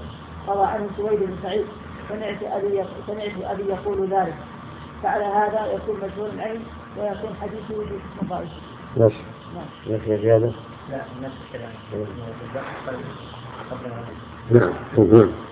روى 0.48 0.66
عنه 0.66 0.90
سويد 0.98 1.20
بن 1.20 1.36
سعيد 1.44 1.66
سمعت 2.10 2.44
أبي 2.44 2.84
سمعت 3.08 3.52
أبي 3.52 3.64
يقول 3.64 4.08
ذلك 4.08 4.36
فعلى 5.04 5.26
هذا 5.26 5.72
يكون 5.74 5.96
مجهول 5.96 6.30
العين 6.30 6.64
ويكون 6.98 7.36
حديثه 7.42 7.86
في 7.86 8.26
مصائب. 8.26 8.48
بس. 8.98 9.12
نعم. 9.56 10.00
في 10.00 10.18
زياده؟ 10.18 10.52
لا 10.90 11.02
نفس 11.22 11.36
الكلام. 11.46 11.72
نعم. 14.52 15.51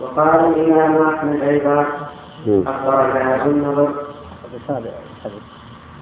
وقال 0.00 0.54
الإمام 0.54 1.14
أحمد 1.14 1.42
أيضا 1.42 1.86
أخبرنا 2.46 3.42
أبو 3.42 3.50
النضر 3.50 3.90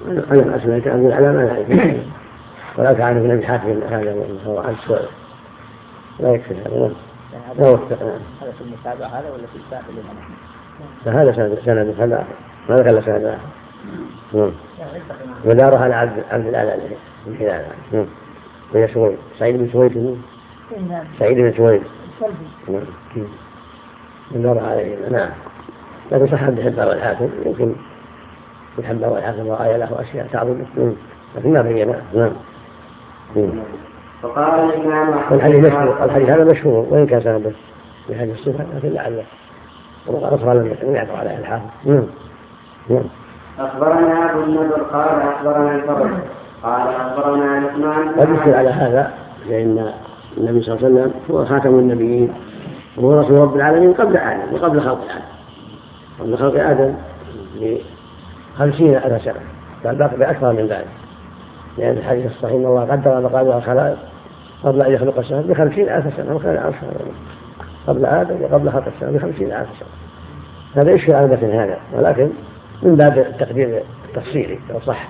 أنا 0.06 0.56
أسمعت 0.56 0.86
أبو 0.86 1.08
العلام 1.08 1.34
ما 1.34 1.42
يعرف 1.42 1.96
ولا 2.78 2.92
تعرف 2.92 3.16
النبي 3.16 3.46
حاتم 3.46 3.80
هذا 3.90 4.26
هو 4.46 4.58
عن 4.58 4.76
سؤال 4.86 5.08
لا 6.20 6.34
يكفي 6.34 6.54
هذا 6.54 6.68
لا. 7.58 7.70
وفق 7.70 7.92
هذا 7.92 8.52
في 8.58 8.60
المتابعة 8.60 9.08
هذا 9.08 9.30
ولا 9.30 9.46
في 9.46 9.56
الساحل 9.56 9.92
هذا 11.06 11.32
سند 11.32 11.58
سند 11.64 12.00
هذا 12.00 12.26
ما 12.68 12.74
ذكر 12.74 13.00
سند. 13.00 13.24
آخر 13.24 13.38
نعم 14.32 14.52
ودارها 15.44 15.84
على 15.84 15.94
عبد 15.94 16.24
عبد 16.30 16.46
الأعلى 16.46 16.76
من 17.26 17.36
خلال. 17.38 17.64
نعم 17.92 18.06
وهي 18.74 18.88
سويد. 18.88 19.18
سعيد 19.38 19.56
بن 19.56 19.68
سويد 19.72 20.18
سعيد 21.18 21.38
بن 21.38 21.52
سويد. 21.56 21.82
نعم 22.68 22.84
ودارها 24.34 24.70
عليه 24.70 25.08
نعم. 25.10 25.28
لكن 26.12 26.26
صح 26.26 26.42
عند 26.42 26.58
الحبة 26.58 26.86
والحاكم 26.86 27.28
يمكن 27.46 27.72
الحبة 28.78 29.08
والحاكم 29.08 29.50
رأي 29.50 29.78
له 29.78 30.00
أشياء 30.00 30.26
تعظم 30.32 30.62
لكن 31.36 31.52
ما 31.52 31.62
بين 31.62 31.94
نعم. 32.14 32.32
وقال 34.22 34.60
الإمام 34.60 35.08
والحديث 35.30 35.66
مشهور. 35.66 36.04
الحديث 36.04 36.30
هذا 36.30 36.44
مشهور 36.44 36.86
وإن 36.90 37.06
كان 37.06 37.20
سنده 37.20 37.52
حديث 38.18 38.34
الصفة 38.34 38.64
لكن 38.76 38.88
لعله. 38.88 39.24
وقال 40.06 40.76
لم 40.82 40.94
يعثر 40.94 41.16
عليه 41.16 41.38
الحافظ 41.38 41.66
نعم. 41.84 42.06
نعم. 42.90 43.04
أخبرنا 43.58 44.32
أبو 44.32 44.40
النضر 44.40 44.82
قال 44.82 45.22
أخبرنا 45.22 45.74
الفرج 45.74 46.10
قال 46.62 46.88
أخبرنا 46.88 47.60
لقمان 47.60 48.08
قد 48.08 48.28
يشكل 48.34 48.54
على 48.54 48.68
هذا 48.68 49.12
لأن 49.48 49.92
النبي 50.36 50.62
صلى 50.62 50.74
الله 50.74 50.86
عليه 50.86 50.94
وسلم 50.94 51.12
هو 51.30 51.44
خاتم 51.44 51.78
النبيين. 51.78 52.32
وهو 52.98 53.20
رسول 53.20 53.38
رب 53.38 53.56
العالمين 53.56 53.92
قبل 53.92 54.16
آدم 54.16 54.54
وقبل 54.54 54.80
خلق 54.80 55.00
آدم. 55.00 55.24
قبل 56.20 56.36
خلق 56.36 56.64
آدم 56.64 56.94
بخمسين 57.60 58.96
ألف 58.96 59.22
سنة. 59.22 59.40
بل 59.84 59.94
باقي 59.94 60.16
بأكثر 60.16 60.52
من 60.52 60.66
ذلك؟ 60.66 60.88
لأن 61.78 61.96
الحديث 61.96 62.26
الصحيح 62.26 62.54
أن 62.54 62.66
الله 62.66 62.84
قدر 62.84 63.20
مقادير 63.20 63.58
الخلائق 63.58 63.96
قبل 64.64 64.82
أن 64.82 64.92
يخلق 64.92 65.18
السماء 65.18 65.42
بخمسين 65.42 65.88
ألف 65.88 66.16
سنة 66.16 66.36
وكان 66.36 66.66
ألف 66.66 66.76
قبل 67.86 68.06
آدم 68.06 68.42
وقبل 68.42 68.70
خلق 68.70 68.86
السماء 68.86 69.12
بخمسين 69.12 69.52
ألف 69.52 69.68
سنة. 69.78 69.88
هذا 70.82 70.90
يشكل 70.92 71.14
على 71.14 71.26
مثل 71.26 71.44
هذا؟ 71.44 71.78
ولكن 71.92 72.30
من 72.82 72.96
باب 72.96 73.18
التقدير 73.18 73.82
التفصيلي 74.08 74.58
لو 74.70 74.80
صح 74.80 75.08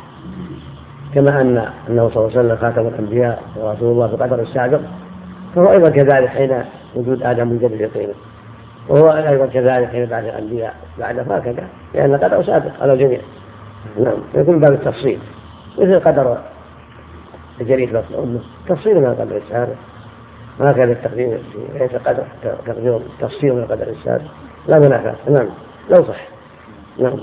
كما 1.14 1.40
أن 1.40 1.68
أنه 1.88 2.08
صلى 2.08 2.26
الله 2.26 2.38
عليه 2.38 2.40
وسلم 2.40 2.56
خاتم 2.56 2.88
الأنبياء 2.88 3.42
ورسول 3.56 3.92
الله 3.92 4.08
في 4.08 4.14
القدر 4.14 4.40
السابق 4.40 4.80
فهو 5.54 5.70
أيضا 5.70 5.90
كذلك 5.90 6.28
حين 6.28 6.64
وجود 6.94 7.22
آدم 7.22 7.48
من 7.48 7.58
جبل 7.58 7.80
يقينه 7.80 8.14
وهو 8.88 9.10
أيضا 9.10 9.46
كذلك 9.46 9.88
حين 9.88 10.06
بعد 10.06 10.24
الأنبياء 10.24 10.74
بعده 10.98 11.22
هكذا 11.22 11.68
لأن 11.94 12.14
القدر 12.14 12.42
سابق 12.42 12.82
على 12.82 12.92
الجميع. 12.92 13.20
نعم 13.98 14.18
يكون 14.34 14.60
باب 14.60 14.72
التفصيل. 14.72 15.18
مثل 15.78 16.00
قدر 16.00 16.38
الجريد 17.60 17.92
بطن 17.92 18.14
أمه. 18.14 18.40
تفصيل 18.68 19.00
من 19.00 19.06
القدر 19.06 19.36
السابق 19.36 19.74
كان 20.58 20.90
التقديم 20.90 21.38
في 21.52 21.78
ليس 21.78 21.94
قدر 21.94 22.24
تقدير 22.66 23.00
تفصيل 23.20 23.54
من 23.54 23.62
القدر 23.62 23.88
السابق 23.88 24.24
لا 24.68 24.78
منافاة. 24.78 25.16
نعم 25.28 25.48
لو 25.90 26.02
صح. 26.04 26.28
نعم. 26.98 27.18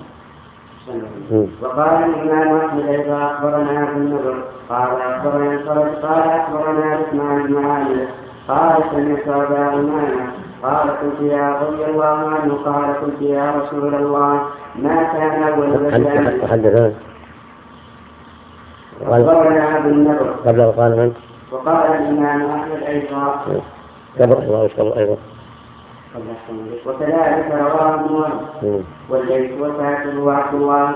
وقال 1.61 2.03
الإمام 2.03 2.57
أحمد 2.57 2.85
أيضا 2.89 3.25
أخبرنا 3.25 3.89
النضر 3.91 4.43
قال 4.69 5.01
أخبرنا 5.01 5.57
قال 6.01 6.29
أخبرنا 6.29 6.85
عثمان 6.85 7.47
بن 7.47 7.65
عامر. 7.65 8.07
قال 8.47 8.83
سمعت 8.91 9.27
أبا 9.27 9.59
عمامة 9.59 10.31
قال 10.63 10.89
قلت 10.89 11.21
يا 11.21 11.59
رضي 11.61 11.85
الله 11.85 12.05
عنه 12.05 12.53
قال 12.65 12.95
قلت 13.01 13.21
يا 13.21 13.51
رسول 13.51 13.95
الله؟ 13.95 14.41
ما 14.75 15.03
كان 15.13 15.43
أول 15.43 15.67
بدء 15.67 16.93
أخبرنا 19.01 19.77
أبو 19.77 19.89
النضر 19.89 20.29
قبل 20.45 20.61
وقال 20.61 20.91
من؟ 20.97 21.13
وقال 21.51 21.91
الإمام 21.91 22.49
أحمد 22.49 22.83
أيضا. 22.87 23.41
قبل 24.19 24.43
الله 24.43 24.69
قبل 24.77 24.93
أيضا. 24.97 25.17
وكذلك 26.85 27.51
رواه 27.51 27.93
ابن 27.93 28.13
وهب 28.13 28.83
والليث 29.09 29.51
وسعد 29.61 30.17
وعبد 30.17 30.53
الله 30.53 30.91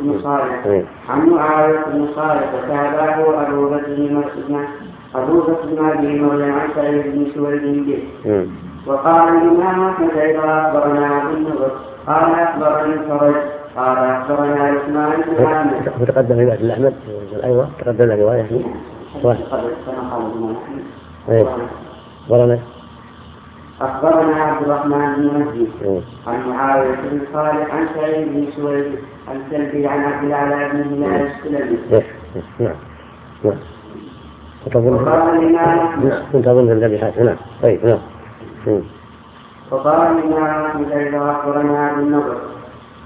بن 0.00 0.20
صالح 0.22 0.84
عن 1.08 1.28
معاوية 1.28 1.84
بن 1.86 2.08
صالح 2.14 2.54
وتابعه 2.54 3.42
أبو 3.48 3.68
بكر 3.68 3.86
بن 3.86 4.24
بكر 5.14 5.56
بن 5.64 5.90
أبي 5.90 6.20
مريم 6.20 6.52
عن 6.52 6.68
سعيد 6.74 7.02
بن 7.14 7.26
سويد 7.34 7.86
به 7.86 8.48
وقال 8.86 9.28
الإمام 9.28 9.88
أحمد 9.88 10.10
أيضا 10.10 10.44
أخبرنا 10.44 11.22
النضر 11.30 11.70
قال 12.06 12.34
أخبرني 12.34 12.94
الفرج. 12.94 13.34
قال 13.76 13.98
أخبرنا 13.98 14.62
عثمان 14.64 15.12
بن 15.26 15.44
عامر. 15.46 15.92
وتقدم 16.00 16.40
رواية 16.40 16.60
الأحمد 16.60 16.94
أيوه 17.44 17.68
تقدم 17.78 18.10
رواية. 18.10 18.46
أخبرنا 22.30 22.58
أخبرنا 23.80 24.36
عبد 24.36 24.62
الرحمن 24.62 25.14
بن 25.16 25.38
مهدي. 25.38 25.66
عن 26.26 26.48
معاوية 26.48 26.94
بن 27.10 27.20
صالح 27.32 27.74
عن 27.74 27.86
سعيد 27.94 28.28
بن 28.28 28.46
سويد 28.56 28.98
عن 29.28 29.42
سلبي 29.50 29.86
عن 29.86 30.00
عبد 30.04 30.24
الأعلى 30.24 30.68
بن 30.72 31.04
هلال 31.04 31.26
السلمي. 31.26 32.02
نعم. 32.60 32.74
نعم. 33.44 33.56
وقال 34.66 35.36
الإمام 35.36 35.78
أحمد 35.78 36.22
كنت 36.32 36.48
أظن 36.48 36.72
الذي 36.72 36.96
نعم. 36.96 37.36
طيب 37.62 37.80
نعم. 37.86 38.80
وقال 39.70 40.18
الإمام 40.18 40.64
أحمد 40.64 40.92
أيضا 40.92 41.30
أخبرنا 41.30 41.90
أبو 41.90 42.00
النضر 42.00 42.36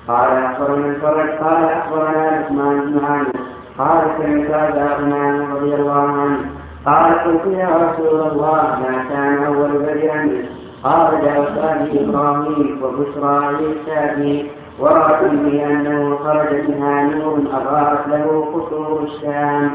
قال 0.08 0.44
أخبرنا 0.44 0.86
الفرج. 0.86 1.28
قال 1.30 1.64
أخبرنا 1.64 2.18
عثمان 2.18 2.80
بن 2.80 3.04
عامر. 3.04 3.32
قال 3.78 4.04
سمعت 4.18 4.50
أبا 4.50 5.46
رضي 5.54 5.74
الله 5.74 6.02
عنه. 6.02 6.38
قال 6.86 7.14
قلت 7.18 7.46
يا 7.46 7.68
رسول 7.68 8.20
الله 8.20 8.62
ما 8.62 9.04
كان 9.08 9.44
أول 9.44 9.72
بدء 9.72 10.44
قال 10.82 11.20
جاء 11.22 11.88
إبراهيم 11.94 12.82
وبشرى 12.82 13.46
عيسى 13.46 14.46
ورأت 14.78 15.24
به 15.24 15.66
أنه 15.66 16.16
خرج 16.16 16.68
منها 16.68 17.02
نور 17.02 17.38
أضاءت 17.52 18.08
له 18.08 18.44
قصور 18.54 19.02
الشام. 19.02 19.70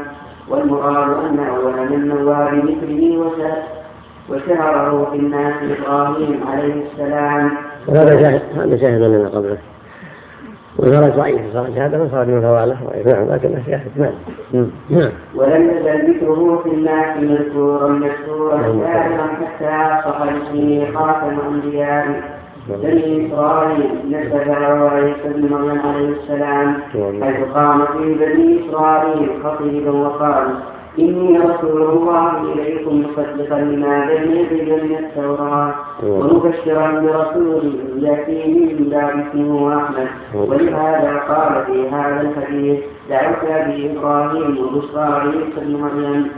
والمراد 0.48 1.24
أن 1.24 1.38
أول 1.38 1.90
من 1.90 2.08
نوار 2.08 2.54
مثله 2.54 3.30
وشهره 4.30 5.08
في 5.10 5.18
الناس 5.18 5.54
إبراهيم 5.62 6.40
عليه 6.52 6.74
السلام. 6.86 7.50
هذا 7.88 8.20
شاهد 8.20 8.42
هذا 8.56 8.76
شاهد 8.76 9.02
لنا 9.02 9.28
قبله. 9.28 9.58
والفرج 10.78 11.12
ضعيف 11.16 11.40
الفرج 11.40 11.78
هذا 11.78 11.98
من 11.98 12.08
فرج 12.08 12.28
من 12.28 12.40
فواله. 12.40 12.76
نعم 13.06 13.34
لكن 13.34 13.62
شاهد. 13.66 13.90
نعم. 13.96 14.70
نعم. 14.90 15.10
ولم 15.34 15.70
يزل 15.70 16.10
ذكره 16.10 16.60
في 16.64 16.70
الناس 16.70 17.16
مذكورا 17.16 17.88
مذكورا 17.88 18.56
دائما 18.56 19.28
حتى 19.40 20.08
أصبح 20.08 20.32
اسمه 20.32 20.86
خاتم 20.94 21.38
انبياء 21.48 22.22
بني 22.68 23.26
إسرائيل 23.26 23.90
نسب 24.10 24.48
عيسى 24.92 25.28
بن 25.34 25.42
مريم 25.52 25.80
عليه 25.80 26.08
السلام 26.08 26.76
حيث 27.22 27.44
قام 27.54 27.84
في 27.86 28.14
بني 28.14 28.60
إسرائيل 28.60 29.28
خطيبا 29.44 29.90
وقال 29.90 30.46
إني 30.98 31.38
رسول 31.38 31.82
الله 31.82 32.52
إليكم 32.52 33.02
مصدقا 33.04 33.58
لما 33.58 34.06
بين 34.06 34.30
يدي 34.36 34.62
من 34.62 34.96
التوراة. 34.98 35.74
ومبشرا 36.04 37.00
برسول 37.00 37.74
يأتي 37.96 38.38
من 38.78 38.88
بعد 38.90 39.26
اسمه 39.26 39.76
أحمد 39.76 40.08
ولهذا 40.34 41.12
قال 41.28 41.64
في 41.66 41.88
هذا 41.88 42.20
الحديث 42.20 42.78
دعوت 43.10 43.44
أبي 43.44 43.92
إبراهيم 43.92 44.58
وبشرى 44.58 45.20
عيسى 45.20 45.60
بن 45.60 45.76
مريم. 45.76 46.30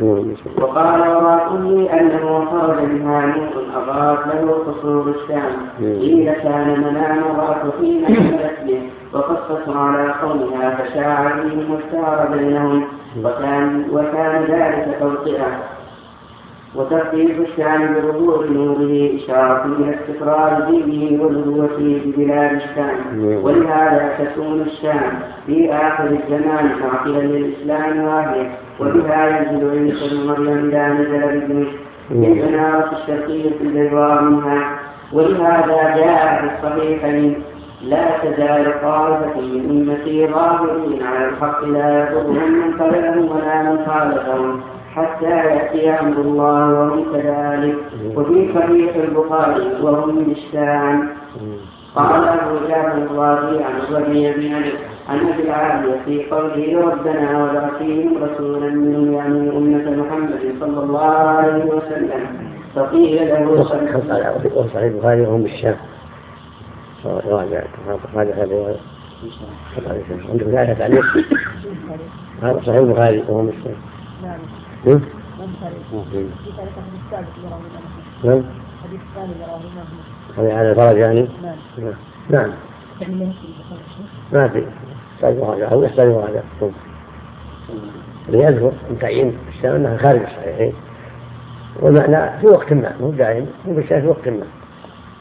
وقال 0.60 1.00
وراكم 1.00 1.86
أنه 1.98 2.44
خرج 2.50 2.78
منها 2.88 3.26
نور 3.26 3.54
أضاءت 3.76 4.26
له 4.26 4.52
قصور 4.66 5.14
الشام. 5.16 5.52
قيل 5.80 6.32
كان 6.32 6.80
منام 6.80 7.22
حين 7.80 8.06
حملت 8.06 8.56
به 8.66 8.80
وقصت 9.12 9.68
على 9.68 10.12
قومها 10.22 10.70
فشاع 10.70 11.22
بهم 11.22 11.70
واختار 11.70 12.28
بينهم. 12.38 12.84
وكان 13.24 13.84
وكان 13.92 14.42
ذلك 14.42 14.96
توطئة 15.00 15.46
وتخفيف 16.76 17.40
الشام 17.40 17.94
بظهور 17.94 18.46
نوره 18.50 19.10
إشارة 19.16 19.64
إلى 19.64 19.94
استقرار 19.94 20.70
دينه 20.70 21.22
ونبوته 21.22 22.02
ببلاد 22.04 22.52
الشام. 22.52 22.98
ولهذا 23.44 24.12
تكون 24.18 24.60
الشام 24.60 25.18
في 25.46 25.72
آخر 25.72 26.04
الزمان 26.04 26.70
معقلا 26.82 27.18
للإسلام 27.18 28.04
واهية 28.04 28.50
وبها 28.80 29.26
ينزل 29.26 29.70
عيسى 29.70 30.16
بن 30.16 30.26
مريم 30.28 30.68
إذا 30.68 30.88
نزل 30.88 31.40
بدمشق 31.40 31.78
للبنارة 32.10 32.90
الشرقية 32.92 33.60
البيضاء 33.60 34.22
منها. 34.22 34.78
ولهذا 35.12 35.96
جاء 35.96 36.40
في 36.40 36.46
الصحيحين 36.54 37.42
لا 37.82 38.18
تزال 38.22 38.64
طائفة 38.82 39.40
من 39.40 39.62
أمتي 39.70 40.26
ظاهرين 40.26 41.02
على 41.02 41.28
الحق 41.28 41.64
لا 41.64 42.10
يضرهم 42.10 42.52
من 42.52 42.72
قبلهم 42.80 43.30
ولا 43.30 43.62
من 43.62 43.78
خالفهم. 43.86 44.60
حتى 44.96 45.30
يأتي 45.30 45.90
أمر 45.90 46.20
الله 46.20 46.72
وهم 46.72 47.04
كذلك 47.12 47.76
وفي 48.16 48.48
صحيح 48.54 48.96
البخاري 48.96 49.82
وهم 49.82 50.18
من 50.18 50.30
الشام 50.30 51.08
قال 51.94 52.28
أبو 52.28 52.66
جعفر 52.68 52.98
الرازي 52.98 53.64
عن 53.64 53.80
الربيع 53.80 54.36
بن 54.36 54.52
عن 55.08 55.18
أبي 55.18 55.42
العالية 55.42 56.00
في 56.04 56.30
قوله 56.30 56.80
ربنا 56.80 57.44
وبعث 57.44 57.78
فيهم 57.78 58.24
رسولا 58.24 58.70
منهم 58.70 59.12
يعني 59.12 59.50
أمة 59.56 59.90
محمد 59.90 60.54
صلى 60.60 60.80
الله 60.80 61.14
عليه 61.14 61.64
وسلم 61.64 62.26
فقيل 62.74 63.28
له 63.28 63.64
صحيح 63.64 64.82
البخاري 64.82 65.20
وهم 65.20 65.42
بالشام 65.42 65.76
راجع 67.04 67.62
راجع 68.14 68.34
هذا 68.34 68.76
آية 70.62 70.72
تعليق 70.72 71.04
هذا 72.42 72.60
صحيح 72.66 72.80
البخاري 72.80 73.24
وهو 73.28 73.50
مسلم 74.84 75.02
نعم. 78.24 78.34
نعم 78.34 78.44
حديث 78.84 79.00
الثاني 79.10 80.52
هذا 80.52 80.74
فرج 80.74 80.96
يعني؟ 80.96 81.28
نعم. 81.42 81.94
نعم 82.30 82.52
ما 84.32 84.48
في. 84.48 84.66
يحتاج 85.14 85.38
مراجعة 85.38 85.68
أو 85.68 85.82
يحتاج 85.82 86.08
مراجعة 86.08 86.42
اللي 88.28 88.42
يذكر 88.42 88.72
من 88.90 88.98
تعيين 89.00 89.38
الشام 89.48 89.74
أنها 89.74 89.96
خارج 89.96 90.22
الصحيحين. 90.22 90.72
والمعنى 91.80 92.40
في 92.40 92.46
وقت 92.46 92.72
ما 92.72 92.92
مو 93.00 93.10
دائم 93.10 93.46
مو 93.66 93.74
بالشام 93.74 94.00
في 94.00 94.06
وقت 94.06 94.28
ما. 94.28 94.46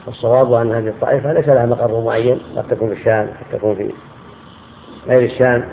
والصواب 0.06 0.52
أن 0.52 0.72
هذه 0.72 0.88
الطائفة 0.88 1.32
ليس 1.32 1.48
لها 1.48 1.66
مقر 1.66 2.00
معين 2.04 2.40
قد 2.56 2.68
تكون 2.68 2.88
في 2.88 3.00
الشام 3.00 3.26
قد 3.26 3.58
تكون 3.58 3.74
في 3.74 3.90
غير 5.06 5.22
الشام. 5.22 5.68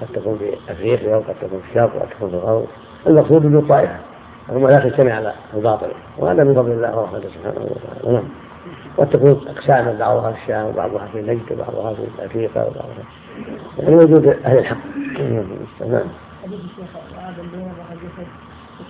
قد 0.00 0.06
تكون 0.14 0.38
في 0.38 0.72
أفريقيا 0.72 1.16
وقد 1.16 1.34
تكون 1.40 1.60
في 1.60 1.68
الشرق 1.70 1.96
وقد 1.96 2.08
تكون 2.08 2.30
في 2.30 2.36
الغرب 2.36 2.66
المقصود 3.06 3.46
أن 3.46 3.56
الطائفة 3.58 3.96
هم 4.48 4.66
لا 4.66 4.76
تجتمع 4.76 5.12
على 5.14 5.32
الباطل. 5.54 5.88
وهذا 6.18 6.44
من 6.44 6.54
فضل 6.54 6.70
الله 6.70 6.98
ورحمته 6.98 7.28
سبحانه 7.28 7.60
وتعالى. 7.60 8.12
نعم. 8.12 8.28
قد 8.98 9.10
تكون 9.10 9.48
أقساما 9.48 9.92
بعضها 9.98 10.32
في 10.32 10.38
الشام 10.42 10.66
وبعضها 10.66 11.06
في 11.12 11.22
نجد 11.22 11.52
وبعضها 11.52 11.94
في 11.94 12.02
أفريقيا 12.26 12.62
وبعضها. 12.62 13.04
يعني 13.78 13.94
وجود 13.94 14.26
أهل 14.26 14.58
الحق. 14.58 14.76
نعم. 15.80 16.08
حديث 16.42 16.60
الشيخ 16.60 16.96
هذا 17.18 17.42
اللي 17.42 17.62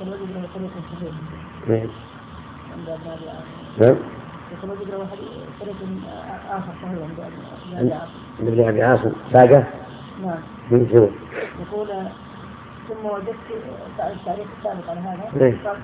يقول 0.00 0.18
له 0.34 0.48
طريق 0.54 0.70
صحيح 0.96 1.12
نعم. 1.68 1.88
نعم. 3.80 3.96
يقول 4.52 4.68
له 4.70 5.06
طريق 5.60 5.78
آخر 6.50 6.72
صحيح 6.82 6.98
عند 8.40 8.48
ابن 8.48 8.68
أبي 8.68 8.82
عاصم. 8.82 9.12
ساقة؟ 9.32 9.64
نعم. 10.24 10.38
يقول 10.72 11.88
ثم 12.88 13.06
وجدت 13.06 13.46
التاريخ 13.98 14.46
السابق 14.58 14.90
على 14.90 15.00
هذا. 15.00 15.80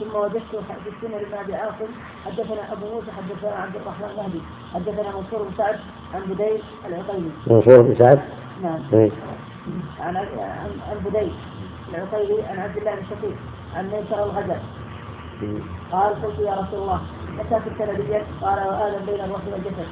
ثم 0.00 0.16
وجدت 0.16 0.42
في 0.84 0.88
السنة 0.96 1.18
لابن 1.18 1.34
ابي 1.34 1.54
عاصم 1.54 1.90
حدثنا 2.24 2.72
أبو 2.72 2.86
موسى 2.94 3.10
حدثنا 3.12 3.50
عبد 3.50 3.76
الرحمن 3.76 4.10
المهدي 4.10 4.40
حدثنا 4.74 5.16
منصور 5.16 5.42
بن 5.42 5.50
سعد 5.56 5.78
عن 6.14 6.20
بديل 6.20 6.62
العقيلي. 6.86 7.30
منصور 7.46 7.82
بن 7.82 7.94
سعد؟ 8.04 8.20
نعم. 8.62 8.80
إيه. 8.92 9.10
عن 10.00 10.16
عن 10.16 10.98
بديل 11.04 11.32
العقيلي 11.88 12.42
عن 12.42 12.58
عبد 12.58 12.76
الله 12.76 12.94
بن 12.94 13.02
شقيق 13.10 13.36
عن 13.76 13.86
ميسر 13.86 14.24
الغزل. 14.24 14.60
قال 15.92 16.22
قلت 16.22 16.38
يا 16.38 16.54
رسول 16.54 16.82
الله 16.82 17.00
متى 17.38 17.60
كنت 17.64 17.82
نبيا؟ 17.82 18.22
قال 18.42 18.58
وآدم 18.68 19.06
بين 19.06 19.20
الرسل 19.20 19.52
والجسد. 19.52 19.88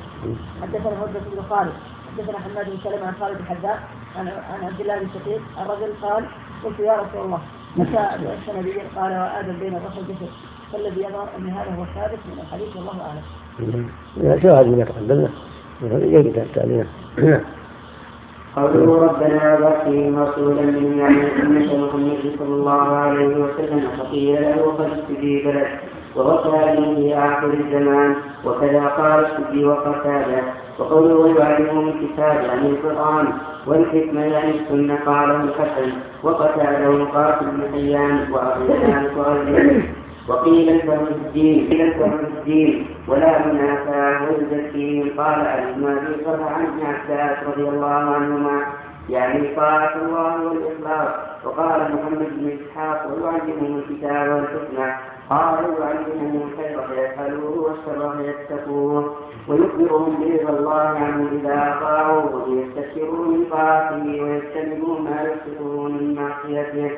حدثنا 0.62 1.04
هدبة 1.04 1.20
بن 1.32 1.42
خالد 1.50 1.72
حدثنا 2.18 2.38
حماد 2.38 2.70
بن 2.70 2.76
سلمة 2.84 3.06
عن 3.06 3.14
خالد 3.20 3.38
الحذاء 3.40 3.78
عن 4.18 4.28
عن 4.28 4.64
عبد 4.64 4.80
الله 4.80 4.98
بن 4.98 5.08
شقيق 5.14 5.40
الرجل 5.62 5.92
قال 6.02 6.24
قلت 6.64 6.80
يا 6.80 6.92
رسول 6.92 7.24
الله 7.24 7.40
متى 7.76 7.92
بعثت 7.92 8.56
نبيا؟ 8.58 8.82
قال 8.96 9.12
وآدم 9.12 9.58
بين 9.58 9.74
الرسل 9.76 9.98
والجسد 9.98 10.28
فالذي 10.72 11.00
يظهر 11.00 11.28
أن 11.38 11.48
هذا 11.48 11.76
هو 11.78 11.82
الثابت 11.82 12.18
من 12.26 12.40
الحديث 12.40 12.76
والله 12.76 13.00
أعلم. 13.02 13.88
شاهد 14.42 14.66
ما 14.66 14.84
تقدمنا 14.84 15.30
يجب 15.82 16.36
التالينا 16.36 16.86
قوله 18.56 19.06
ربنا 19.06 19.58
وبعثهم 19.58 20.18
رسولا 20.18 20.62
من 20.62 20.98
يعني 20.98 21.42
أمة 21.42 21.86
محمد 21.86 22.36
صلى 22.38 22.54
الله 22.54 22.96
عليه 22.96 23.36
وسلم 23.36 23.88
فقيل 23.98 24.42
له 24.42 24.74
قد 24.78 24.90
استجيب 24.98 25.48
لك 25.48 25.80
ووصى 26.16 26.50
به 26.50 26.94
في 26.94 27.14
آخر 27.18 27.52
الزمان 27.52 28.16
وكذا 28.44 28.86
قال 28.86 29.26
السدي 29.26 29.64
وقتادة 29.64 30.42
وقوله 30.78 31.38
يعلمهم 31.38 31.88
الكتاب 31.88 32.44
يعني 32.44 32.68
القرآن 32.68 33.26
والحكمة 33.66 34.24
يعني 34.24 34.50
السنة 34.50 34.98
قاله 35.06 35.36
الحسن 35.44 35.92
وقتاده 36.22 36.90
مقاتل 36.90 37.46
بن 37.46 37.62
حيان 37.72 38.32
وأبو 38.32 38.72
حيان 38.72 39.82
وقيل 40.28 40.68
الفهم 40.68 41.06
الدين 41.06 41.68
قيل 41.70 41.80
الفهم 41.82 42.20
الدين 42.38 42.86
ولا 43.08 43.46
منافاة 43.46 44.28
ويزكيهم 44.28 45.10
قال 45.18 45.40
ابي 45.46 46.24
طلحه 46.24 46.50
عن 46.54 46.66
ابن 46.66 46.86
عباس 46.86 47.36
رضي 47.46 47.68
الله 47.68 47.86
عنهما 47.86 48.62
يعني 49.10 49.54
طاعة 49.56 49.94
الله 49.96 50.44
والإخلاص. 50.44 51.14
وقال 51.44 51.80
محمد 51.94 52.28
بن 52.38 52.50
إسحاق 52.58 53.06
ويعلمهم 53.06 53.78
الكتاب 53.78 54.28
والحكمة 54.32 54.94
قال 55.30 55.64
يعلمهم 55.80 56.42
الخير 56.42 56.80
فيفعلوه 56.88 57.58
والشر 57.58 58.16
فيتقوه 58.16 59.16
ويخبرهم 59.48 60.22
برضا 60.22 60.48
الله 60.48 60.88
عنه 61.04 61.28
إذا 61.32 61.76
أطاعوه 61.76 62.44
من 63.28 63.44
طاعته 63.50 64.22
ويجتنبوا 64.22 64.98
ما 64.98 65.22
يفسدون 65.22 65.92
من 65.92 66.14
معصيته. 66.14 66.90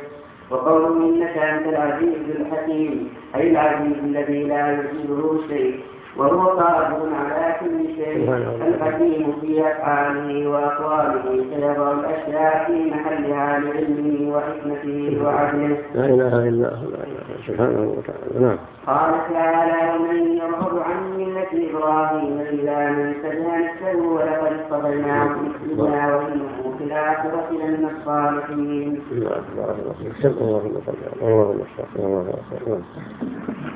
وقوله 0.51 0.89
إنك 0.89 1.37
أنت 1.39 1.67
العزيز 1.67 2.37
الحكيم 2.41 3.15
أي 3.35 3.51
العزيز 3.51 3.99
الذي 4.05 4.45
لا 4.45 4.73
يزيده 4.73 5.39
شيء. 5.49 5.81
وهو 6.19 6.49
قادر 6.49 7.09
على 7.15 7.57
كل 7.61 7.87
شيء 7.97 8.33
الحكيم 8.69 9.33
في 9.41 9.61
أفعاله 9.61 10.49
وأقواله 10.49 11.45
فيضع 11.51 11.93
الأشياء 11.93 12.65
في 12.67 12.91
محلها 12.91 13.59
لعلمه 13.59 14.37
وحكمته 14.37 15.25
وعدله. 15.25 15.79
لا 15.95 16.05
إله 16.05 16.49
إلا 16.49 16.49
الله 16.49 17.05
سبحانه 17.47 17.95
وتعالى 17.99 18.47
نعم. 18.47 18.59
قال 18.87 19.13
تعالى 19.33 19.99
ومن 19.99 20.37
يرغب 20.37 20.79
عن 20.79 21.19
ملة 21.19 21.71
إبراهيم 21.71 22.41
إلا 22.41 22.91
من 22.91 23.15
سلم 23.23 23.47
نفسه 23.65 24.07
ولقد 24.07 24.53
اصطفيناه 24.61 25.29
في 25.29 25.73
الدنيا 25.73 26.15
وإنه 26.15 26.77
في 26.79 26.85
الآخرة 26.85 27.47
لمن 27.51 27.91
الصالحين. 27.97 29.01
اللهم 29.13 30.75
صل 30.87 30.95
اللهم 31.23 31.61
صل 31.77 32.05
اللهم 32.05 32.33
صل. 32.67 32.83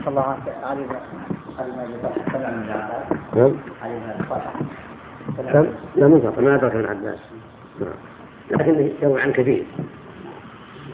الله 0.08 0.36
عليه 0.64 0.86
نعم 3.36 3.52
نعم 5.44 5.66
لا 5.96 6.08
منقطع 6.08 6.40
ما 6.40 6.54
أدرك 6.54 6.74
ابن 6.74 6.86
عباس 6.86 7.18
نعم 7.80 7.90
لكنه 8.50 8.90
يروي 9.02 9.22
عن 9.22 9.32
كثير 9.32 9.66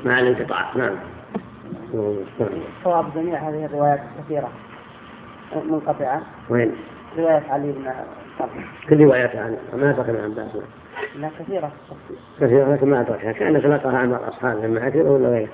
مع 0.04 0.20
الانقطاع 0.20 0.76
نعم 0.76 0.94
صواب 2.84 3.04
جميع 3.14 3.48
هذه 3.48 3.64
الروايات 3.64 4.00
كثيرة 4.18 4.48
منقطعة 5.70 6.22
وين؟ 6.50 6.72
رواية 7.18 7.42
علي 7.50 7.72
بن 7.72 7.92
كل 8.88 9.04
رواياتها 9.04 9.40
عن 9.40 9.56
ما 9.80 9.90
أدرك 9.90 10.08
ابن 10.08 10.24
عباس 10.24 10.50
لا 11.16 11.30
كثيرة 11.38 11.72
كثيرة 12.40 12.74
لكن 12.74 12.90
ما 12.90 13.00
أدركها 13.00 13.32
كأنك 13.32 13.62
تلقاها 13.62 13.98
عن 13.98 14.10
الأصحاب 14.10 14.64
إما 14.64 14.84
عثيرة 14.84 15.10
ولا 15.10 15.28
غيره 15.28 15.48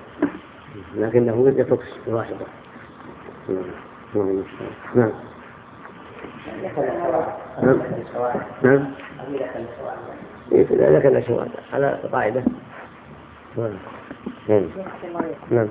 لكنه 0.97 1.55
يترك 1.57 1.81
الواحدة 2.09 2.47
نعم 3.49 3.92
نعم 4.15 4.45
نعم 4.95 5.13
نعم 8.63 8.91
على 11.73 11.99
قاعدة 12.13 12.43
نعم 13.57 13.73
نعم 14.49 14.69
نعم 15.51 15.69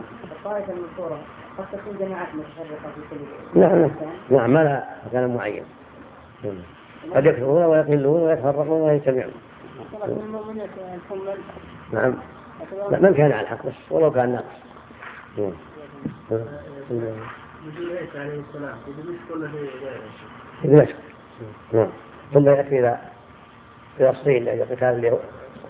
نعم 3.55 3.75
نعم 3.75 3.91
نعم 4.29 4.53
ما 4.53 4.63
لها 4.63 4.95
مكان 5.07 5.35
معين 5.35 5.63
قد 7.15 7.25
يكثرون 7.25 7.63
ويقلون 7.63 8.21
ويتفرقون 8.21 8.81
ويجتمعون 8.81 9.33
نعم 11.93 12.13
من 12.91 13.13
كان 13.13 13.31
على 13.31 13.41
الحق 13.41 13.65
بس 13.65 13.91
ولو 13.91 14.11
كان 14.11 14.31
ناقص 14.31 14.61
عليه 18.15 18.39
السلام 18.49 18.77
في 18.85 18.91
دمشق 18.91 19.35
ولا 19.35 19.47
في 20.61 20.67
دمشق 20.67 20.95
نعم 21.73 21.89
ثم 22.33 22.49
يأتي 22.49 22.79
إلى 22.79 22.97
فلسطين 23.99 24.45
لأجل 24.45 24.75
قتال 24.75 25.19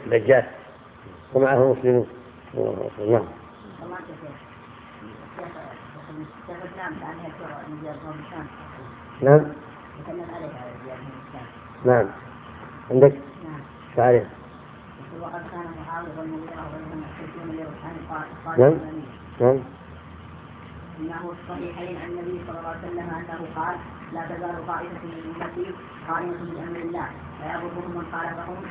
الدجال 0.06 0.44
ومعه 1.34 1.72
مسلمون 1.74 2.08
نعم 3.08 3.26
نعم 9.22 9.46
نعم 11.86 12.08
عندك 12.92 13.14
يحتجون 13.98 14.26
نعم 18.58 18.74
نعم 19.42 19.60
انه 21.02 21.34
الصحيحين 21.36 21.98
عن 22.02 22.10
النبي 22.10 22.42
صلى 22.48 22.60
الله 22.60 22.70
عليه 22.70 22.88
وسلم 22.88 23.10
أنه 23.10 23.42
قال 23.56 23.76
لا 24.14 24.22
تزال 24.30 24.68
طائفه 24.68 25.04
من 25.04 25.36
أمتي 25.42 25.72
قائمة 26.10 26.38
بامر 26.54 26.80
الله 26.80 27.08
فيضرهم 27.38 27.92
من 27.96 28.06
خالفهم 28.12 28.62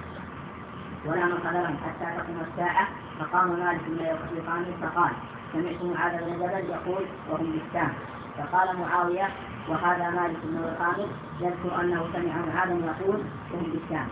ولا 1.07 1.25
من 1.25 1.39
خذلهم 1.45 1.77
حتى 1.85 2.17
تقوم 2.17 2.41
الساعة. 2.51 2.89
فقام 3.21 3.49
مالك 3.49 3.81
من 3.89 4.01
يقام 4.37 4.65
فقال 4.83 5.13
سمعت 5.53 5.83
معاذ 5.83 6.25
بن 6.25 6.37
جبل 6.37 6.71
يقول 6.71 7.05
وهم 7.31 7.53
بالشام 7.53 7.93
فقال 8.39 8.79
معاوية 8.79 9.29
وهذا 9.69 10.11
مالك 10.11 10.37
بن 10.45 10.57
الخامس 10.57 11.11
يذكر 11.41 11.81
أنه 11.81 12.07
سمع 12.13 12.55
معاذا 12.55 12.73
يقول 12.73 13.25
وهم 13.53 13.73
بالشام 13.73 14.09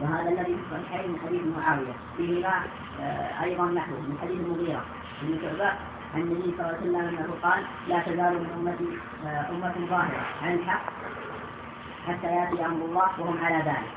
وهذا 0.00 0.28
الذي 0.28 0.56
في 0.56 0.76
الصحيحين 0.76 1.10
من 1.10 1.18
حديث 1.26 1.42
معاوية. 1.56 1.92
فيهما 2.16 2.62
آه، 3.00 3.42
أيضا 3.42 3.64
نحو 3.64 3.92
من 3.92 4.18
حديث 4.22 4.40
المغيره 4.40 4.84
بن 5.22 5.38
شعبه 5.42 5.72
عن 6.14 6.20
النبي 6.20 6.54
صلى 6.58 6.60
الله 6.60 6.66
عليه 6.66 6.78
وسلم 6.80 6.96
أنه 6.96 7.34
قال 7.42 7.62
لا 7.88 7.98
تزال 8.00 8.32
من 8.34 8.46
أمتي 8.58 8.98
آه، 9.26 9.50
أمة 9.50 9.74
ظاهرة 9.90 10.26
عن 10.42 10.54
الحق 10.54 10.82
حتى 12.06 12.26
يأتي 12.26 12.66
أمر 12.66 12.84
الله 12.84 13.20
وهم 13.20 13.44
على 13.44 13.56
ذلك. 13.56 13.92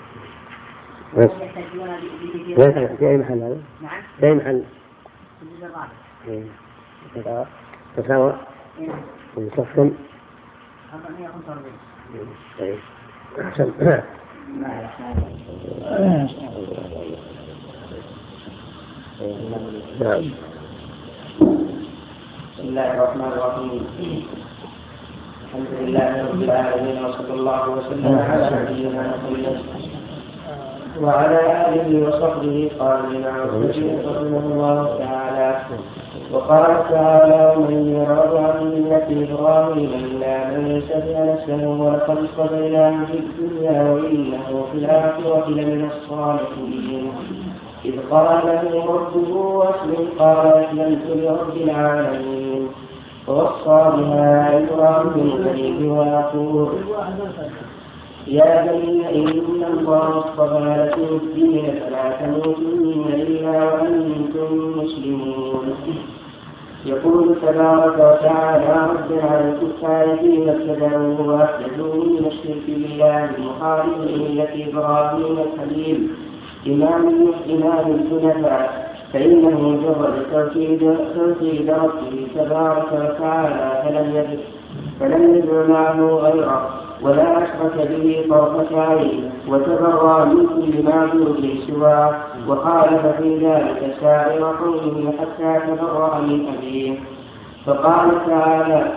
بس. 1.17 1.31
وهم 1.31 1.41
يحتجون 1.41 1.87
به 1.87 2.55
في 2.97 3.07
أي 3.09 3.17
محل 3.17 3.33
هذا؟ 3.41 3.61
نعم 3.81 4.01
في 4.19 4.25
أي 4.25 4.33
محل؟ 4.33 4.63
في 5.39 5.45
الجزء 5.45 5.65
الرابع. 5.65 5.87
إيه. 6.27 7.45
تساوى 7.97 8.35
إيه، 8.79 9.49
صفكم 9.57 9.91
445 10.93 11.71
طيب 12.59 12.77
أحسن 13.41 13.71
نعم 19.99 20.31
بسم 22.55 22.67
الله 22.67 22.87
الرحمن 22.93 23.31
الرحيم. 23.35 23.83
الحمد 25.43 25.71
لله 25.79 26.11
رب 26.31 26.41
العالمين 26.47 26.97
وصلى 27.05 27.33
الله 27.33 27.63
وسلم 27.69 28.13
على 28.29 28.43
نبينا 28.55 29.01
محمد. 29.11 29.45
وعلى 31.03 31.39
آله 31.67 31.87
وصحبه 32.07 32.57
قال 32.79 32.99
الامام 33.11 33.49
رحمه 34.07 34.43
الله 34.51 34.79
تعالى. 35.03 35.49
وقال 36.31 36.71
تعالى 36.89 37.41
ومن 37.57 37.81
يرغب 37.91 38.33
عن 38.47 38.57
ملة 38.71 39.07
إبراهيم 39.25 39.91
إلا 40.07 40.35
من 40.55 40.81
سفه 40.87 41.17
نفسه 41.31 41.61
ولقد 41.67 42.17
اصطفيناه 42.23 42.95
في 43.11 43.17
الدنيا 43.23 43.79
وإنه 43.93 44.47
في 44.71 44.77
الآخرة 44.77 45.45
لمن 45.49 45.81
الصالحين. 45.91 47.11
إذ 47.85 47.95
قال 48.11 48.41
له 48.47 48.63
ربه 48.95 49.29
أسلم. 49.69 50.03
قال 50.19 50.47
أسلمت 50.63 51.05
لرب 51.21 51.55
العالمين. 51.57 52.44
ووصى 53.27 53.91
بها 53.97 54.57
إبراهيم 54.57 55.29
بنيه 55.43 55.91
ويعقوب. 55.91 56.69
يا 58.27 58.65
بني 58.65 59.09
إن 59.15 59.63
الله 59.63 60.19
اصطفى 60.19 60.59
لكم 60.79 61.15
الدين 61.15 61.65
فلا 61.79 62.05
تموتن 62.19 63.05
إلا 63.13 63.73
وأنتم 63.73 64.79
مسلمون. 64.79 65.73
يقول 66.85 67.35
تبارك 67.41 67.93
وتعالى 67.93 68.65
على 69.23 69.53
الكفار 69.53 70.03
الذين 70.03 70.49
ابتدعوه 70.49 71.21
واحدثوا 71.27 72.03
من 72.03 72.25
الشرك 72.25 72.65
بالله 72.67 73.29
المخالف 73.37 73.97
ملة 73.97 74.69
إبراهيم 74.69 75.37
الحليم. 75.45 76.15
إمام 76.67 77.33
إمام 77.49 77.85
الحنفاء 77.95 78.84
فإنه 79.15 79.79
جرد 79.83 80.15
توحيد 80.31 80.97
توحيد 81.15 81.69
ربه 81.69 82.27
تبارك 82.35 82.87
وتعالى 82.93 83.83
فلم 83.83 84.15
يجد 84.15 84.39
فلم 84.99 85.35
يدع 85.35 85.67
معه 85.73 85.99
غيره 85.99 86.69
ولا 87.01 87.43
أشرك 87.43 87.87
به 87.89 88.25
طرفة 88.29 88.81
عين 88.81 89.31
وتبرأ 89.47 90.25
من 90.25 90.47
كل 90.47 90.83
معبود 90.83 91.49
سواه. 91.67 92.15
وخالف 92.47 93.05
في 93.17 93.37
ذلك 93.45 93.95
سائر 94.01 94.43
قومه 94.43 95.13
حتى 95.19 95.59
تبرأ 95.67 96.19
من 96.19 96.45
أبيه. 96.57 96.93
فقال 97.65 98.09
تعالى 98.27 98.91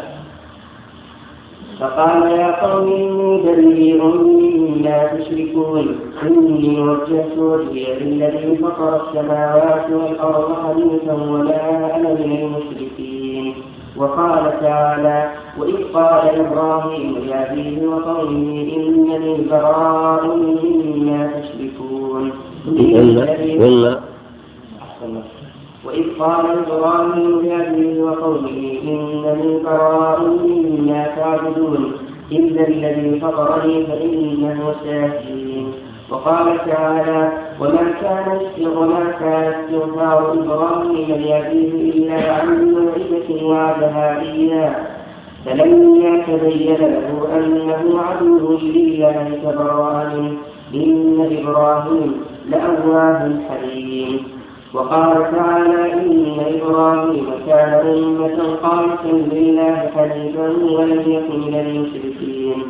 فقال 1.80 2.22
يا 2.22 2.66
قوم 2.66 2.92
إني 2.92 3.42
بريء 3.42 4.02
مما 4.04 5.06
تشركون 5.06 5.86
إني 6.22 6.80
وجهت 6.80 7.38
وجهي 7.38 7.98
للذي 8.00 8.56
فطر 8.56 9.00
السماوات 9.02 9.86
والأرض 9.90 10.48
حنيفا 10.62 11.12
وما 11.12 11.96
أنا 11.96 12.10
من 12.14 12.30
المشركين. 12.42 13.54
وقال 13.96 14.60
تعالى 14.60 15.30
وإذ 15.58 15.76
قال 15.94 16.22
إبراهيم 16.40 17.16
لأبيه 17.26 17.86
وقومه 17.86 18.66
إنني 18.76 19.36
براء 19.50 20.26
مما 20.36 21.30
تشركون. 21.40 22.32
قلنا 23.60 24.00
وإذ 25.88 26.04
قال 26.18 26.46
إبراهيم 26.58 27.40
لأبيه 27.40 28.02
وقومه 28.02 28.78
إنني 28.82 29.62
براء 29.64 30.20
مما 30.20 31.06
تعبدون 31.16 31.92
إلا 32.32 32.68
الذي 32.68 33.20
فطرني 33.20 33.86
فإنه 33.86 34.74
سيهدين. 34.82 35.72
وقال 36.10 36.58
تعالى 36.66 37.32
وما 37.60 37.90
كان 38.02 38.38
وما 38.76 39.04
كان 39.20 39.52
استغفار 39.52 40.32
إبراهيم 40.32 41.08
لأبيه 41.08 41.72
إلا 41.92 42.32
عن 42.32 42.74
موعدة 42.74 43.46
وعدها 43.46 44.20
إياه. 44.20 44.76
فلما 45.44 46.22
تبين 46.26 46.76
له 46.80 47.28
أنه 47.36 48.00
عدو 48.00 48.58
لله 48.62 49.38
تبرأ 49.44 50.04
منه 50.14 50.32
إن 50.74 51.38
إبراهيم 51.38 52.12
لأواه 52.50 53.30
حليم 53.48 54.37
وقال 54.74 55.30
تعالى 55.32 55.92
إن 55.92 56.36
إبراهيم 56.54 57.26
كان 57.46 57.72
أمة 57.86 58.56
قانتا 58.62 59.34
لله 59.34 59.90
حنيفا 59.94 60.48
ولم 60.76 61.02
يكن 61.06 61.40
من 61.40 61.54
المشركين. 61.54 62.62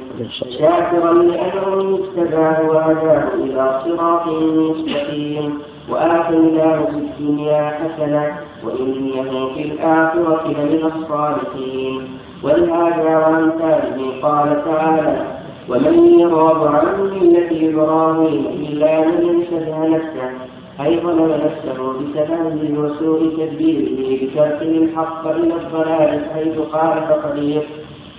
شاكرا 0.59 1.13
لأنه 1.13 1.99
اجتباه 1.99 2.69
وهداه 2.71 3.29
إلى 3.35 3.81
صراط 3.85 4.27
مستقيم. 4.53 5.59
وآتيناه 5.91 6.85
في 6.85 6.99
الدنيا 6.99 7.63
حسنة 7.79 8.37
وإنه 8.65 9.49
في 9.55 9.63
الآخرة 9.63 10.43
لمن 10.47 10.93
الصالحين. 10.93 12.19
ولهذا 12.43 13.17
وأمثاله 13.19 14.21
قال 14.23 14.65
تعالى 14.65 15.27
ومن 15.69 16.19
يرغب 16.21 16.67
عن 16.75 16.87
ملة 17.01 17.71
إبراهيم 17.71 18.47
إلا 18.47 19.01
من 19.01 19.45
شبه 19.51 19.89
نفسه 19.89 20.58
أي 20.81 21.01
ظلم 21.01 21.33
نفسه 21.45 21.93
بسببه 21.93 22.79
وسوء 22.81 23.21
تدبيره 23.37 24.27
بتركه 24.27 24.63
الحق 24.63 25.27
إلى 25.27 25.55
الضلال 25.55 26.25
حيث 26.35 26.59
خالف 26.73 27.13
طريق 27.27 27.67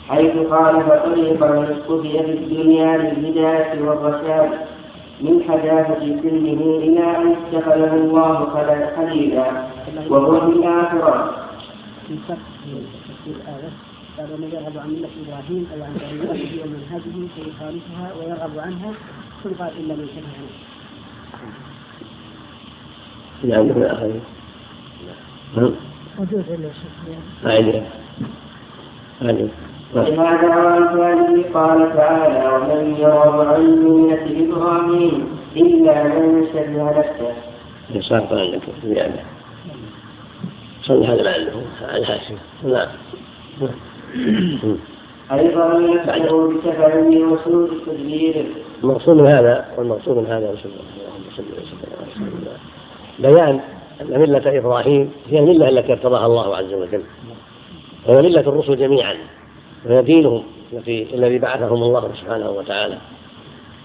حيث 0.09 0.33
خالف 0.49 0.87
طريقا 1.05 1.49
اقتدي 1.63 2.23
في 2.23 2.31
الدنيا 2.31 2.97
للهداية 2.97 3.81
والرشاد. 3.81 4.49
من 5.21 5.43
حداثة 5.49 5.99
سنه 5.99 6.61
إلى 6.85 7.17
أن 7.17 7.35
اتخذه 7.35 7.93
الله 7.93 8.35
خليلا 8.95 9.47
وهو 10.09 10.39
في 10.39 10.57
الآخرة. 10.57 11.35
قال 14.17 14.33
ومن 14.33 14.49
يرغب 14.53 14.77
عن 14.77 14.89
ملة 14.89 15.09
إبراهيم 15.23 15.67
أي 15.73 15.81
عن 15.81 15.93
طريقته 15.93 16.51
ومنهجه 16.63 17.27
فيخالفها 17.35 18.13
ويرغب 18.19 18.59
عنها 18.59 18.91
ثم 19.43 19.49
قال 19.49 19.71
إلا 19.79 19.95
من 19.95 20.07
شبه 20.15 20.33
نفسه 20.43 21.68
نعم 23.43 23.65
من 23.65 23.83
آخرين 23.83 24.21
نعم 25.57 25.71
وجوز 26.19 26.43
إلا 26.49 26.69
شيخ 26.73 27.45
أعيد 27.45 27.83
ولهذا 29.95 30.55
وأمثاله 30.55 31.43
قال 31.53 31.93
تعالى 31.95 32.41
ومن 32.55 32.95
يرغب 32.95 33.47
عن 33.47 33.61
ملة 33.61 34.25
إبراهيم 34.45 35.27
إلا 35.55 36.03
من 36.03 36.47
شبه 36.53 36.99
نفسه. 36.99 37.33
يساق 37.89 38.33
عندك 38.33 38.61
زيادة 38.83 39.23
صلى 40.81 41.07
هذا 41.07 41.21
لعله 41.21 41.63
على 41.81 41.97
الهاشم 41.97 42.35
نعم 42.63 42.87
أيضا 45.31 45.79
نفسه 45.79 46.47
بسببه 46.47 47.23
وسوء 47.23 47.69
تدبيره 47.85 48.45
المقصود 48.83 49.17
من 49.21 49.27
هذا 49.27 49.65
والمقصود 49.77 50.17
من 50.17 50.25
هذا 50.25 50.51
رسول 50.51 50.71
الله 50.71 50.83
اللهم 50.97 51.23
صل 51.37 51.43
وسلم. 51.43 52.78
بيان 53.19 53.59
أن 54.01 54.19
ملة 54.19 54.57
إبراهيم 54.57 55.11
هي 55.29 55.39
الملة 55.39 55.69
التي 55.69 55.93
ارتضاها 55.93 56.25
الله 56.25 56.55
عز 56.55 56.73
وجل. 56.73 57.01
وهي 58.07 58.21
ملة 58.21 58.39
الرسل 58.39 58.77
جميعا. 58.77 59.15
وهي 59.85 60.01
دينهم 60.01 60.43
الذي 60.87 61.39
بعثهم 61.39 61.83
الله 61.83 62.09
سبحانه 62.21 62.51
وتعالى. 62.51 62.97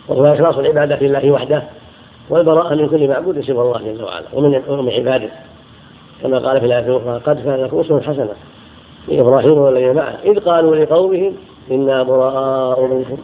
وهو 0.09 0.24
إخلاص 0.24 0.59
العبادة 0.59 1.07
لله 1.07 1.30
وحده 1.30 1.62
والبراءة 2.30 2.74
من 2.74 2.89
كل 2.89 3.09
معبود 3.09 3.41
سوى 3.41 3.62
الله 3.62 3.93
جل 3.93 4.05
وعلا 4.05 4.26
ومن 4.32 4.62
ومن 4.68 4.91
عباده. 4.93 5.30
كما 6.22 6.39
قال 6.39 6.61
في 6.61 6.66
الآية 6.66 6.87
الأخرى 6.87 7.20
قد 7.26 7.45
كان 7.45 7.64
لكم 7.64 7.80
أسوة 7.80 8.01
حسنة 8.01 8.35
لإبراهيم 9.09 9.59
والذين 9.59 9.95
معه. 9.95 10.18
إذ 10.24 10.41
قالوا 10.41 10.76
لقومهم 10.76 11.32
إنا 11.70 12.03
براء 12.03 12.87
منكم 12.87 13.18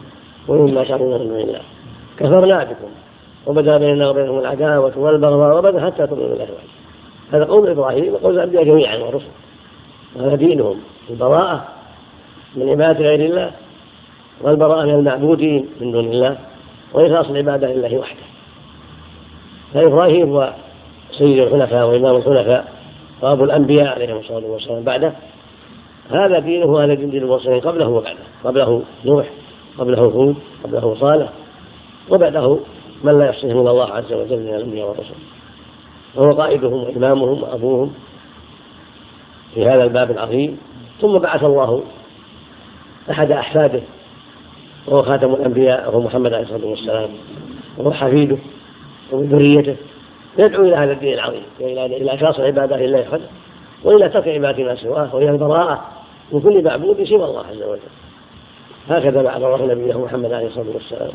ومما 0.47 0.83
تعبدون 0.83 1.27
من 1.27 1.39
الله. 1.39 1.61
كفرنا 2.17 2.63
بكم. 2.63 2.91
وبدا 3.45 3.77
بيننا 3.77 4.09
وبينهم 4.09 4.39
العداوة 4.39 4.97
والبغضاء 4.97 5.57
وبدا 5.57 5.85
حتى 5.85 6.07
تؤمنوا 6.07 6.29
بالله. 6.29 6.47
هذا 7.31 7.45
قول 7.45 7.69
إبراهيم 7.69 8.13
وقول 8.13 8.33
الأنبياء 8.35 8.63
جميعا 8.63 8.97
والرسل 8.97 9.25
وهذا 10.15 10.35
دينهم. 10.35 10.77
البراءة 11.09 11.67
من 12.55 12.69
عبادة 12.69 12.99
غير 12.99 13.29
الله 13.29 13.51
والبراءة 14.41 14.85
من 14.85 14.93
المعبودين 14.93 15.65
من 15.81 15.91
دون 15.91 16.05
الله 16.05 16.37
وإخلاص 16.93 17.29
العبادة 17.29 17.73
لله 17.73 17.97
وحده. 17.97 18.23
فإبراهيم 19.73 20.29
هو 20.29 20.53
سيد 21.11 21.39
الحنفاء 21.39 21.89
وإمام 21.89 22.15
الحنفاء 22.15 22.73
وأبو 23.21 23.43
الأنبياء 23.43 23.87
عليهم 23.87 24.17
الصلاة 24.17 24.45
والسلام 24.45 24.83
بعده. 24.83 25.13
هذا 26.11 26.39
دينه 26.39 26.65
وهذا 26.65 26.93
دين 26.93 27.15
المرسلين 27.15 27.59
قبله 27.59 27.89
وبعده. 27.89 28.19
قبله 28.43 28.81
نوح 29.05 29.25
قبله 29.77 29.99
هود 29.99 30.35
قبله 30.63 30.95
صالح 30.99 31.29
وبعده 32.09 32.57
من 33.03 33.19
لا 33.19 33.25
يحصيهم 33.25 33.59
الا 33.61 33.71
الله 33.71 33.91
عز 33.91 34.13
وجل 34.13 34.39
من 34.39 34.47
الانبياء 34.47 34.89
والرسل 34.89 35.13
وهو 36.15 36.31
قائدهم 36.31 36.83
وإمامهم 36.83 37.43
وأبوهم 37.43 37.93
في 39.55 39.65
هذا 39.65 39.83
الباب 39.83 40.11
العظيم. 40.11 40.57
ثم 41.01 41.17
بعث 41.17 41.43
الله 41.43 41.83
أحد 43.11 43.31
أحفاده 43.31 43.81
وهو 44.87 45.03
خاتم 45.03 45.33
الأنبياء 45.33 45.89
وهو 45.89 46.01
محمد 46.01 46.33
عليه 46.33 46.43
الصلاة 46.43 46.65
والسلام 46.65 47.09
وهو 47.77 47.91
حفيده 47.91 48.37
ومن 49.11 49.29
ذريته. 49.29 49.75
يدعو 50.37 50.63
إلى 50.63 50.75
هذا 50.75 50.91
الدين 50.91 51.13
العظيم 51.13 51.43
وإلى 51.59 51.85
إلى 51.85 52.13
إخلاص 52.13 52.39
العباده 52.39 52.77
لله 52.77 52.99
وحده 52.99 53.25
وإلى 53.83 54.09
ترك 54.09 54.27
عباده 54.27 54.63
ما 54.63 54.75
سواه 54.75 55.15
وإلى 55.15 55.29
البراءة 55.29 55.85
من 56.31 56.41
كل 56.41 56.63
معبود 56.63 57.03
سوى 57.03 57.25
الله 57.25 57.45
عز 57.51 57.63
وجل. 57.63 57.79
هكذا 58.89 59.21
بعد 59.21 59.43
الله 59.43 59.65
نبيه 59.65 59.99
محمد 59.99 60.33
عليه 60.33 60.47
الصلاة 60.47 60.65
والسلام. 60.73 61.09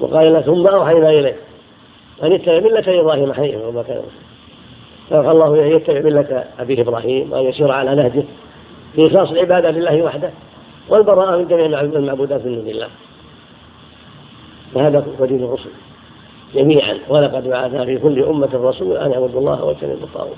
وقال 0.00 0.32
له 0.32 0.40
ثم 0.40 0.66
أوحينا 0.66 1.10
اليه 1.10 1.36
أن 2.22 2.32
اتبع 2.32 2.60
ملة 2.60 3.00
إبراهيم 3.00 3.32
حنيفا. 3.32 3.66
وما 3.66 3.82
كان. 3.82 4.02
فأوحى 5.10 5.30
الله 5.30 5.54
اليه 5.54 5.64
أن 5.64 5.76
يتبع 5.76 6.00
ملة 6.00 6.44
أبيه 6.58 6.82
إبراهيم 6.82 7.32
وأن 7.32 7.42
يسير 7.42 7.72
على 7.72 7.94
نهجه 7.94 8.22
في 8.94 9.06
إخلاص 9.06 9.30
العبادة 9.30 9.70
لله 9.70 10.02
وحده 10.02 10.30
والبراءة 10.88 11.36
من 11.36 11.48
جميع 11.48 11.80
المعبودات 11.80 12.46
من 12.46 12.54
دون 12.54 12.68
الله. 12.68 12.88
فهذا 14.74 15.04
هو 15.20 15.24
دين 15.24 15.44
الرسل 15.44 15.70
جميعا. 16.54 16.98
ولقد 17.08 17.48
بعثنا 17.48 17.84
في 17.84 17.98
كل 17.98 18.22
أمة 18.22 18.50
رسول 18.54 18.96
أن 18.96 19.12
اعبدوا 19.12 19.40
الله 19.40 19.64
واجتنبوا 19.64 20.06
الطاغوت. 20.06 20.36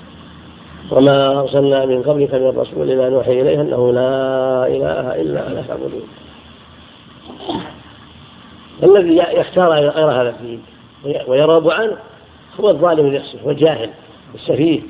وما 0.91 1.39
أرسلنا 1.39 1.85
من 1.85 2.03
قبلك 2.03 2.33
من 2.33 2.57
رسول 2.57 2.91
إلا 2.91 3.09
نوحي 3.09 3.41
إليه 3.41 3.61
أنه 3.61 3.91
لا 3.91 4.67
إله 4.67 5.21
إلا 5.21 5.47
أنا 5.47 5.61
فاعبدون. 5.61 6.07
الذي 8.83 9.17
يختار 9.17 9.69
غير 9.69 10.11
هذا 10.11 10.29
الدين 10.29 10.61
ويرغب 11.27 11.69
عنه 11.69 11.97
هو 12.59 12.69
الظالم 12.69 13.07
لنفسه 13.07 13.39
والجاهل 13.43 13.89
السفيه 14.35 14.81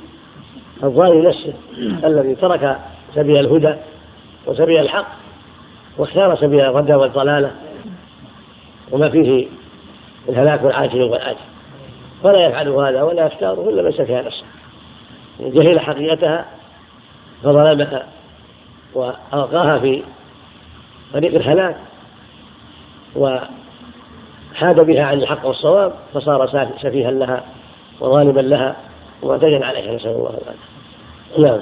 الظالم 0.83 1.27
نفسه 1.27 1.53
الذي 2.03 2.35
ترك 2.35 2.79
سبيل 3.15 3.37
الهدى 3.37 3.75
وسبيل 4.47 4.79
الحق 4.79 5.07
واختار 5.97 6.35
سبيل 6.35 6.61
الردى 6.61 6.93
والضلالة 6.93 7.51
وما 8.91 9.09
فيه 9.09 9.47
الهلاك 10.29 10.61
العاجل 10.61 11.01
والآجل. 11.01 11.37
فلا 12.23 12.45
يفعل 12.45 12.69
هذا 12.69 13.03
ولا 13.03 13.25
يختاره 13.25 13.69
إلا 13.69 13.81
من 13.81 13.91
سفه 13.91 14.21
نفسه. 14.21 14.43
جهل 15.39 15.79
حقيقتها 15.79 16.45
فظلمها 17.43 18.07
وألقاها 18.93 19.79
في 19.79 20.03
طريق 21.13 21.35
الهلاك 21.35 21.77
وحاد 23.15 24.85
بها 24.85 25.03
عن 25.03 25.17
الحق 25.17 25.45
والصواب 25.45 25.93
فصار 26.13 26.47
سفيها 26.81 27.11
لها 27.11 27.43
وظالما 28.01 28.41
لها 28.41 28.75
ومعتدا 29.23 29.65
عليها 29.65 29.95
نسأل 29.95 30.11
الله 30.11 30.29
العافية. 30.29 31.47
نعم. 31.47 31.59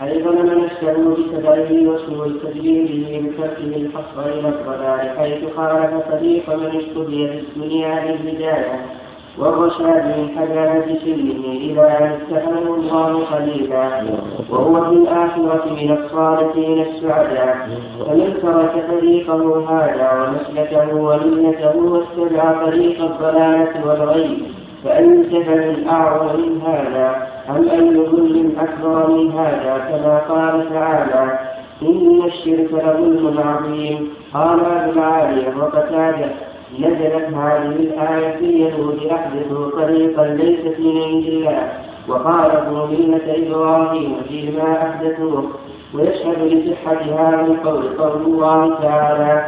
حيث 0.00 0.26
من 0.26 0.64
نفسه 0.64 1.14
بتبعه 1.14 1.72
وسوء 1.72 2.28
به 2.54 3.22
بتركه 3.24 3.76
الحصر 3.76 4.26
إلى 4.26 4.48
الضلال 4.48 5.18
حيث 5.18 5.54
خالف 5.56 6.08
طريق 6.10 6.50
من 6.50 6.70
في 6.70 7.38
الدنيا 7.38 8.04
بالهدايه 8.06 8.97
والرشاد 9.40 10.04
من 10.06 10.28
حجامة 10.36 10.86
سنه 11.04 11.44
إلى 11.66 11.98
أن 11.98 12.12
اتخذه 12.18 12.74
الله 12.74 13.24
خليلا 13.24 14.02
وهو 14.50 14.84
في 14.84 14.96
الآخرة 14.96 15.64
من 15.70 15.98
الصالحين 15.98 16.82
السعداء. 16.82 17.68
فمن 18.06 18.34
ترك 18.42 18.84
طريقه 18.90 19.42
هذا 19.70 20.08
ومسلكه 20.12 20.94
وملته 20.94 21.76
واتبع 21.76 22.64
طريق 22.66 23.04
الضلالة 23.04 23.86
والغي 23.86 24.42
فأي 24.84 25.22
جبل 25.22 25.88
أعظم 25.88 26.40
من 26.40 26.60
هذا 26.66 27.26
أم 27.50 27.68
أي 27.68 28.06
ظلم 28.06 28.52
أكبر 28.60 29.10
من 29.10 29.32
هذا 29.32 29.74
كما 29.88 30.18
قال 30.18 30.70
تعالى 30.70 31.38
إن 31.82 32.22
الشرك 32.26 32.72
لظلم 32.72 33.38
عظيم. 33.38 34.08
قال 34.34 34.60
أبو 34.60 34.90
العالية 34.90 35.52
وقتادة 35.60 36.30
نزلت 36.78 37.34
هذه 37.34 37.76
الآية 37.80 38.36
في 38.36 38.44
اليهود 38.44 38.98
أحدثوا 39.12 39.70
طريقا 39.70 40.26
ليست 40.26 40.80
من 40.80 41.02
عند 41.02 41.24
الله. 41.26 41.72
وخالفوا 42.08 42.86
ملة 42.86 43.26
إبراهيم 43.28 44.16
فيما 44.28 44.82
أحدثوه 44.82 45.44
ويشهد 45.94 46.38
لصحة 46.42 47.00
هذا 47.02 47.46
القول 47.46 47.82
قول 47.98 48.22
الله 48.22 48.74
تعالى 48.82 49.46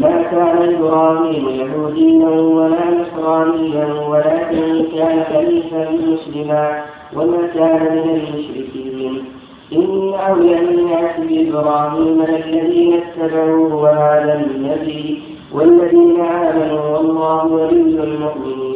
ما 0.00 0.22
كان 0.22 0.74
إبراهيم 0.74 1.48
يهوديا 1.48 2.28
ولا 2.28 2.84
نصرانيا 2.90 3.86
ولكن 4.08 4.84
كان 4.96 5.24
خليفا 5.24 5.90
مسلما 5.90 6.82
وما 7.16 7.46
كان 7.54 7.82
من 7.82 8.10
المشركين. 8.10 9.24
إن 9.72 10.14
أولى 10.14 10.58
الناس 10.58 11.20
بإبراهيم 11.20 12.22
الذين 12.22 13.00
اتبعوه 13.02 13.74
وهذا 13.74 14.46
النبي 14.46 15.22
والذين 15.54 16.20
آمنوا 16.20 16.98
والله 16.98 17.44
ولي 17.44 18.04
المؤمنين. 18.04 18.72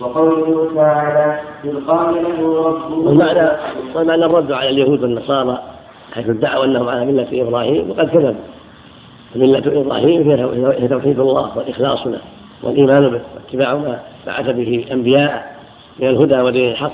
وقوله 0.00 0.74
تعالى 0.74 1.40
إذ 1.64 1.86
قال 1.86 2.14
له 2.14 2.66
ربه 2.66 2.96
والمعنى 3.94 4.24
الرد 4.24 4.52
على 4.52 4.68
اليهود 4.68 5.02
والنصارى 5.02 5.62
حيث 6.12 6.28
ادعوا 6.28 6.64
أنهم 6.64 6.88
على 6.88 7.04
ملة 7.04 7.42
إبراهيم 7.42 7.90
وقد 7.90 8.08
كذبوا 8.08 8.34
ملة 9.36 9.80
إبراهيم 9.80 10.30
هي 10.30 10.88
توحيد 10.88 11.20
الله 11.20 11.58
والإخلاص 11.58 12.06
له 12.06 12.20
والإيمان 12.62 13.08
به 13.08 13.20
واتباع 13.34 13.74
ما 13.74 14.00
بعث 14.26 14.50
به 14.50 14.84
أنبياء 14.92 15.56
من 15.98 16.08
الهدى 16.08 16.40
ودين 16.40 16.70
الحق. 16.70 16.92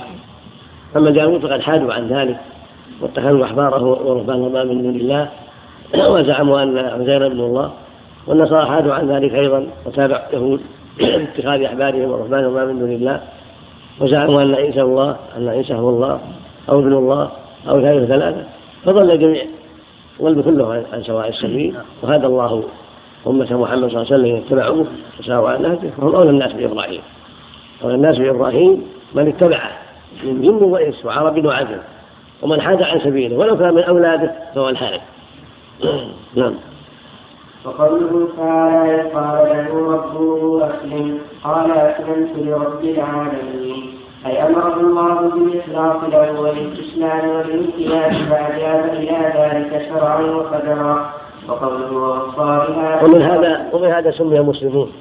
أما 0.95 1.09
داود 1.09 1.45
فقد 1.45 1.61
حادوا 1.61 1.93
عن 1.93 2.07
ذلك 2.07 2.37
واتخذوا 3.01 3.45
أحباره 3.45 3.83
ورهبانهما 3.83 4.63
من 4.63 4.81
دون 4.81 4.95
الله. 4.95 5.29
وزعموا 6.13 6.63
أن 6.63 6.77
عزير 6.77 7.25
ابن 7.25 7.39
الله 7.39 7.71
والنصارى 8.27 8.65
حادوا 8.65 8.93
عن 8.93 9.11
ذلك 9.11 9.33
أيضا 9.33 9.67
وتابع 9.85 10.21
يهود 10.33 10.61
اتخاذ 11.01 11.61
أحبارهم 11.61 12.11
ورهبانهما 12.11 12.65
من 12.65 12.79
دون 12.79 12.91
الله 12.91 13.21
وزعموا 13.99 14.41
أن 14.41 14.55
عيسى 14.55 14.81
الله 14.81 15.15
أن 15.37 15.47
عيسى 15.47 15.73
هو 15.73 15.89
الله 15.89 16.19
أو 16.69 16.79
ابن 16.79 16.93
الله 16.93 17.31
أو 17.69 17.81
ثالث 17.81 18.07
ثلاثة 18.07 18.43
فضل 18.85 19.11
الجميع 19.11 19.43
ضل 20.21 20.43
كلهم 20.43 20.83
عن 20.93 21.03
سواء 21.03 21.29
السبيل. 21.29 21.75
وهدى 22.03 22.25
الله 22.25 22.63
أمة 23.27 23.57
محمد 23.57 23.89
صلى 23.89 24.01
الله 24.01 24.13
عليه 24.13 24.23
وسلم 24.23 24.35
اتبعوه 24.35 24.87
وساروا 25.19 25.49
على 25.49 25.67
نهجه 25.67 25.89
فهم 25.97 26.15
أولى 26.15 26.29
الناس 26.29 26.53
بإبراهيم. 26.53 27.01
أولى 27.83 27.95
الناس 27.95 28.17
بإبراهيم 28.17 28.83
من 29.15 29.27
اتبعه 29.27 29.71
من 30.23 30.41
جن 30.41 30.63
وإنس 30.63 31.05
وعرب 31.05 31.45
وعجم 31.45 31.77
ومن 32.41 32.61
حاد 32.61 32.81
عن 32.81 32.99
سبيله 32.99 33.37
ولو 33.37 33.57
كان 33.57 33.73
من 33.73 33.83
أولاده 33.83 34.31
فهو 34.55 34.69
الحارث. 34.69 35.01
نعم. 36.35 36.53
وقوله 37.67 38.27
تعالى 38.37 39.01
قال 39.01 39.47
له 39.51 39.71
ربه 39.93 40.67
أسلم 40.69 41.19
قال 41.43 41.71
أسلمت 41.71 42.31
لرب 42.37 42.83
العالمين. 42.83 43.83
أي 44.25 44.47
أمره 44.47 44.79
الله 44.79 45.13
بالإخلاص 45.13 46.03
له 46.13 46.41
والاستسلام 46.41 47.29
والامتنان 47.29 48.25
فأجاب 48.29 48.85
إلى 48.93 49.19
ذلك 49.37 49.89
شرعا 49.89 50.21
وقدرا. 50.21 51.13
وقوله 51.49 51.93
وأصابها 51.93 53.03
ومن 53.03 53.21
هذا 53.21 53.69
ومن 53.73 53.87
هذا 53.87 54.11
سمي 54.11 54.39
مسلمون. 54.39 54.91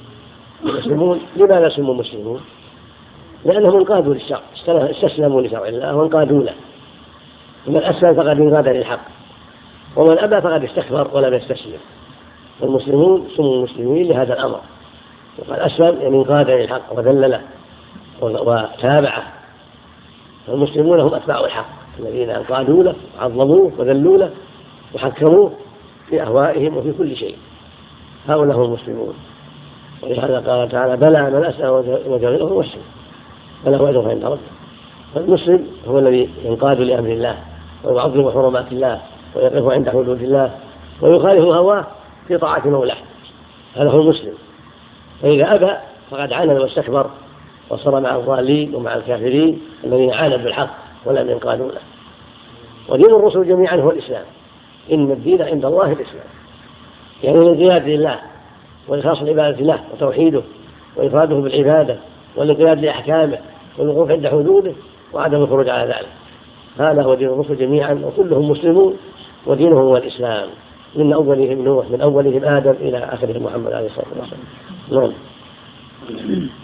المسلمون 0.65 1.21
لماذا 1.37 1.69
سموا 1.69 1.95
مسلمون؟ 1.95 2.41
لأنهم 3.45 3.77
انقادوا 3.77 4.15
للشرع 4.15 4.41
استسلموا 4.67 5.43
لشرع 5.43 5.69
الله 5.69 5.97
وانقادوا 5.97 6.43
له. 6.43 6.55
ومن 7.67 7.83
أسلم 7.83 8.15
فقد 8.15 8.41
انقاد 8.41 8.69
للحق. 8.69 9.01
ومن 9.97 10.19
أبى 10.19 10.41
فقد 10.41 10.65
استكبر 10.65 11.09
ولم 11.13 11.35
يستسلم. 11.35 11.79
والمسلمون 12.61 13.29
سموا 13.37 13.63
مسلمين 13.63 14.09
لهذا 14.09 14.35
الأمر. 14.35 14.61
وقد 15.39 15.59
أسلم 15.59 16.01
يعني 16.01 16.17
انقاد 16.17 16.51
للحق 16.51 16.99
وذلله 16.99 17.41
وتابعه. 18.23 19.23
فالمسلمون 20.47 21.01
هم 21.01 21.15
أتباع 21.15 21.45
الحق 21.45 21.69
الذين 21.99 22.31
انقادوا 22.31 22.83
له 22.83 22.95
وعظموه 23.19 23.73
وذلوا 23.79 24.19
له 24.19 24.31
وحكموه 24.95 25.53
في 26.09 26.23
أهوائهم 26.23 26.77
وفي 26.77 26.93
كل 26.93 27.17
شيء. 27.17 27.37
هؤلاء 28.29 28.57
هم 28.57 28.63
المسلمون. 28.63 29.15
ولهذا 30.03 30.41
قال 30.41 30.69
تعالى 30.69 30.97
بلى 30.97 31.31
من 31.31 31.45
أسلم 31.45 31.71
وجعله 32.07 32.45
هو 32.45 32.59
مسلم 32.61 32.83
فله 33.65 33.91
أجر 33.91 34.11
عند 34.11 34.25
ربه. 34.25 34.39
فالمسلم 35.15 35.67
هو 35.89 35.99
الذي 35.99 36.31
ينقاد 36.45 36.81
لأمر 36.81 37.09
الله 37.09 37.37
ويعظم 37.85 38.31
حرمات 38.31 38.73
الله 38.73 39.01
ويقف 39.35 39.73
عند 39.73 39.89
حدود 39.89 40.23
الله 40.23 40.51
ويخالف 41.01 41.45
هواه 41.45 41.87
في 42.29 42.39
طاعة 42.39 42.69
مولاه. 42.69 42.97
هذا 43.75 43.91
هو 43.91 44.01
المسلم. 44.01 44.33
فإذا 45.23 45.55
أبى 45.55 45.73
فقد 46.11 46.33
عانى 46.33 46.53
واستكبر 46.53 47.11
وصار 47.71 48.01
مع 48.01 48.17
الضالين 48.17 48.75
ومع 48.75 48.95
الكافرين 48.95 49.61
الذين 49.85 50.13
عاندوا 50.13 50.39
بالحق 50.39 50.71
ولم 51.05 51.31
ينقادوا 51.31 51.73
له. 51.73 51.81
ودين 52.89 53.15
الرسل 53.15 53.49
جميعا 53.49 53.77
هو 53.77 53.91
الإسلام. 53.91 54.25
إن 54.93 55.11
الدين 55.11 55.43
عند 55.43 55.65
الله 55.65 55.93
الإسلام. 55.93 56.27
يعني 57.23 57.39
الانقياد 57.39 57.89
لله 57.89 58.21
وإخلاص 58.89 59.23
العبادة 59.23 59.65
له 59.65 59.81
وتوحيده 59.93 60.43
وإفراده 60.97 61.37
بالعبادة 61.37 61.97
والانقياد 62.37 62.81
لأحكامه 62.81 63.39
والوقوف 63.79 64.11
عند 64.11 64.27
حدوده 64.27 64.73
وعدم 65.13 65.43
الخروج 65.43 65.69
على 65.69 65.89
ذلك. 65.89 66.09
هذا 66.79 67.03
هو 67.03 67.15
دين 67.15 67.29
الرسل 67.29 67.57
جميعا 67.57 68.03
وكلهم 68.05 68.51
مسلمون 68.51 68.97
ودينهم 69.47 69.79
هو 69.79 69.97
الإسلام. 69.97 70.49
من 70.97 71.13
أولهم 71.13 71.65
نوح 71.65 71.91
من 71.91 72.01
أولهم 72.01 72.45
آدم 72.45 72.75
إلى 72.81 72.99
آخرهم 72.99 73.43
محمد 73.43 73.73
عليه 73.73 73.87
الصلاة 73.87 74.07
والسلام. 74.19 74.43
نعم. 74.93 75.13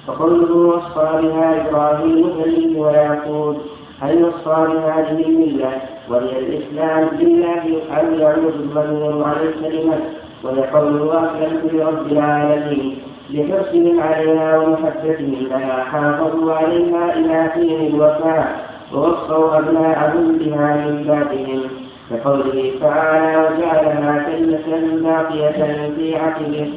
فقوله 0.06 0.56
وصى 0.56 1.22
بها 1.22 1.68
إبراهيم 1.68 2.26
الخليل 2.26 2.76
ويعقوب 2.78 3.56
هل 4.00 4.24
وصى 4.24 4.66
بهذه 4.72 5.28
الملة؟ 5.28 5.72
وهي 6.10 6.38
الإسلام 6.38 7.08
بالله 7.18 7.64
أن 8.00 8.20
يعود 8.20 8.54
الضمير 8.54 9.24
على 9.24 9.48
الكلمة. 9.48 9.98
ويقول 10.44 11.10
أسلمت 11.10 11.72
لرب 11.72 12.12
العالمين 12.12 12.98
لحرصهم 13.30 14.00
عليها 14.00 14.58
ومحبتهم 14.58 15.46
لها 15.50 15.84
حافظوا 15.84 16.52
عليها 16.52 17.16
إلى 17.16 17.50
حين 17.50 17.86
الوفاة 17.86 18.44
ووصوا 18.94 19.58
أبناءهم 19.58 20.38
بها 20.38 20.86
من 20.86 21.04
بعدهم. 21.08 21.81
كقوله 22.12 22.72
تعالى 22.80 23.36
وجعلها 23.36 24.26
كلمة 24.26 25.02
باقية 25.02 25.90
في 25.96 26.16
عقبه 26.16 26.72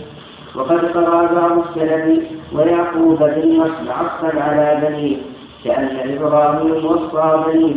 وقد 0.56 0.86
قرأ 0.86 1.34
بعض 1.34 1.58
السلف 1.58 2.24
ويعقوب 2.54 3.20
بالنصر 3.20 3.92
عصا 3.92 4.42
على 4.42 4.82
بنيه 4.82 5.18
كأن 5.66 6.18
إبراهيم 6.18 6.86
وصى 6.86 7.44
بنيه. 7.48 7.76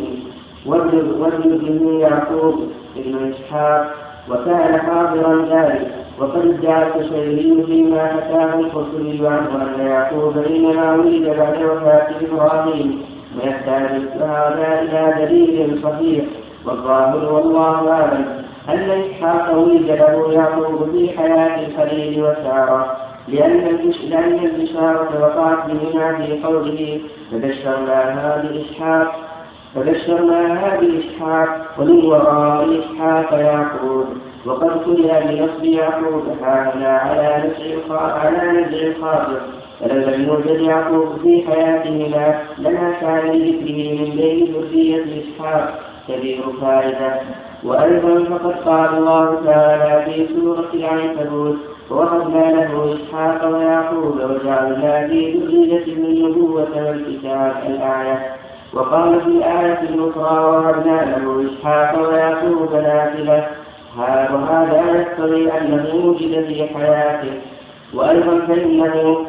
وابن 0.66 1.52
ابنه 1.52 2.00
يعقوب 2.00 2.68
ابن 2.96 3.32
إسحاق 3.32 3.94
وكان 4.30 4.80
حاضرا 4.80 5.46
ذلك. 5.50 5.94
وقد 6.18 6.60
جاء 6.60 6.96
التشيري 6.96 7.64
فيما 7.66 8.06
حكاه 8.06 8.54
القرطبي 8.60 9.28
عنه 9.28 9.62
أن 9.62 9.86
يعقوب 9.86 10.38
إنما 10.38 10.92
ولد 10.92 11.36
بعد 11.38 11.62
وفاة 11.62 12.08
إبراهيم. 12.20 13.02
ويحتاج 13.36 13.90
هذا 14.20 14.80
إلى 14.82 15.26
دليل 15.26 15.82
صحيح. 15.82 16.24
والظاهر 16.66 17.32
والله 17.32 17.90
أعلم 17.92 18.44
أن 18.68 18.90
إسحاق 18.90 19.54
ولد 19.58 19.90
له 19.90 20.32
يعقوب 20.32 20.90
في 20.92 21.18
حياة 21.18 21.66
الخليل 21.66 22.22
وسارة 22.22 22.96
لأن 23.28 23.80
لأن 24.08 24.38
البشارة 24.44 25.20
وقعت 25.22 25.70
بهما 25.70 26.16
في 26.16 26.42
قوله 26.42 27.00
فبشرناها 27.32 28.42
بإسحاق 28.42 29.14
فبشرناها 29.74 30.80
بإسحاق 30.80 31.66
ومن 31.78 32.04
وراء 32.04 32.78
إسحاق 32.78 33.32
يعقوب 33.32 34.06
وقد 34.46 34.70
قرئ 34.70 35.26
بنصب 35.26 35.64
يعقوب 35.64 36.22
هذا 36.42 36.88
على 36.88 37.44
نزع 37.44 38.00
على 38.00 38.50
نزع 38.52 38.86
الخاطر 38.86 39.40
فلو 39.80 39.96
لم 39.96 40.28
يوجد 40.28 40.60
يعقوب 40.60 41.08
في 41.22 41.44
حياتهما 41.48 42.40
لما 42.58 42.92
كان 43.00 43.26
لذكره 43.26 43.98
من 43.98 44.16
بين 44.16 44.54
ذرية 44.54 45.04
إسحاق. 45.04 45.87
كبير 46.08 46.42
فائدة 46.60 47.20
وأيضا 47.64 48.24
فقد 48.24 48.52
قال 48.52 48.98
الله 48.98 49.40
تعالى 49.44 50.04
في 50.04 50.26
سورة 50.34 50.68
العنكبوت 50.74 51.56
ووهبنا 51.90 52.50
له 52.50 52.94
إسحاق 52.94 53.48
ويعقوب 53.48 54.16
وجعلنا 54.16 55.08
في 55.08 55.32
ذرية 55.32 55.84
النبوة 55.86 56.68
والكتاب 56.76 57.52
الآية. 57.66 58.36
وقال 58.74 59.20
في 59.20 59.26
الآية 59.26 59.80
الأخرى 59.80 60.44
وهبنا 60.44 61.16
له 61.16 61.46
إسحاق 61.46 62.08
ويعقوب 62.08 62.74
نافلة. 62.74 63.46
وهذا 64.32 65.00
يقتضي 65.00 65.52
أنه 65.52 65.94
وجد 66.04 66.44
في 66.46 66.66
حياته. 66.74 67.32
وأيضا 67.94 68.38
فإنه 68.46 69.26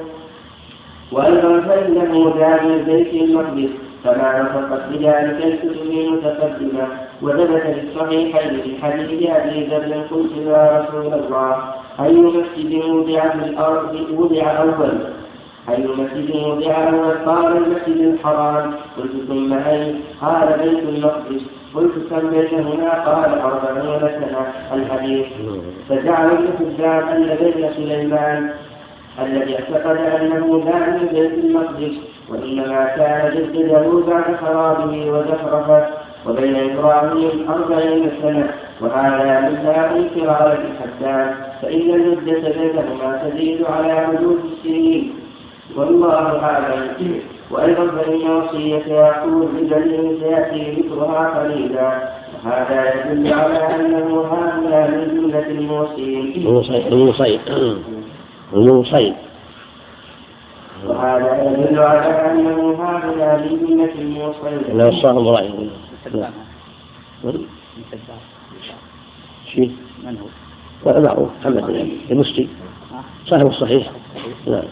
وأيضا 1.11 1.59
فإنه 1.59 2.33
جاء 2.37 2.65
من 2.65 2.83
بيت 2.87 3.13
المقدس. 3.13 3.88
كما 4.03 4.41
نطقت 4.41 4.89
بذلك 4.89 5.45
الكتب 5.45 5.91
المتقدمة. 5.91 6.87
وثبت 7.21 7.61
في 7.61 7.81
الصحيحين 7.87 8.61
في 8.61 8.83
حديث 8.83 9.29
أبي 9.29 9.65
ذر 9.65 10.03
قلت 10.11 10.31
يا 10.37 10.85
رسول 10.89 11.13
الله 11.13 11.55
أي 11.99 12.13
مسجد 12.13 12.85
وضع 12.85 13.29
في 13.29 13.45
الأرض؟ 13.49 14.07
وضع 14.17 14.43
أول. 14.51 14.91
أي 15.69 15.87
مسجد 15.87 16.35
وضع 16.35 16.71
أول؟ 16.89 17.11
قال 17.25 17.57
المسجد 17.57 17.97
الحرام. 17.97 18.73
قلت 18.97 19.11
ثم 19.27 19.53
أي 19.53 19.95
قال 20.21 20.47
بيت 20.59 20.83
المقدس. 20.83 21.41
قلت 21.75 21.93
كم 22.09 22.29
بيت 22.29 22.53
هنا؟ 22.53 22.89
قال 23.05 23.39
أربعون 23.39 23.99
سنة. 23.99 24.53
الحديث. 24.73 25.25
فجعل 25.89 26.29
الحجاج 26.31 27.03
أن 27.15 27.37
بين 27.41 27.69
سليمان 27.77 28.49
الذي 29.21 29.55
اعتقد 29.55 29.97
أنه 29.97 30.63
كان 30.65 30.93
من 30.93 31.07
بيت 31.13 31.33
المقدس. 31.45 32.18
وإنما 32.31 32.85
كان 32.85 33.31
جدده 33.35 34.03
بعد 34.07 34.35
خرابه 34.35 35.11
وزخرفه 35.11 35.85
وبين 36.27 36.55
إبراهيم 36.55 37.49
أربعين 37.49 38.11
سنة 38.21 38.53
وهذا 38.81 39.39
من 39.49 40.29
على 40.29 40.53
الحداد 40.53 41.35
فإن 41.61 41.89
المدة 41.89 42.49
بينهما 42.49 43.21
تزيد 43.23 43.65
على 43.65 44.07
حدود 44.07 44.39
السنين. 44.51 45.13
والله 45.75 46.43
أعلم. 46.43 47.21
وأيضا 47.51 47.87
فإن 47.87 48.31
وصية 48.31 48.93
يعقوب 48.93 49.49
ببنيه 49.57 50.19
سيأتي 50.19 50.71
ذكرها 50.71 51.39
قليلا. 51.39 52.19
وهذا 52.45 53.11
يدل 53.11 53.33
على 53.33 53.75
أنه 53.75 54.23
هذا 54.23 54.87
من 54.87 55.17
جملة 55.17 55.47
الموصين 55.47 56.33
الموصين 56.87 57.39
الموصين 58.53 59.15
وهذا 60.85 61.43
يدل 61.43 61.79
على 61.79 62.31
أنه 62.31 62.83
هذا 62.83 63.37
من 63.37 63.67
جملة 63.67 63.93
الموصين 63.93 64.77
لا 64.77 64.85
وصاهم 64.85 65.27
رأي 65.27 65.69
شيء 69.53 69.75
من 70.03 70.17
هو؟ 70.85 71.01
معروف 71.01 71.29
محمد. 71.41 71.89
المسلم 72.11 72.47
صاحب 73.25 73.47
الصحيح. 73.47 73.91
نعم 74.47 74.63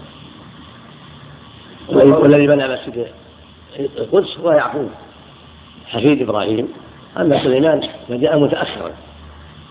والذي 1.89 2.47
بنى 2.47 2.67
مسجد 2.67 3.07
القدس 3.79 4.37
هو 4.39 4.51
يعقوب. 4.51 4.89
حفيد 5.87 6.21
إبراهيم. 6.21 6.67
أما 7.17 7.43
سليمان 7.43 7.81
فجاء 8.07 8.39
متأخرا. 8.39 8.91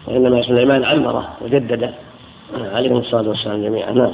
وإنما 0.07 0.43
سليمان 0.43 0.85
عمره 0.85 1.37
وجدد 1.41 1.95
عليهم 2.55 2.97
الصلاة 2.97 3.29
والسلام 3.29 3.63
جميعا. 3.63 3.93
نعم. 3.93 4.13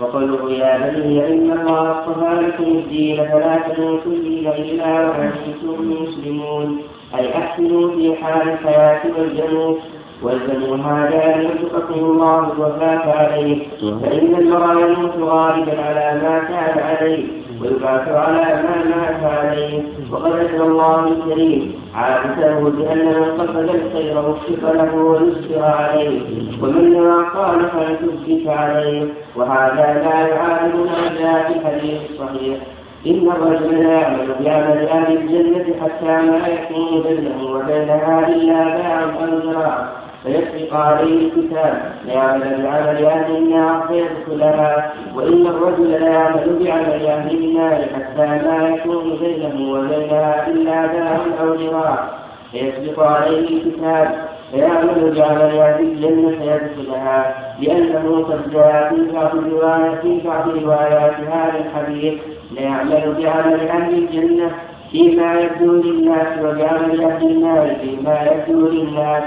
وقوله 0.00 0.50
يا 0.52 0.90
بني 0.90 1.26
إن 1.26 1.50
الله 1.50 1.90
اصطفى 1.90 2.30
لكم 2.46 2.64
الدين 2.64 3.16
فلا 3.16 3.56
تموتن 3.56 4.10
إلا 4.58 5.08
وأنتم 5.08 6.02
مسلمون. 6.02 6.78
أي 7.18 7.36
أحسنوا 7.38 7.90
في 7.96 8.14
حال 8.16 8.48
الحياة 8.48 9.00
والجنوب 9.18 9.78
والزموا 10.22 10.76
هذا 10.76 11.34
ان 11.34 11.42
يرزقكم 11.42 11.94
الله 11.94 12.38
الوفاة 12.38 13.12
عليه 13.18 13.66
فإن 13.80 14.34
المرء 14.34 14.80
يموت 14.80 15.16
غالبا 15.18 15.82
على 15.82 16.20
ما 16.22 16.38
كان 16.38 16.78
عليه 16.78 17.24
ويبعث 17.62 18.08
على 18.08 18.62
ما 18.62 18.96
مات 18.96 19.32
عليه. 19.32 19.82
وقد 20.12 20.32
أجرى 20.32 20.66
الله 20.66 21.08
الكريم. 21.08 21.74
عادته 21.94 22.70
بأن 22.70 23.06
من 23.06 23.24
قصد 23.38 23.56
الخير 23.56 24.18
وفق 24.18 24.72
له 24.72 24.94
ويسر 24.94 25.64
عليه. 25.64 26.20
ومن 26.62 26.92
نوى 26.92 27.26
خالفا 27.26 27.94
كذب 27.94 28.48
عليه. 28.48 29.06
وهذا 29.36 30.02
لا 30.04 30.28
يعارضنا 30.28 31.18
جاء 31.18 31.52
في 31.52 31.58
الحديث 31.58 32.00
الصحيح 32.10 32.58
إن 33.06 33.28
الرجل 33.30 33.82
لا 33.82 33.92
يعمل 33.92 34.26
بعمل 34.40 34.88
أهل 34.88 35.16
الجنة 35.16 35.74
حتى 35.82 36.04
ما 36.26 36.46
يكون 36.48 37.02
بينه 37.02 37.44
وبينها 37.50 38.28
إلا 38.28 38.64
باع 38.64 39.02
أو 39.02 39.38
ذراع 39.38 39.88
فيسبق 40.24 40.74
عليه 40.74 41.26
الكتاب 41.26 41.92
ليعمل 42.06 42.62
بعمل 42.62 43.04
أهل 43.04 43.36
النار 43.36 43.88
فيدخلها 43.88 44.92
وإن 45.14 45.46
الرجل 45.46 45.90
لا 45.90 46.08
يعمل 46.08 46.58
بعمل 46.60 47.06
أهل 47.06 47.44
النار 47.44 47.84
حتى 47.94 48.26
ما 48.26 48.68
يكون 48.68 49.18
بينه 49.20 49.72
وبينها 49.72 50.48
إلا 50.48 50.86
باع 50.86 51.18
أو 51.40 51.54
ذراع 51.54 52.08
فيسبق 52.52 53.02
عليه 53.02 53.48
الكتاب 53.48 54.08
فيعمل 54.50 55.14
بعمل 55.16 55.58
أهل 55.58 55.80
الجنة 55.84 56.30
فيدخلها 56.30 57.34
لأنه 57.60 58.24
قد 58.24 58.50
جاء 58.52 58.94
في 58.94 59.12
بعض 59.14 59.36
الروايات 59.36 60.00
في 60.00 60.20
بعض 60.24 60.48
روايات 60.48 61.14
هذا 61.20 61.58
الحديث 61.58 62.14
ليعمل 62.52 63.14
بعمل 63.22 63.68
أهل 63.68 63.94
الجنة 63.94 64.50
فيما 64.90 65.40
يبدو 65.40 65.72
للناس 65.72 66.38
وبعمل 66.38 67.04
أهل 67.04 67.26
النار 67.30 67.76
فيما 67.80 68.18
يبدو 68.32 68.68
للناس. 68.68 69.22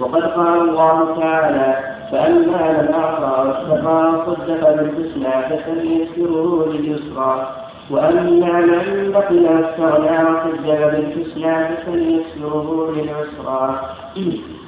وقد 0.00 0.22
قال 0.22 0.60
الله 0.68 1.20
تعالى 1.20 1.98
فأما 2.12 2.82
من 2.82 2.94
أعطى 2.94 3.48
واتقى 3.48 4.12
وصدق 4.12 4.74
بالحسنى 4.74 5.58
فسنيسره 5.58 6.68
لليسرى 6.72 7.54
وأما 7.90 8.60
من 8.60 9.12
بخل 9.12 9.46
واستغنى 9.46 10.30
وكذب 10.30 10.80
بالحسنى 10.92 11.76
فسنيسره 11.76 12.92
للعسرى. 12.96 13.80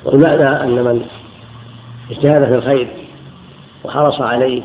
والمعنى 0.05 0.65
أن 0.65 0.85
من 0.85 1.05
اجتهد 2.11 2.45
في 2.45 2.55
الخير 2.55 2.89
وحرص 3.85 4.21
عليه 4.21 4.63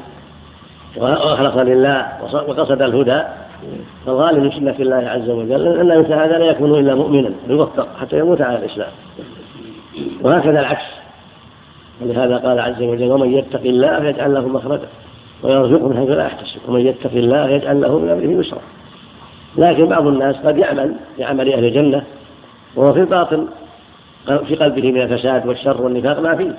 واخلص 0.97 1.57
لله 1.57 2.07
وقصد 2.21 2.81
الهدى 2.81 3.23
فالغالب 4.05 4.43
من 4.43 4.51
سنة 4.51 4.75
الله 4.79 5.09
عز 5.09 5.29
وجل 5.29 5.67
أن 5.67 5.99
مثل 5.99 6.13
هذا 6.13 6.37
لا 6.37 6.45
يكون 6.45 6.79
إلا 6.79 6.95
مؤمنا 6.95 7.31
يوفق 7.47 7.87
حتى 8.01 8.19
يموت 8.19 8.41
على 8.41 8.57
الإسلام 8.57 8.91
وهكذا 10.21 10.59
العكس. 10.59 10.85
ولهذا 12.01 12.37
قال 12.37 12.59
عز 12.59 12.81
وجل 12.81 13.11
ومن 13.11 13.33
يتق 13.33 13.61
الله 13.61 14.07
يجعل 14.07 14.33
له 14.33 14.47
مخرجا 14.47 14.87
ويرزقه 15.43 15.87
من 15.87 15.97
حيث 15.97 16.09
لا 16.09 16.25
يحتسب. 16.25 16.59
ومن 16.67 16.87
يتق 16.87 17.11
الله 17.11 17.49
يجعل 17.49 17.81
له 17.81 17.99
من 17.99 18.09
أمره 18.09 18.39
يسرا. 18.39 18.61
لكن 19.57 19.85
بعض 19.85 20.07
الناس 20.07 20.35
قد 20.35 20.57
يعمل 20.57 20.95
بعمل 21.19 21.53
أهل 21.53 21.65
الجنة 21.65 22.03
وهو 22.75 22.93
في 22.93 22.99
الباطن 22.99 23.47
في 24.47 24.55
قلبه 24.55 24.91
من 24.91 25.01
الفساد 25.01 25.47
والشر 25.47 25.81
والنفاق 25.81 26.19
ما 26.19 26.35
فيه. 26.35 26.55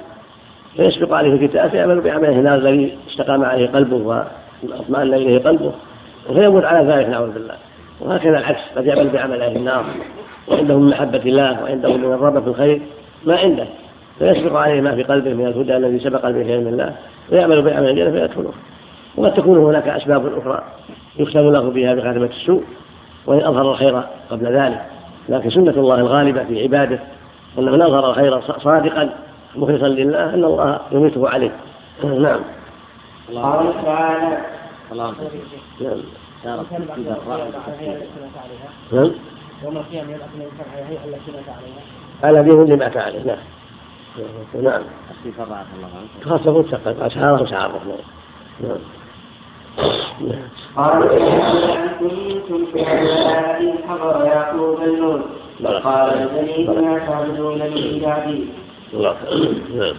فيسبق 0.77 1.15
عليه 1.15 1.33
الكتاب 1.33 1.71
فيعمل 1.71 2.01
بعمل 2.01 2.29
النار 2.29 2.55
الذي 2.55 2.99
استقام 3.11 3.45
عليه 3.45 3.67
قلبه 3.67 3.97
واطمأن 4.63 5.15
إليه 5.15 5.39
قلبه 5.39 5.73
وفيموت 6.31 6.65
على 6.65 6.93
ذلك 6.93 7.09
نعوذ 7.09 7.33
بالله. 7.33 7.55
وهكذا 8.01 8.39
العكس 8.39 8.61
قد 8.77 8.87
يعمل 8.87 9.09
بعمل 9.09 9.43
أهل 9.43 9.57
النار 9.57 9.85
وعنده 10.49 10.79
من 10.79 10.91
محبة 10.91 11.19
الله 11.19 11.63
وعنده 11.63 11.97
من 11.97 12.05
الرغبه 12.05 12.41
في 12.41 12.49
الخير 12.49 12.81
ما 13.27 13.37
عنده 13.39 13.67
فيسبق 14.19 14.57
عليه 14.57 14.81
ما 14.81 14.95
في 14.95 15.03
قلبه 15.03 15.35
من 15.35 15.47
الهدى 15.47 15.77
الذي 15.77 15.99
سبق 15.99 16.31
به 16.31 16.53
علم 16.53 16.69
الله 16.69 16.95
ويعمل 17.33 17.63
بعمل 17.63 17.89
الجنة 17.89 18.11
فيدخله 18.11 18.53
وقد 19.17 19.35
تكون 19.35 19.59
هناك 19.59 19.89
أسباب 19.89 20.39
أخرى 20.39 20.63
يختم 21.19 21.53
له 21.53 21.71
بها 21.71 21.95
بخاتمة 21.95 22.27
السوء 22.27 22.63
وإن 23.27 23.39
أظهر 23.39 23.71
الخير 23.71 24.03
قبل 24.31 24.47
ذلك 24.47 24.83
لكن 25.29 25.51
سنة 25.51 25.71
الله 25.71 25.95
الغالبة 25.95 26.45
في 26.45 26.63
عباده 26.63 26.99
أنه 27.59 27.71
من 27.71 27.83
أظهر 27.83 28.11
الخير 28.11 28.41
صادقا 28.41 29.11
مخلصا 29.57 29.89
لله 29.89 30.35
أن 30.35 30.45
الله 30.45 30.81
يميته 30.93 31.29
عليه 31.29 31.51
نعم 32.05 32.41
قال 33.35 33.85
تعالى 33.85 34.39
نعم 34.95 35.15
نعم 38.93 39.11
وما 39.65 39.83
فيها 39.83 40.05
من 40.05 40.15
الأكل 40.15 40.53
الهيئة 40.79 41.05
التي 41.05 41.33
مات 41.33 41.45
على 42.25 42.43
دين 42.43 42.63
اللي 42.63 42.77
مات 42.77 42.97
عليه 42.97 43.23
نعم. 43.25 43.39
نعم 44.63 44.83
خاصة 46.25 46.59
متقن 46.59 47.03
أشعاره 47.03 47.45
تعرف 47.45 47.83
نعم 47.87 48.79
نعم. 50.21 50.39
قال 50.77 51.11
إن 51.13 51.41
كنتم 52.01 52.67
شهداء 52.75 53.75
حضر 53.89 54.25
يعقوب 54.25 54.83
الموت. 54.83 55.21
قال 55.85 56.19
لبنيه 56.23 56.71
ما 56.71 56.99
تعبدون 56.99 57.59
من 57.59 58.01
بعدي 58.05 58.45
الله 58.95 59.17
نعم. 59.75 59.95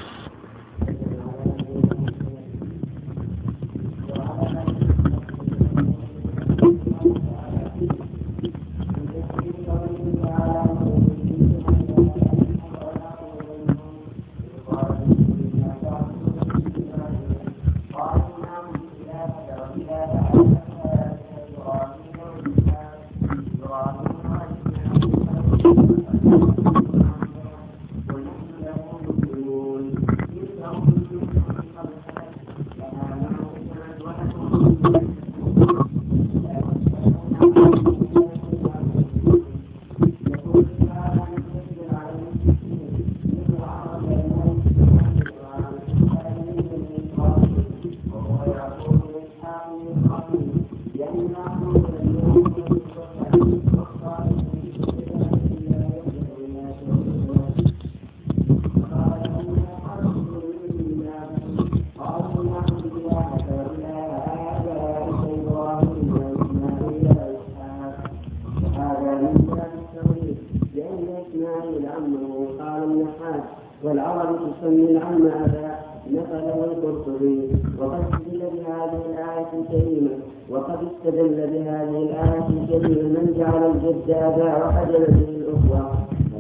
العم 74.98 75.28
أبا 75.28 75.68
نقله 76.12 76.64
القرطبي. 76.72 77.50
وقد 77.80 78.02
استدل 78.14 78.40
بهذه 78.40 79.02
الآية 79.10 79.48
الكريمة 79.60 80.12
وقد 80.50 80.78
استدل 80.90 81.36
بهذه 81.54 81.98
الآية 82.08 82.48
الكريمة 82.50 83.04
من 83.16 83.34
جعل 83.38 83.64
الجد 83.72 84.10
أبا 84.10 84.66
وحجب 84.66 85.06
به 85.08 85.30
الأخوة. 85.38 85.92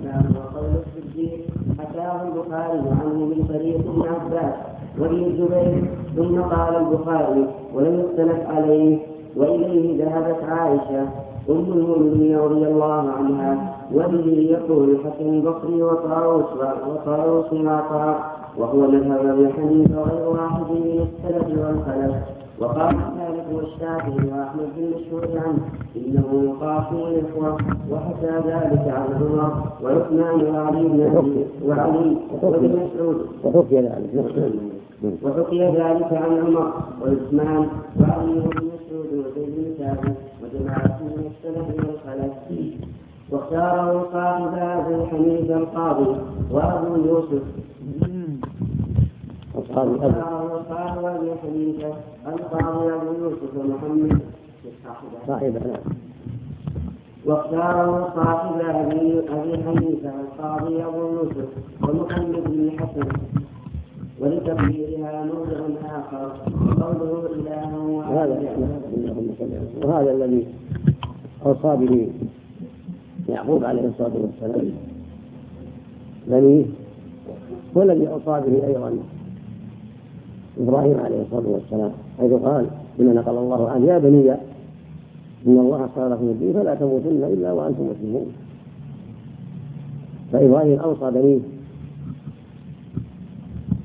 هذا 0.04 0.26
هو 0.36 0.60
قول 0.60 0.72
الصديق 0.82 1.40
حكاه 1.80 2.22
البخاري 2.28 2.80
عنه 2.80 3.26
من 3.26 3.46
طريق 3.50 3.76
ابن 3.78 4.02
عباس 4.08 4.54
وابن 5.00 5.24
الزبير 5.24 5.84
ثم 6.16 6.42
قال 6.42 6.76
البخاري 6.76 7.48
ولم 7.74 8.00
يختلف 8.00 8.50
عليه 8.50 8.98
وإليه 9.36 10.06
ذهبت 10.06 10.44
عائشة 10.44 11.02
أم 11.50 11.66
المؤمنين 11.74 12.38
رضي 12.38 12.68
الله 12.68 13.12
عنها 13.18 13.74
وبه 13.94 14.48
يقول 14.52 14.90
الحسن 14.90 15.30
البصري 15.34 15.84
وطاووس 15.84 16.46
وطاووس 16.88 17.54
وعطاء 17.54 18.38
وهو 18.60 18.88
مذهب 18.92 19.26
ابي 19.26 19.54
حنيفه 19.54 20.02
غير 20.02 20.28
واحد 20.28 20.62
من 20.72 21.08
السلف 21.08 21.48
والخلف. 21.48 22.24
وقال 22.60 22.96
مالك 22.96 23.46
والشافعي 23.54 24.30
وأحمد 24.30 24.68
بن 24.78 24.92
مشهور 24.96 25.28
عنه 25.36 25.60
إنه 25.96 26.44
يقاسم 26.50 26.96
الإخوة 26.96 27.58
وحكى 27.92 28.34
ذلك 28.48 28.88
عن 28.88 29.08
عمر 29.22 29.52
وعثمان 29.84 30.56
وعلي 30.56 30.88
بن 30.88 31.18
أبي 31.18 31.46
وعلي 31.66 32.18
وابن 32.42 32.80
مسعود. 32.80 33.18
وحكي 33.44 33.80
ذلك. 33.82 34.10
وحكي 35.24 35.64
ذلك 35.66 36.14
عن 36.14 36.38
عمر 36.46 36.74
وعثمان 37.02 37.68
وعلي 38.00 38.34
بن 38.34 38.68
مسعود 38.74 39.08
وزيد 39.14 39.56
بن 39.56 39.86
ثابت 39.86 40.18
وجماعة 40.44 41.00
من 41.02 41.32
السلف 41.32 41.68
والخلف. 41.68 42.34
واختاره 43.32 44.08
صاحب 44.14 44.54
ابي 44.56 45.06
حنيفه 45.06 45.58
القاضي 45.58 46.16
وأبو 46.52 46.96
يوسف 47.06 47.44
أصحاب 49.58 49.88
الأب 49.88 50.16
ابي 51.06 51.32
حنيفه 51.42 51.94
القاضي 52.28 52.94
أبو. 52.94 53.10
يوسف 53.22 53.52
نعم 53.68 55.42
واختاره 57.26 58.14
صاحب 58.16 58.60
ابي 58.60 59.20
أبي 59.30 59.54
حنيفة 59.64 60.12
القاضي 60.20 60.84
أبو 60.84 61.02
يوسف 61.16 61.50
ومحمد 61.84 62.36
بن 62.46 62.60
الحسن 62.68 63.08
ولتقديرها 64.20 65.26
موضع 65.26 65.60
آخر. 65.86 66.28
قوله 66.82 67.14
إله 67.36 67.72
وسلم. 69.30 69.62
وهذا 69.84 70.12
الذي 70.12 70.48
أوصى 71.46 71.72
به 71.86 72.10
يعقوب 73.30 73.64
عليه 73.64 73.86
الصلاة 73.88 74.12
والسلام. 74.22 74.72
بنيه 76.28 76.66
هو 77.78 77.82
الذي 77.82 78.08
أوصى 78.08 78.50
به 78.50 78.68
أيضا. 78.68 78.92
إبراهيم 80.62 81.00
عليه 81.00 81.22
الصلاة 81.22 81.48
والسلام 81.48 81.92
حيث 82.20 82.34
قال 82.34 82.66
لما 83.00 83.14
نقل 83.14 83.38
الله 83.38 83.70
عنه 83.70 83.86
يا 83.86 83.98
بني 83.98 84.32
إن 85.48 85.60
الله 85.60 85.86
اصطفى 85.86 86.10
لكم 86.10 86.24
الدين 86.24 86.54
فلا 86.54 86.76
تموتن 86.76 87.24
إلا 87.24 87.52
وأنتم 87.52 87.90
مسلمون. 87.90 88.28
فإبراهيم 90.32 90.80
أوصى 90.80 91.12
بنيه 91.12 91.40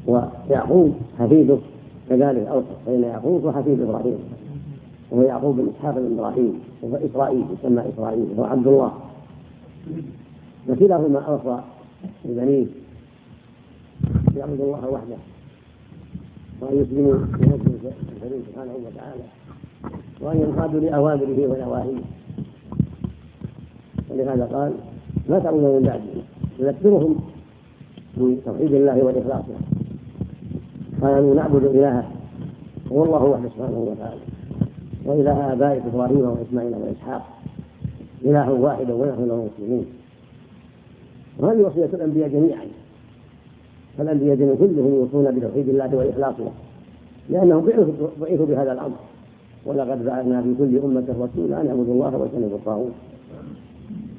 ويعقوب 0.06 0.92
حفيده 1.18 1.58
كذلك 2.08 2.46
أوصى 2.46 2.66
فإن 2.86 3.02
يعقوب 3.02 3.44
هو 3.44 3.52
حفيد 3.52 3.80
إبراهيم 3.80 4.18
وهو 5.10 5.22
يعقوب 5.22 5.56
بن 5.56 5.68
إسحاق 5.76 5.94
بن 5.94 6.18
إبراهيم 6.18 6.60
وهو 6.82 6.96
إسرائيل 6.96 7.44
يسمى 7.58 7.82
إسرائيل 7.94 8.26
وهو 8.36 8.44
عبد 8.44 8.66
الله. 8.66 8.92
وكلاهما 10.68 11.20
أوصى 11.20 11.60
ببنيه 12.24 12.66
يعبدوا 14.36 14.64
الله 14.64 14.88
وحده. 14.90 15.31
وأن 16.62 16.82
يسلموا 16.82 17.14
الكريم 17.14 18.42
سبحانه 18.48 18.72
وتعالى 18.86 19.24
وأن 20.20 20.40
ينقادوا 20.40 20.80
لأوامره 20.80 21.46
ونواهيه 21.46 22.00
ولهذا 24.10 24.44
قال 24.44 24.72
لا 25.28 25.38
تعبدون 25.38 25.76
من 25.76 25.82
بعده 25.82 26.22
يذكرهم 26.58 27.20
بتوحيد 28.18 28.74
الله 28.74 29.02
والإخلاص. 29.04 29.44
له 29.44 29.60
قالوا 31.02 31.34
نعبد 31.34 31.64
إلهه 31.64 32.10
هو 32.92 33.04
الله 33.04 33.24
وحده 33.24 33.48
سبحانه 33.48 33.78
وتعالى. 33.78 34.20
وإله 35.04 35.52
آبائك 35.52 35.82
إبراهيم 35.94 36.20
وإسماعيل 36.20 36.74
وإسحاق 36.74 37.22
إله 38.24 38.52
واحد 38.52 38.90
ونحن 38.90 39.28
له 39.28 39.48
مسلمون. 39.54 39.86
وهذه 41.38 41.60
وصية 41.60 41.84
الأنبياء 41.84 42.28
جميعا. 42.28 42.64
فالأنبياء 43.98 44.36
كلهم 44.36 44.94
يوصون 44.94 45.38
بتوحيد 45.38 45.68
الله 45.68 45.96
والإخلاص 45.96 46.34
له 46.38 46.52
لأنهم 47.30 47.62
بعثوا 48.20 48.46
بهذا 48.46 48.72
الأمر. 48.72 48.96
ولقد 49.66 50.04
بعثنا 50.04 50.42
في 50.42 50.54
كل 50.58 50.78
أمة 50.78 51.04
رسولا 51.20 51.60
أن 51.60 51.66
اعبدوا 51.66 51.94
الله 51.94 52.16
واجتنبوا 52.16 52.56
الطاغوت. 52.56 52.92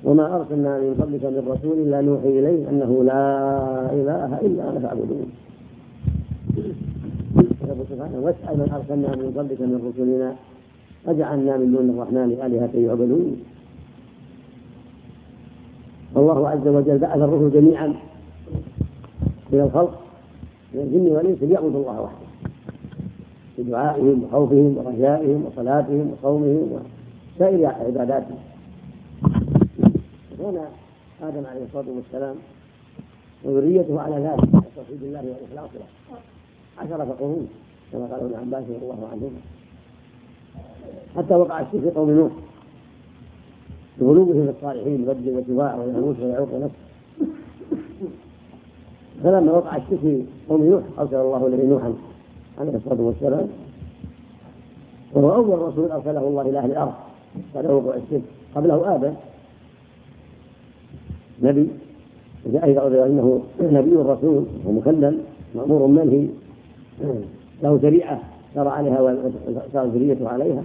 وما 0.04 0.36
أرسلنا 0.36 0.80
من 0.80 0.94
قبلك 1.02 1.24
من 1.26 1.44
رسول 1.48 1.78
إلا 1.80 2.02
نوحي 2.02 2.40
إليه 2.40 2.70
أنه 2.70 3.04
لا 3.04 3.26
إله 3.94 4.40
إلا 4.42 4.70
أنا 4.70 4.80
فاعبدون. 4.80 5.26
يقول 7.68 7.86
سبحانه 7.90 8.20
واسأل 8.26 8.58
من 8.58 8.70
أرسلنا 8.78 9.10
من 9.16 9.34
قبلك 9.38 9.62
من 9.62 9.80
رسلنا 9.88 10.36
أجعلنا 11.08 11.58
من 11.58 11.72
دون 11.72 11.90
الرحمن 11.90 12.30
آلهة 12.46 12.74
يعبدون. 12.88 13.38
الله 16.18 16.50
عز 16.50 16.68
وجل 16.68 16.98
بعث 16.98 17.18
الرسل 17.18 17.52
جميعا 17.52 17.94
إلى 19.54 19.64
الخلق 19.64 20.00
من 20.74 20.82
الجن 20.82 21.16
والإنس 21.16 21.44
ليعبدوا 21.44 21.82
الله 21.82 22.02
وحده. 22.02 22.28
في 23.56 23.64
دعائهم 23.64 24.24
وخوفهم 24.24 24.78
ورجائهم 24.78 25.46
وصلاتهم 25.46 26.12
وصومهم 26.12 26.80
وسائر 27.36 27.66
عباداتهم. 27.66 28.38
كان 30.40 30.58
آدم 31.22 31.46
عليه 31.46 31.64
الصلاة 31.64 31.86
والسلام 31.96 32.36
وذريته 33.44 34.02
على 34.02 34.16
ذلك 34.16 34.50
توحيد 34.76 35.04
الله 35.04 35.20
والإخلاص 35.20 35.70
له. 35.76 36.18
عشرة 36.78 37.16
قرون 37.20 37.48
كما 37.92 38.06
قال 38.06 38.20
ابن 38.20 38.36
عباس 38.36 38.64
رضي 38.64 38.76
الله 38.76 39.10
عنهما. 39.12 39.42
حتى 41.18 41.36
وقع 41.36 41.62
الشرك 41.62 41.82
في 41.82 41.90
قوم 41.90 42.12
نوح 42.12 42.32
بغلوهم 44.00 44.46
في 44.46 44.50
الصالحين 44.50 45.06
بدل 45.06 45.38
وسواع 45.38 45.76
ويغوث 45.76 46.20
ويعوق 46.20 46.54
ونفس 46.54 46.83
فلما 49.24 49.52
وقع 49.52 49.78
الشرك 49.78 50.00
في 50.00 50.24
قوم 50.50 50.64
نوح 50.64 50.84
ارسل 51.00 51.16
الله 51.16 51.48
اليه 51.48 51.68
نوحا 51.68 51.94
عليه 52.60 52.76
الصلاة 52.76 53.02
والسلام. 53.02 53.48
وهو 55.14 55.36
أول 55.36 55.60
رسول 55.60 55.92
أرسله 55.92 56.28
الله 56.28 56.42
إلى 56.42 56.60
أهل 56.60 56.72
الأرض 56.72 56.94
بعد 57.56 57.66
وقوع 57.66 57.96
الشرك 57.96 58.22
قبله 58.56 58.96
آدم. 58.96 59.14
نبي 61.44 61.68
جاء 62.46 62.66
أيضا 62.66 63.06
إنه 63.06 63.42
نبي 63.62 63.96
رسول 63.96 64.46
ومكلم 64.66 65.22
مأمور 65.56 65.88
منهي 65.88 66.28
له 67.64 67.80
شريعه 67.82 68.20
شرع 68.56 68.72
عليها 68.72 69.16
ذريته 69.76 70.30
عليها. 70.30 70.64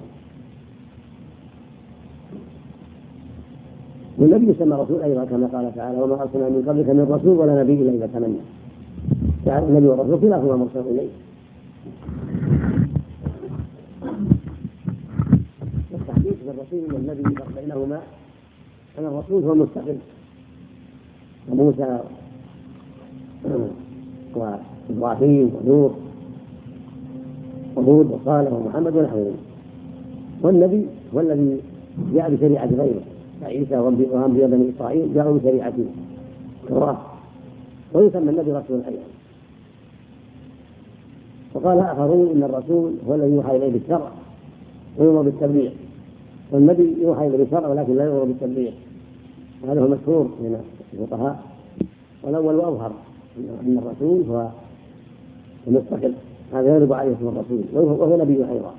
والنبي 4.19 4.51
يسمى 4.51 4.77
رسول 4.77 5.03
أيضا 5.03 5.25
كما 5.25 5.47
قال 5.47 5.75
تعالى 5.75 6.03
وما 6.03 6.23
أرسلنا 6.23 6.49
من 6.49 6.65
قبلك 6.69 6.89
من 6.89 7.07
رسول 7.11 7.39
ولا 7.39 7.63
نبي 7.63 7.83
إلا 7.83 7.91
اذا 7.91 8.07
تمنى. 8.07 8.39
يعني 9.47 9.67
النبي 9.67 9.87
والرسول 9.87 10.21
كلاهما 10.21 10.57
مرسل 10.57 10.81
اليه 10.81 11.09
والتحديث 15.93 16.35
بالرسول 16.47 16.95
والنبي 16.95 17.23
بينهما 17.57 18.01
أن 18.99 19.05
الرسول 19.05 19.45
هو 19.45 19.53
المستقل. 19.53 19.97
وموسى 21.51 21.99
وإبراهيم 24.35 25.51
ونوح 25.55 25.93
وهود 27.77 28.11
وصالح 28.11 28.53
ومحمد 28.53 28.97
ونحوهم. 28.97 29.37
والنبي 30.43 30.87
هو 31.15 31.21
الذي 31.21 31.61
جاء 32.15 32.35
بشريعة 32.35 32.67
غيره. 32.67 33.03
عيسى 33.43 33.77
وانبياء 33.77 34.49
بني 34.49 34.71
إسرائيل 34.77 35.15
جاءوا 35.15 35.39
بشريعة 35.39 35.73
التوراة 36.65 36.99
ويسمى 37.93 38.31
النبي 38.31 38.53
رسول 38.53 38.81
أيضا 38.89 39.03
وقال 41.55 41.79
آخرون 41.79 42.31
إن 42.31 42.43
الرسول 42.43 42.93
هو 43.09 43.15
الذي 43.15 43.33
يوحى 43.33 43.57
إليه 43.57 43.73
بالشرع 43.73 44.11
ويؤمر 44.99 45.23
بالتبليغ. 45.23 45.71
والنبي 46.53 46.97
يوحى 47.03 47.27
إليه 47.27 47.39
بالشرع 47.39 47.69
ولكن 47.69 47.97
لا 47.97 48.05
يؤمر 48.05 48.25
بالتبليغ. 48.25 48.73
هذا 49.69 49.81
هو 49.81 49.87
المشهور 49.87 50.25
من 50.25 50.65
الفقهاء. 50.93 51.43
والأول 52.23 52.61
اظهر 52.61 52.93
أن 53.39 53.79
الرسول 53.79 54.23
هو 54.31 54.49
المستقل. 55.67 56.15
هذا 56.53 56.77
يغلب 56.77 56.93
عليه 56.93 57.13
اسم 57.13 57.29
الرسول 57.29 57.63
وهو 57.73 58.17
نبي 58.17 58.45
أيضا. 58.51 58.75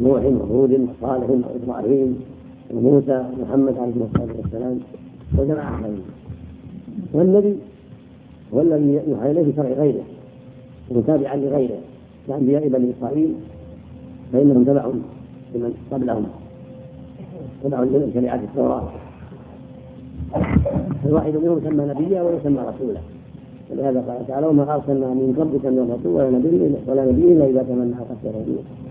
نوح 0.00 0.24
وهود 0.24 0.88
وصالح 1.02 1.30
وإبراهيم 1.30 2.20
وموسى 2.74 3.24
ومحمد 3.32 3.78
عليه 3.78 3.92
الصلاة 3.92 4.36
والسلام 4.42 4.78
وجماعه 5.38 5.82
غيره 5.82 6.02
والنبي 7.12 7.56
هو 8.54 8.60
الذي 8.60 9.00
يوحى 9.08 9.30
إليه 9.30 9.52
بشرع 9.52 9.68
غيره 9.68 10.04
ومتابعا 10.90 11.36
لغيره 11.36 11.78
كانبياء 12.28 12.68
بني 12.68 12.90
إسرائيل 12.98 13.34
فإنهم 14.32 14.64
تبعوا 14.64 14.92
لمن 15.54 15.74
قبلهم. 15.92 16.26
تبعوا 17.64 17.84
لشريعه 17.84 18.40
التوراة. 18.48 18.88
الواحد 21.06 21.36
منهم 21.36 21.58
يسمى 21.58 21.84
نبيا 21.84 22.22
ويسمى 22.22 22.58
رسولا. 22.58 23.00
ولهذا 23.70 24.00
قال 24.00 24.26
تعالى 24.26 24.46
وما 24.46 24.74
أرسلنا 24.74 25.06
من 25.06 25.34
قبلك 25.38 25.66
من 25.66 25.96
رسول 25.98 26.12
ولا 26.14 26.30
نبي 26.30 26.74
ولا 26.86 27.04
نبي 27.04 27.32
إلا 27.32 27.46
إذا 27.46 27.62
تمنى 27.62 27.92
القى 27.92 28.89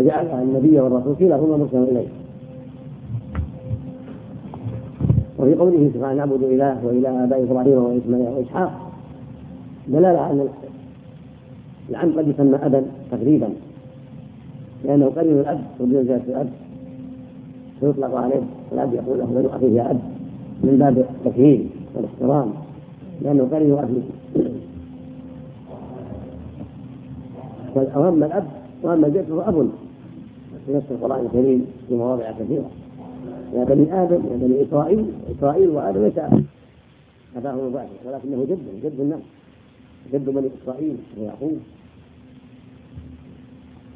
الشرعيه 0.00 0.22
وجعل 0.30 0.42
النبي 0.42 0.80
والرسول 0.80 1.14
كلاهما 1.16 1.56
مرسلا 1.56 1.82
اليه 1.82 2.08
وفي 5.38 5.54
قوله 5.54 5.90
سبحانه 5.94 6.14
نعبد 6.14 6.42
إله 6.42 6.86
وإله 6.86 7.24
آباء 7.24 7.42
إبراهيم 7.42 7.78
وإسماعيل 7.84 8.28
وإسحاق. 8.28 8.72
دلالة 9.88 10.18
على 10.18 10.48
العم 11.90 12.12
قد 12.18 12.28
يسمى 12.28 12.56
أبا 12.56 12.82
تقريبا 13.10 13.48
لأنه 14.84 15.06
قريب 15.06 15.38
الأب 15.38 15.60
وبمنزله 15.80 16.22
الأب. 16.28 16.48
فيطلق 17.80 18.14
عليه 18.14 18.42
الأب 18.72 18.94
يقول 18.94 19.18
له 19.18 19.24
بنو 19.24 19.48
أخيه 19.48 19.70
يا 19.70 19.90
أب. 19.90 20.00
من 20.64 20.78
باب 20.78 20.98
التكريم 20.98 21.70
والاحترام 21.94 22.52
لأنه 23.22 23.48
قريب 23.52 23.78
ابيه 23.78 24.02
وأما 27.96 28.26
الأب 28.26 28.44
وأما 28.82 29.06
الجد 29.06 29.24
فهو 29.24 29.40
أب. 29.40 29.68
في 30.66 30.76
نص 30.76 30.82
القرآن 30.90 31.26
الكريم 31.26 31.66
في 31.88 31.94
مواضع 31.94 32.32
كثيرة. 32.32 32.70
يا 33.54 33.64
بني 33.64 34.02
آدم 34.02 34.22
يا 34.30 34.36
بني 34.36 34.62
إسرائيل 34.62 35.12
إسرائيل 35.38 35.68
وآدم 35.68 36.02
ليس 36.04 36.18
أباه 37.36 37.54
مباشر 37.54 37.88
ولكنه 38.04 38.44
جد 38.44 38.58
جد 38.84 39.00
الناس. 39.00 39.20
جد 40.12 40.30
بني 40.30 40.48
إسرائيل 40.62 40.96
ويعقوب. 41.18 41.58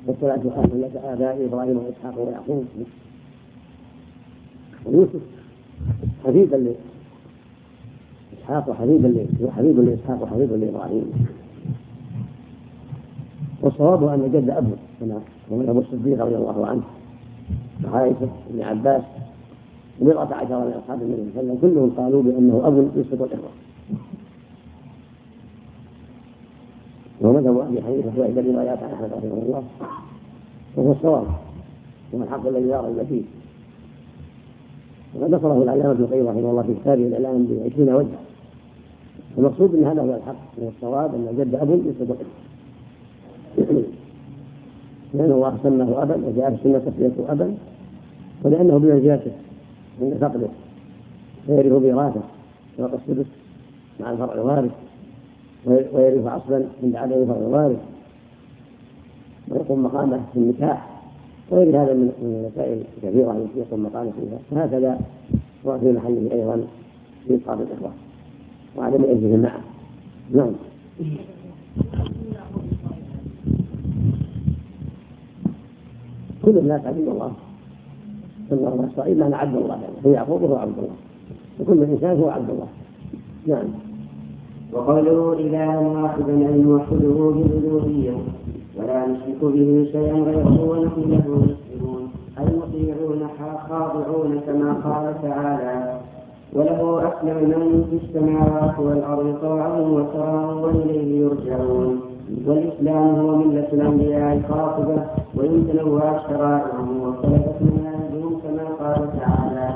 والصلاة 0.07 0.41
خاتم 0.57 0.81
لك 0.81 0.97
آباء 0.97 1.45
إبراهيم 1.45 1.77
وإسحاق 1.77 2.27
ويعقوب. 2.27 2.65
ويوسف 4.87 5.21
حبيبا 6.25 6.57
لإسحاق 8.33 8.69
وحبيبا 8.69 9.27
حبيب 9.57 9.81
لإسحاق 9.81 10.23
وحبيب 10.23 10.53
لإبراهيم 10.53 11.27
والصواب 13.63 14.05
أن 14.05 14.31
جد 14.33 14.51
أبوه. 14.51 14.77
ومن 15.51 15.69
ابو 15.69 15.81
الصديق 15.81 16.25
رضي 16.25 16.37
الله 16.37 16.67
عنه 16.67 16.83
وعائشه 17.85 18.29
بن 18.51 18.63
عباس 18.63 19.03
وبضعة 20.01 20.35
عشر 20.35 20.65
من 20.65 20.73
أصحاب 20.83 21.03
النبي 21.03 21.23
صلى 21.35 21.41
الله 21.41 21.53
عليه 21.53 21.59
وسلم 21.59 21.59
كلهم 21.61 21.91
قالوا 21.91 22.23
بأنه 22.23 22.63
أب 22.65 22.91
يسقط 22.97 23.23
الإخوة. 23.23 23.51
ومذهب 27.21 27.59
أبي 27.59 27.83
حنيفة 27.83 28.21
وإحدى 28.21 28.41
الروايات 28.41 28.83
عن 28.83 28.91
أحمد 28.91 29.13
رحمه 29.13 29.43
الله 29.43 29.63
وهو 30.77 30.93
الصواب 30.93 31.27
وهو 32.13 32.23
الحق 32.23 32.47
الذي 32.47 32.65
لا 32.65 32.81
ريب 32.81 33.03
فيه. 33.09 33.23
وقد 35.15 35.35
نصره 35.35 35.63
العلامة 35.63 35.91
ابن 35.91 36.05
القيم 36.05 36.29
رحمه 36.29 36.51
الله 36.51 36.63
في 36.63 36.75
كتابه 36.75 37.07
الإعلام 37.07 37.47
بعشرين 37.47 37.95
وجها. 37.95 38.19
المقصود 39.39 39.75
أن 39.75 39.85
هذا 39.85 40.03
هو 40.03 40.15
الحق 40.15 40.37
وهو 40.59 40.69
الصواب 40.69 41.15
أن 41.15 41.37
جد 41.39 41.55
أب 41.55 41.71
يسقط 41.71 42.17
الإخوة. 43.59 43.85
لأن 45.17 45.33
الله 45.33 45.59
سماه 45.63 46.03
أبا 46.03 46.15
في 46.15 46.49
السنة 46.49 46.79
تسميته 46.79 47.33
أبا 47.33 47.55
ولأنه 48.43 48.79
بمنزلته 48.79 49.33
عند 50.03 50.15
فقده 50.15 50.49
فيرث 51.47 51.83
ميراثه 51.83 52.21
فوق 52.79 52.91
السدس 52.93 53.27
مع 54.01 54.11
الفرع 54.11 54.35
الوارث 54.35 54.71
ويرث 55.67 56.27
أصلا 56.27 56.65
عند 56.83 56.97
عدم 56.97 57.23
الفرع 57.23 57.37
الوارث 57.37 57.79
ويقوم 59.49 59.83
مقامه 59.83 60.21
في 60.33 60.39
النكاح 60.39 60.97
وغير 61.51 61.83
هذا 61.83 61.95
من 61.95 62.13
المسائل 62.23 62.83
الكثيرة 62.97 63.33
التي 63.33 63.59
يقوم 63.59 63.83
مقامه 63.83 64.11
فيها. 64.11 64.39
فهكذا 64.51 65.01
هو 65.67 65.79
في 65.79 65.93
محله 65.93 66.29
أيضا 66.33 66.67
في 67.29 67.37
إسقاط 67.37 67.59
الإخوة 67.61 67.93
وعدم 68.77 69.05
عزه 69.05 69.37
معه 69.37 69.61
نعم. 70.31 70.53
كل 76.47 76.59
الناس 76.59 76.87
عبد 76.87 76.99
الله. 76.99 77.33
سمى 78.51 78.59
الله 78.59 78.89
اسرائيل 78.93 79.19
معنى 79.19 79.35
عبد 79.35 79.57
الله 79.57 79.75
يعني. 79.75 79.97
هو 80.07 80.11
يعقوب 80.11 80.43
وهو 80.43 80.57
عبد 80.57 80.79
الله. 80.79 80.97
وكل 81.61 81.83
إنسان 81.83 82.21
هو 82.21 82.29
عبد 82.29 82.51
الله. 82.51 82.67
نعم. 83.47 83.69
وقوله 84.73 85.33
إله 85.33 85.81
واحدا 85.81 86.33
أن 86.33 86.65
نوحده 86.67 87.19
بالألوهية 87.35 88.17
ولا 88.77 89.07
نشرك 89.07 89.41
به 89.43 89.89
شيئا 89.93 90.15
غيره 90.15 90.71
ونحن 90.71 91.01
له 91.11 91.27
مسلمون. 91.29 92.03
أي 92.39 92.45
مطيعون 92.45 93.29
خاضعون 93.69 94.41
كما 94.47 94.73
قال 94.73 95.23
تعالى 95.23 96.01
وله 96.53 97.09
أسلم 97.09 97.39
من 97.49 97.85
في 97.91 97.97
السماوات 98.07 98.79
والأرض 98.79 99.39
طوعا 99.43 99.81
وكرها 99.81 100.55
وإليه 100.55 101.21
يرجعون. 101.21 102.01
والإسلام 102.47 103.15
هو 103.21 103.37
ملة 103.37 103.69
الأنبياء 103.73 104.37
الخاطبة 104.37 105.05
وإن 105.35 105.69
تنوعت 105.73 106.21
شرائعهم 106.29 107.03
واختلفت 107.03 107.63
منهجهم 107.63 108.41
كما 108.43 108.65
قال 108.81 109.09
تعالى 109.21 109.69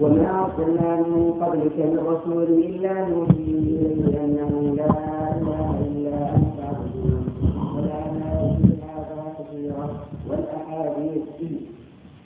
وما 0.00 0.44
أرسلنا 0.44 0.96
من 0.96 1.32
قبلك 1.40 1.76
من 1.78 1.98
رسول 2.06 2.42
إلا 2.42 3.08
نوحي 3.08 3.34
إليه 3.48 4.24
أنه 4.24 4.74
لا 4.76 4.90
إله 5.40 5.74
إلا 5.86 6.36
أنت 6.36 6.58
عبدون 6.68 7.24
ولا 7.76 8.00
هذا 8.94 9.22
كثيرا 9.38 9.86
والأحاديث. 10.30 11.22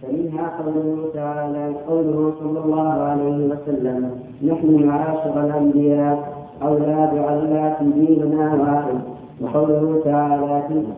فمنها 0.03 0.63
قوله 0.63 1.09
تعالى 1.15 1.75
قوله 1.89 2.33
صلى 2.41 2.59
الله 2.65 2.89
عليه 2.93 3.49
وسلم 3.51 4.11
نحن 4.45 4.87
معاشر 4.87 5.45
الأنبياء 5.45 6.37
أولاد 6.63 7.19
علات 7.19 7.83
ديننا 7.83 8.55
واحد. 8.55 9.16
وقوله 9.41 10.01
تعالى 10.05 10.69
فيها. 10.69 10.97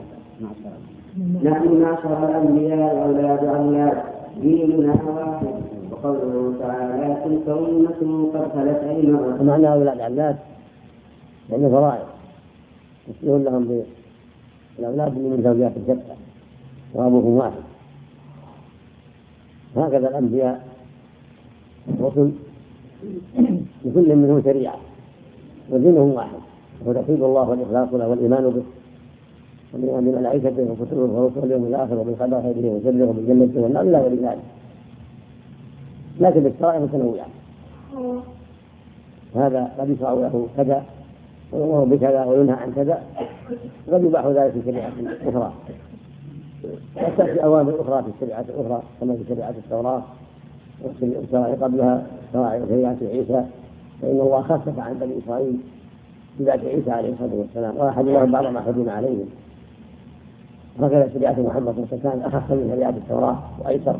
نحن 1.42 1.80
معشر 1.82 2.28
الأنبياء 2.28 3.06
أولاد 3.06 3.44
علات 3.44 4.02
ديننا 4.42 4.94
واحد 5.06 5.46
وقوله 5.90 6.54
تعالى 6.60 7.16
تلك 7.24 7.48
أمة 7.48 8.28
قد 8.34 8.52
خلت 8.52 8.80
أيمانها 8.84 9.42
معنى 9.42 9.72
أولاد 9.72 10.00
علات 10.00 10.36
لأن 11.50 11.70
فرائض. 11.70 12.06
يسلون 13.08 13.44
لهم 13.44 13.82
بالأولاد 14.78 15.12
من 15.12 15.40
زوجات 15.42 15.72
الشتى 15.76 16.14
وأبوهم 16.94 17.34
واحد. 17.36 17.62
هكذا 19.76 20.08
الأنبياء. 20.08 20.68
الرسل 21.88 22.30
لكل 23.84 24.16
منهم 24.16 24.42
شريعة. 24.42 24.76
ودينهم 25.70 26.10
واحد. 26.14 26.38
وهو 26.84 26.92
توحيد 26.92 27.22
الله 27.22 27.50
والإخلاص 27.50 27.88
له 27.92 28.08
والإيمان 28.08 28.50
به. 28.50 28.62
وبالإيمان 29.74 30.04
بملائكته 30.04 30.66
وكتبه 30.70 31.00
ورسله 31.00 31.42
واليوم 31.42 31.64
الآخر 31.64 31.98
وبالقدر 31.98 32.42
خيره 32.42 32.66
وشره 32.74 33.08
وبالجنة 33.08 33.62
والنار 33.62 33.82
إلى 33.82 33.98
غير 33.98 34.14
ذلك 34.14 34.44
لكن 36.20 36.40
بالشرائع 36.40 36.78
متنوعة. 36.78 37.26
هذا 39.34 39.72
قد 39.78 39.90
يشرع 39.90 40.12
له 40.12 40.46
كذا 40.56 40.82
ويؤمر 41.52 41.84
بكذا 41.84 42.24
وينهى 42.24 42.54
عن 42.54 42.72
كذا. 42.72 43.02
قد 43.92 44.04
يباح 44.04 44.26
ذلك 44.26 44.52
في 44.52 44.62
شريعة 44.64 44.92
أخرى. 45.26 45.52
قد 46.96 47.16
تأتي 47.16 47.44
أوامر 47.44 47.80
أخرى 47.80 48.02
في 48.02 48.08
الشريعة 48.14 48.44
الأخرى 48.48 48.82
كما 49.00 49.14
في 49.16 49.24
شريعة 49.28 49.54
التوراة 49.64 50.02
والشرائع 51.02 51.54
قبلها 51.54 52.06
شرائع 52.32 52.66
شريعة 52.68 52.96
عيسى. 53.02 53.44
فإن 54.02 54.20
الله 54.20 54.42
خفف 54.42 54.78
عن 54.78 54.94
بني 54.94 55.14
إسرائيل 56.40 56.60
بذات 56.60 56.74
عيسى 56.74 56.90
عليه 56.90 57.12
الصلاة 57.12 57.34
والسلام 57.34 57.76
وأحد 57.76 58.04
لهم 58.04 58.32
بعض 58.32 58.46
ما 58.46 58.60
حرم 58.60 58.88
عليهم 58.88 59.28
وهكذا 60.78 61.10
شريعة 61.14 61.40
محمد 61.40 61.74
صلى 61.74 61.84
الله 61.92 62.10
عليه 62.10 62.10
وسلم 62.10 62.22
أخف 62.22 62.52
من 62.52 62.70
شريعة 62.74 62.90
التوراة 62.90 63.38
وأيسر. 63.64 63.96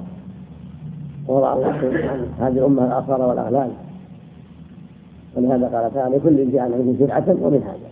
ووضع 1.29 1.53
الله 1.53 1.69
عن 1.69 2.27
هذه 2.41 2.59
الأمة 2.59 2.87
الآثار 2.87 3.23
والأغلال 3.23 3.71
ولهذا 5.37 5.67
قال 5.69 5.95
تعالى 5.95 6.17
لكل 6.17 6.53
جعلنا 6.53 6.77
منه 6.77 6.97
شرعة 6.99 7.37
ومنهاجا. 7.43 7.89